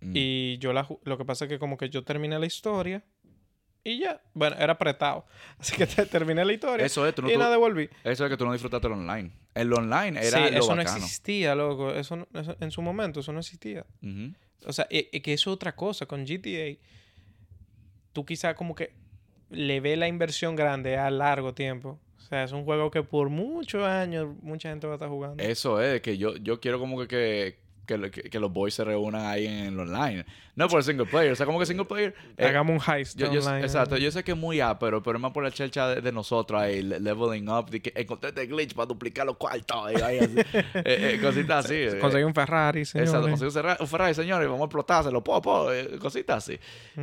[0.00, 0.12] Mm.
[0.16, 3.04] Y yo la lo que pasa es que como que yo terminé la historia
[3.84, 5.24] y ya, bueno, era apretado.
[5.58, 7.88] Así que te- terminé la historia Eso es, tú no y tú- la devolví.
[8.02, 9.30] eso es que tú no disfrutaste el online.
[9.54, 11.92] El online era sí, lo eso no existía, loco.
[11.94, 13.86] Eso, no- eso- en su momento eso no existía.
[14.66, 16.06] O sea, y, y que eso es otra cosa.
[16.06, 16.78] Con GTA,
[18.12, 18.92] tú quizás como que
[19.50, 22.00] le ves la inversión grande a largo tiempo.
[22.18, 25.42] O sea, es un juego que por muchos años mucha gente va a estar jugando.
[25.42, 29.26] Eso es, que yo, yo quiero como que, que, que- que los boys se reúnan
[29.26, 30.24] ahí en el online.
[30.54, 31.32] No por el single player.
[31.32, 32.14] O sea, como que single player.
[32.36, 33.64] eh, Hagamos un heist yo, yo- online.
[33.64, 36.00] exacto, yo sé que es muy A, pero, pero es más por la chelcha de,
[36.00, 39.92] de nosotros ahí, le- leveling up, de que encontré este glitch para duplicar los cuartos.
[39.92, 40.34] y ahí así.
[40.84, 41.86] Eh, eh, cositas así.
[42.00, 43.10] Conseguí un Ferrari, señores.
[43.10, 45.68] Exacto, conseguí un Ferrari, un Ferrari, señores, vamos a explotárselo, po, po,
[46.00, 46.58] cositas así.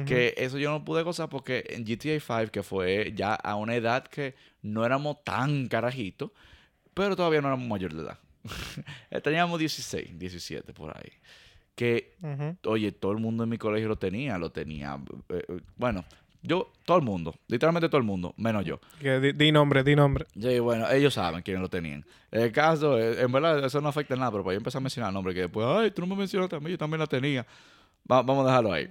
[0.05, 3.75] Que eso yo no pude gozar porque en GTA 5, que fue ya a una
[3.75, 6.31] edad que no éramos tan carajitos,
[6.93, 8.17] pero todavía no éramos mayor de edad.
[9.11, 11.11] Eh, Teníamos 16, 17 por ahí.
[11.75, 12.15] Que,
[12.65, 14.99] oye, todo el mundo en mi colegio lo tenía, lo tenía.
[15.29, 16.03] eh, eh, bueno,
[16.41, 18.79] yo, todo el mundo, literalmente todo el mundo, menos yo.
[18.99, 20.25] Que di, di nombre, di nombre.
[20.39, 22.05] Sí, bueno, ellos saben quiénes lo tenían.
[22.31, 25.11] El caso, en verdad, eso no afecta en nada, pero para yo empezar a mencionar
[25.13, 27.45] nombres que después, ay, tú no me mencionaste a mí, yo también la tenía.
[28.09, 28.89] Va- vamos a dejarlo ahí.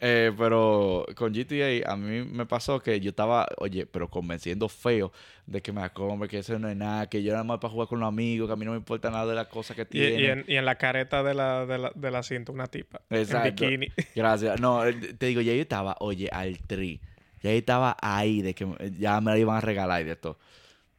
[0.00, 5.10] Eh, pero con GTA a mí me pasó que yo estaba, oye, pero convenciendo feo
[5.44, 7.72] de que me la compre, que eso no es nada, que yo nada más para
[7.72, 9.84] jugar con los amigos, que a mí no me importa nada de las cosas que
[9.84, 10.20] tiene.
[10.20, 13.00] y en, y en la careta de la, de la, de la cinta, una tipa.
[13.10, 13.64] Exacto.
[13.64, 13.92] En bikini.
[14.14, 14.60] Gracias.
[14.60, 17.00] No, eh, te digo, ya yo estaba, oye, al tri.
[17.42, 18.66] Ya yo estaba ahí de que
[18.98, 20.38] ya me la iban a regalar y de todo.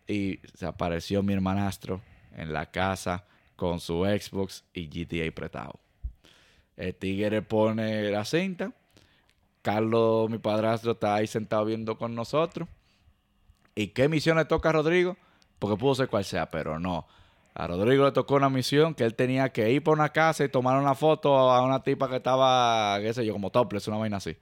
[0.08, 2.02] Y se apareció mi hermanastro
[2.36, 5.80] en la casa con su Xbox y GTA prestado.
[6.76, 8.74] El tigre pone la cinta.
[9.62, 12.68] Carlos, mi padrastro, está ahí sentado viendo con nosotros.
[13.76, 15.18] ¿Y qué misión le toca a Rodrigo?
[15.60, 17.08] Porque pudo ser cual sea, pero no.
[17.54, 20.50] A Rodrigo le tocó una misión que él tenía que ir por una casa y
[20.50, 24.18] tomar una foto a una tipa que estaba, qué sé yo, como topless, una vaina
[24.18, 24.38] así.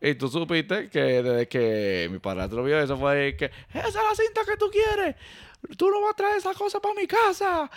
[0.00, 4.14] Y tú supiste que desde que mi padrastro vio eso fue que esa es la
[4.14, 5.16] cinta que tú quieres.
[5.76, 7.70] Tú no vas a traer esa cosa para mi casa.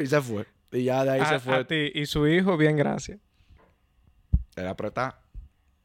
[0.00, 0.46] Y se fue.
[0.72, 1.56] Y ya de ahí A, se fue.
[1.56, 3.18] a ti y su hijo, bien, gracias.
[4.56, 5.20] Era apretar.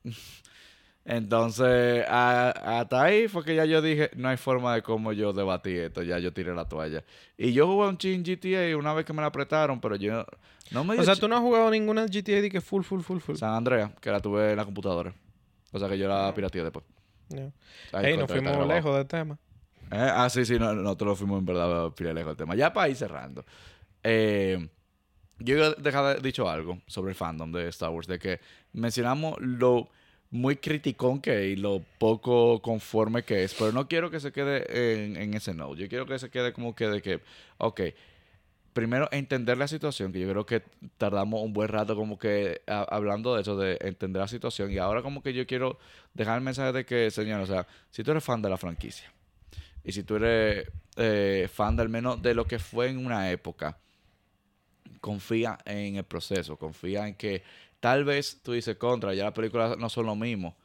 [1.08, 5.34] Entonces, a- hasta ahí fue que ya yo dije, no hay forma de cómo yo
[5.34, 7.04] debatí esto, ya yo tiré la toalla.
[7.38, 10.26] Y yo jugué un chin GTA una vez que me la apretaron, pero yo
[10.72, 13.20] no me O sea, tú no has jugado ninguna GTA de que full, full, full,
[13.20, 13.36] full.
[13.36, 15.14] San Andrea, que la tuve en la computadora.
[15.72, 16.84] O sea que yo la pirateé después.
[17.30, 17.52] No.
[17.94, 19.38] Ahí Ey, nos fuimos lejos del tema.
[19.92, 22.56] Eh, Ah, sí, sí, no, nosotros lo fuimos en verdad lejos del tema.
[22.56, 23.46] Ya para ir cerrando.
[24.02, 24.70] Eh,
[25.38, 28.40] yo iba a dejar dicho algo sobre el fandom de Star Wars, de que
[28.74, 29.90] mencionamos lo
[30.32, 35.22] muy criticón que y lo poco conforme que es, pero no quiero que se quede
[35.22, 35.76] en, ese no.
[35.76, 37.22] Yo quiero que se quede como que de que,
[37.58, 37.82] ok,
[38.74, 40.62] primero entender la situación, que yo creo que
[40.98, 45.02] tardamos un buen rato como que hablando de eso, de entender la situación, y ahora
[45.02, 45.80] como que yo quiero
[46.14, 49.12] dejar el mensaje de que, señor, o sea, si tú eres fan de la franquicia,
[49.86, 53.78] y si tú eres eh, fan del menos de lo que fue en una época,
[55.00, 57.44] confía en el proceso, confía en que
[57.86, 60.56] tal vez tú dices contra, ya las películas no son lo mismo.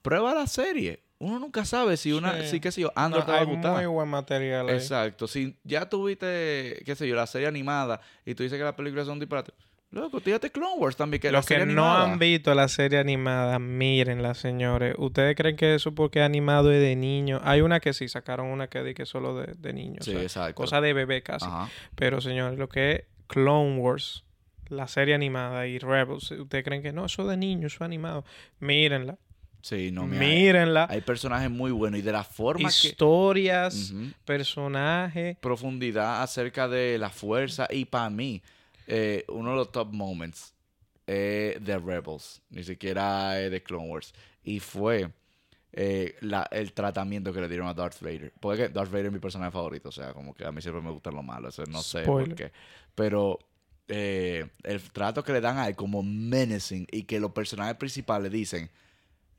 [0.00, 1.02] Prueba la serie.
[1.18, 2.50] Uno nunca sabe si una, Sí.
[2.50, 3.72] si qué sé yo, Andor No, te va a gustar.
[3.74, 4.76] muy buen material ahí.
[4.76, 5.26] Exacto.
[5.26, 9.06] Si ya tuviste, qué sé yo, la serie animada y tú dices que las películas
[9.08, 9.52] son disparates,
[9.90, 14.34] loco, tírate Clone Wars también, que Los que no han visto la serie animada, mírenla,
[14.34, 14.94] señores.
[14.98, 17.40] ¿Ustedes creen que eso porque animado es de niños?
[17.44, 20.04] Hay una que sí, sacaron una que di que es solo de, de niños.
[20.04, 20.54] Sí, o sea, exacto.
[20.54, 21.46] Cosa de bebé casi.
[21.46, 21.68] Ajá.
[21.96, 24.22] Pero, señores, lo que es Clone Wars,
[24.70, 27.06] la serie animada y Rebels, ¿ustedes creen que no?
[27.06, 28.24] Eso es de niños, eso es animado.
[28.60, 29.18] Mírenla.
[29.60, 30.86] Sí, no, mira, mírenla.
[30.88, 32.88] Hay personajes muy buenos y de la forma que...
[32.88, 33.92] Historias,
[34.24, 35.36] personajes.
[35.38, 38.42] profundidad acerca de la fuerza y para mí
[38.86, 40.54] eh, uno de los top moments
[41.06, 44.14] eh, de Rebels ni siquiera es de Clone Wars
[44.44, 45.10] y fue
[45.72, 49.18] eh, la- el tratamiento que le dieron a Darth Vader porque Darth Vader es mi
[49.18, 51.82] personaje favorito o sea como que a mí siempre me gusta lo malo eso no
[51.82, 52.52] sé por qué
[52.94, 53.38] pero
[53.88, 58.30] eh, el trato que le dan a él como menacing y que los personajes principales
[58.30, 58.70] dicen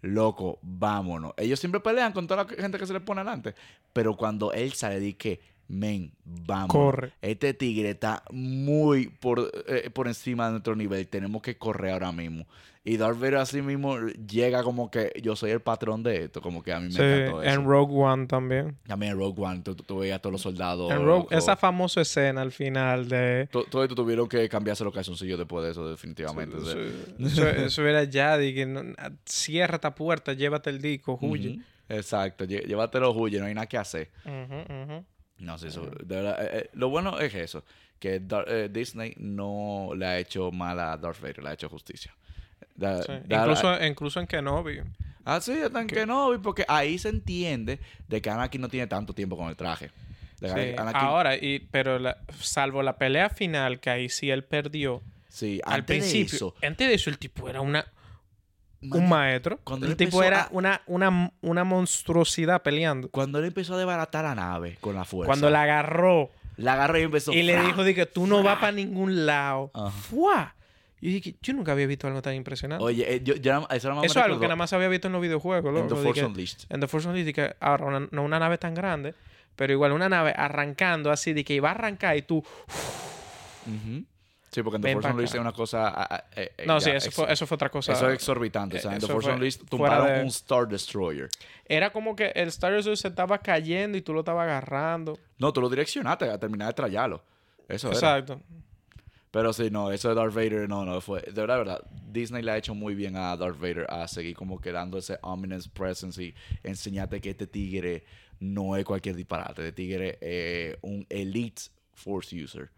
[0.02, 1.34] loco, vámonos.
[1.38, 3.56] Ellos siempre pelean con toda la gente que se les pone adelante.
[3.94, 6.72] Pero cuando él sale, di que, men, vamos.
[6.72, 7.14] Corre.
[7.22, 11.08] Este tigre está muy por, eh, por encima de nuestro nivel.
[11.08, 12.46] Tenemos que correr ahora mismo.
[12.84, 16.41] Y Darth Vader así mismo llega como que yo soy el patrón de esto.
[16.41, 17.53] Como que a mí me Sí, encantó eso.
[17.60, 18.77] en Rogue One también.
[18.88, 20.89] También en Rogue One, tú, tú- tú veías a todos los soldados.
[20.91, 23.47] En Rogue, esa famosa escena al final de...
[23.51, 26.56] To- Todo esto tuvieron que cambiarse los calzoncillos después de eso, definitivamente.
[26.56, 26.76] o sea.
[27.19, 28.81] Eso, eso era ya, de que no-
[29.26, 31.49] cierra esta puerta, llévate el disco, huye.
[31.56, 31.61] Ujú.
[31.89, 34.10] Exacto, lle- llévatelo, huye, no hay nada que hacer.
[35.38, 37.64] No sé, eso, de verdad, eh, eh, lo bueno es eso,
[37.99, 41.69] que Dar- eh, Disney no le ha hecho mal a Darth Vader, le ha hecho
[41.69, 42.14] justicia.
[42.76, 43.11] Da- Sí.
[43.26, 44.81] da- Incluso, incluso en Kenobi.
[45.26, 49.14] ah, sí, hasta en Kenobi, porque ahí se entiende de que Anakin no tiene tanto
[49.14, 49.91] tiempo con el traje.
[50.40, 50.77] De que Sí.
[50.77, 55.02] Anakin- Ahora, y, pero la- salvo la pelea final, que ahí sí él perdió.
[55.27, 57.86] sí, Al antes de principio, eso, antes de eso, el tipo era una,
[58.81, 59.60] man, un maestro.
[59.64, 63.10] cuando el tipo era a- una, una, una monstruosidad peleando.
[63.10, 66.98] cuando él empezó a desbaratar la nave con la fuerza, Cuando la agarró la agarró
[66.99, 69.72] y empezó y le dijo de que tú no vas para ningún lado.
[70.10, 70.56] ¡Fua!
[71.02, 72.84] Y dije, yo nunca había visto algo tan impresionante.
[72.84, 75.08] Oye, eh, yo, yo eso nada más Eso es algo que nada más había visto
[75.08, 75.70] en los videojuegos.
[75.70, 76.60] en loco, The de Force Unleashed.
[76.70, 79.14] En The Force Unleashed, que ahora una, no una nave tan grande,
[79.56, 82.44] pero igual una nave arrancando así, de que iba a arrancar y tú...
[84.52, 85.90] Sí, porque en The Force Unleashed es una cosa...
[85.90, 87.94] ah, ah, eh, eh, No, ya, sí, eso fue, eso fue otra cosa.
[87.94, 88.78] Eso es exorbitante.
[88.78, 91.30] O sea, en The Force Unleashed tumbaron de- un Star Destroyer.
[91.66, 95.20] Era como que el Star Destroyer se estaba cayendo y tú lo estabas agarrando.
[95.38, 97.24] No, tú lo direccionaste a terminar de trallarlo.
[97.68, 98.24] Eso era.
[99.31, 101.22] Pero sí, no, eso de Darth Vader, no, no, fue...
[101.22, 101.81] De verdad, de verdad,
[102.11, 105.68] Disney le ha hecho muy bien a Darth Vader a seguir como quedando ese ominous
[105.68, 106.34] presence y
[106.64, 108.03] enseñarte que este tigre
[108.39, 109.61] no es cualquier disparate.
[109.61, 111.61] Este tigre es un elite
[111.93, 112.69] force user.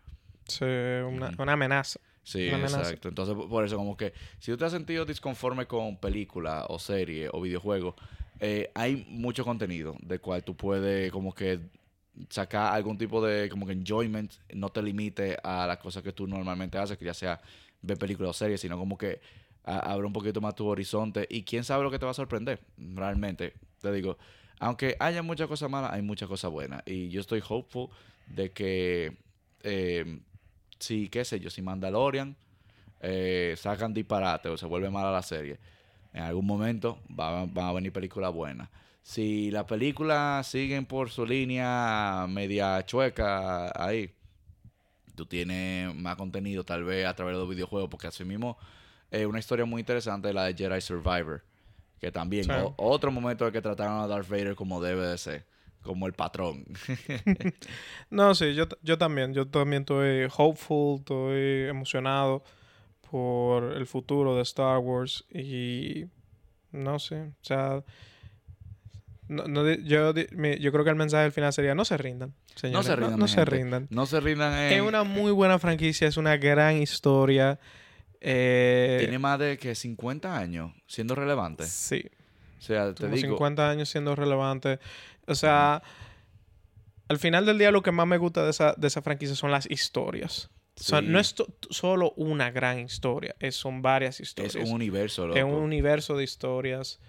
[0.48, 2.00] Sí, una, una amenaza.
[2.24, 2.80] Sí, Una amenaza.
[2.82, 3.08] exacto.
[3.08, 6.78] Entonces, por- por eso, como que si tú te has sentido disconforme con película o
[6.80, 7.96] serie o videojuego,
[8.42, 11.60] eh, hay mucho contenido de cual tú puedes como que
[12.30, 16.28] sacar algún tipo de como que enjoyment, no te limite a las cosas que tú
[16.28, 17.42] normalmente haces, que ya sea
[17.82, 19.22] ver películas o series, sino como que
[19.64, 22.60] abre un poquito más tu horizonte y quién sabe lo que te va a sorprender,
[22.78, 23.54] realmente.
[23.82, 24.18] Te digo,
[24.60, 26.84] aunque haya muchas cosas malas, hay muchas cosas buenas.
[26.86, 27.90] Y yo estoy hopeful
[28.28, 29.18] de que,
[29.64, 30.20] eh,
[30.80, 32.36] si, qué sé yo, si Mandalorian
[33.02, 35.60] eh, sacan disparate o se vuelve mala la serie,
[36.14, 38.70] en algún momento va- van a venir películas buenas.
[39.04, 44.14] Si las películas siguen por su línea media chueca ahí,
[45.16, 48.58] tú tienes más contenido tal vez a través de los videojuegos, porque así mismo
[49.10, 51.44] eh, una historia muy interesante es la de Jedi Survivor,
[52.00, 52.52] que también Sí.
[52.52, 55.46] o- otro momento en que trataron a Darth Vader como debe de ser,
[55.82, 56.64] como el patrón.
[58.10, 59.34] No, sí, yo, yo también.
[59.34, 62.44] Yo también estoy hopeful, estoy emocionado
[63.10, 66.06] por el futuro de Star Wars y
[66.72, 67.84] no sé, o sea,
[69.32, 72.86] no, no yo, yo creo que el mensaje al final sería no se rindan, señores.
[72.86, 73.88] se rindan, No, se rindan.
[73.90, 74.74] no se rindan en...
[74.74, 77.60] Es una muy buena franquicia, es una gran historia.
[78.20, 81.66] eh, Tiene más de que 50 años siendo relevante.
[81.66, 82.04] sí,
[82.60, 83.30] O sea, te como digo...
[83.36, 84.80] 50 años siendo relevante.
[85.28, 85.82] O sea,
[87.08, 89.52] al final del día lo que más me gusta de esa, de esa franquicia son
[89.52, 90.50] las historias.
[90.80, 91.08] O sea, Sí.
[91.08, 91.36] no es
[91.70, 94.56] solo una gran historia, es, son varias Es historias.
[94.56, 95.38] un universo, loco.
[95.38, 97.00] Es un universo de historias.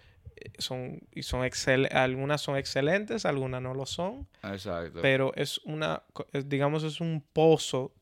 [0.58, 5.00] Son, y son excel- algunas son excelentes, algunas no lo son, Exacto.
[5.02, 6.02] pero es una,
[6.32, 7.92] es- digamos, es un pozo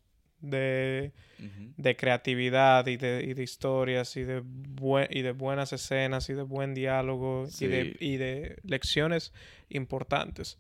[0.40, 1.12] de,
[1.76, 4.42] de creatividad y de, y de historias y de,
[5.10, 9.32] y de buenas escenas y de buen diálogo y, de, y de lecciones
[9.68, 10.58] importantes.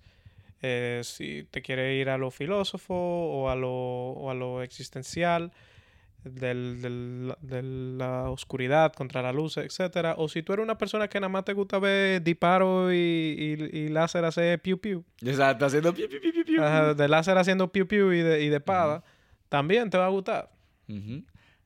[0.62, 5.52] Eh, si te quiere ir a lo filósofo o a lo, o a lo existencial,
[6.24, 10.14] del, del- de la oscuridad contra la luz, etcétera.
[10.18, 13.76] O si tú eres una persona que nada más te gusta ver disparo y, y,
[13.78, 15.04] y láser hacer piu piu.
[15.22, 16.62] Exacto, haciendo piu, piu, piu, piu.
[16.62, 19.02] Ajá, de láser haciendo piu piu y de, y de espada.
[19.48, 20.50] También te va a gustar.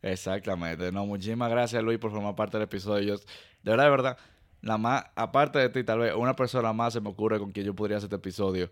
[0.02, 0.92] Exactamente.
[0.92, 3.16] No, muchísimas gracias, Luis, por formar parte del episodio.
[3.16, 3.24] Yo-
[3.62, 4.18] de verdad, de verdad,
[4.60, 7.64] nada más, aparte de ti, tal vez una persona más se me ocurre con quien
[7.66, 8.70] yo podría hacer este episodio.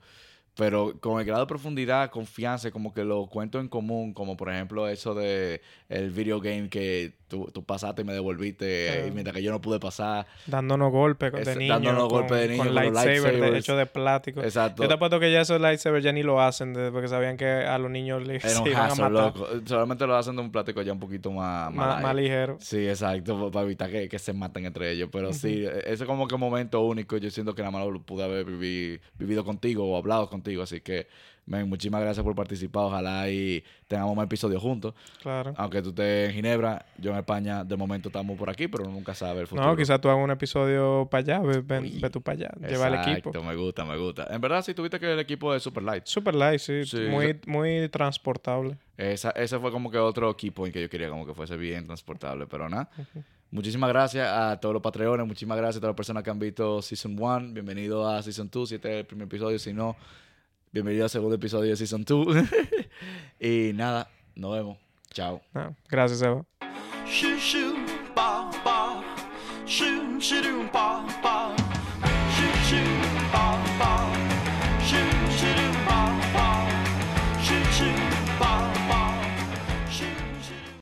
[0.55, 4.51] Pero con el grado de profundidad, confianza, como que lo cuento en común, como por
[4.51, 9.35] ejemplo eso de el video game que tú, tú pasaste y me devolviste, y mientras
[9.35, 10.27] que yo no pude pasar.
[10.47, 11.73] Dándonos golpes de Es- niño.
[11.73, 14.43] dándonos golpes de niño con con los lightsaber de, hecho de plástico.
[14.43, 14.83] Exacto.
[14.83, 17.47] Yo te apuesto que ya esos lightsabers ya ni lo hacen de- porque sabían que
[17.47, 19.37] a los niños les Era un iban a hazard, matar.
[19.39, 19.49] loco.
[19.65, 21.73] Solamente lo hacen de un plático ya un poquito más...
[21.73, 22.59] Más, ligero.
[22.61, 25.09] Sí, exacto, para evitar que, que se maten entre ellos.
[25.11, 27.17] Pero sí, ese es como que momento único.
[27.17, 30.42] Yo siento que nada más lo pude haber vivi- vivido contigo o hablado contigo.
[30.63, 31.07] Así que,
[31.47, 32.85] men, muchísimas gracias por participar.
[32.85, 34.95] Ojalá y tengamos más episodios juntos.
[35.23, 35.55] Claro.
[35.57, 39.15] Aunque tú estés en Ginebra, yo en España, de momento estamos por aquí, pero nunca
[39.15, 39.67] sabe el futuro.
[39.69, 41.39] No, quizás tú hagas un episodio para allá.
[41.41, 42.51] Ve, ven- Uy, ve tú para allá.
[42.69, 43.31] Lleva el equipo.
[43.31, 44.27] Exacto, me gusta, me gusta.
[44.31, 46.05] En verdad, sí, tuviste que el equipo es super light.
[46.07, 46.85] Super light, sí.
[46.85, 48.77] Sí, muy, muy transportable.
[48.97, 51.87] Esa, ese fue como que otro equipo en que yo quería como que fuese bien
[51.87, 52.89] transportable, pero nada.
[53.51, 56.81] Muchísimas gracias a todos los patreones, muchísimas gracias a todas las personas que han visto
[56.81, 57.53] Season 1.
[57.53, 59.95] Bienvenido a Season 2, si este es el primer episodio, si no,
[60.73, 62.37] bienvenido al segundo episodio de Season 2.
[63.41, 64.79] y nada, nos vemos.
[65.11, 65.43] Chao.
[65.55, 66.45] Ah, gracias, Eva.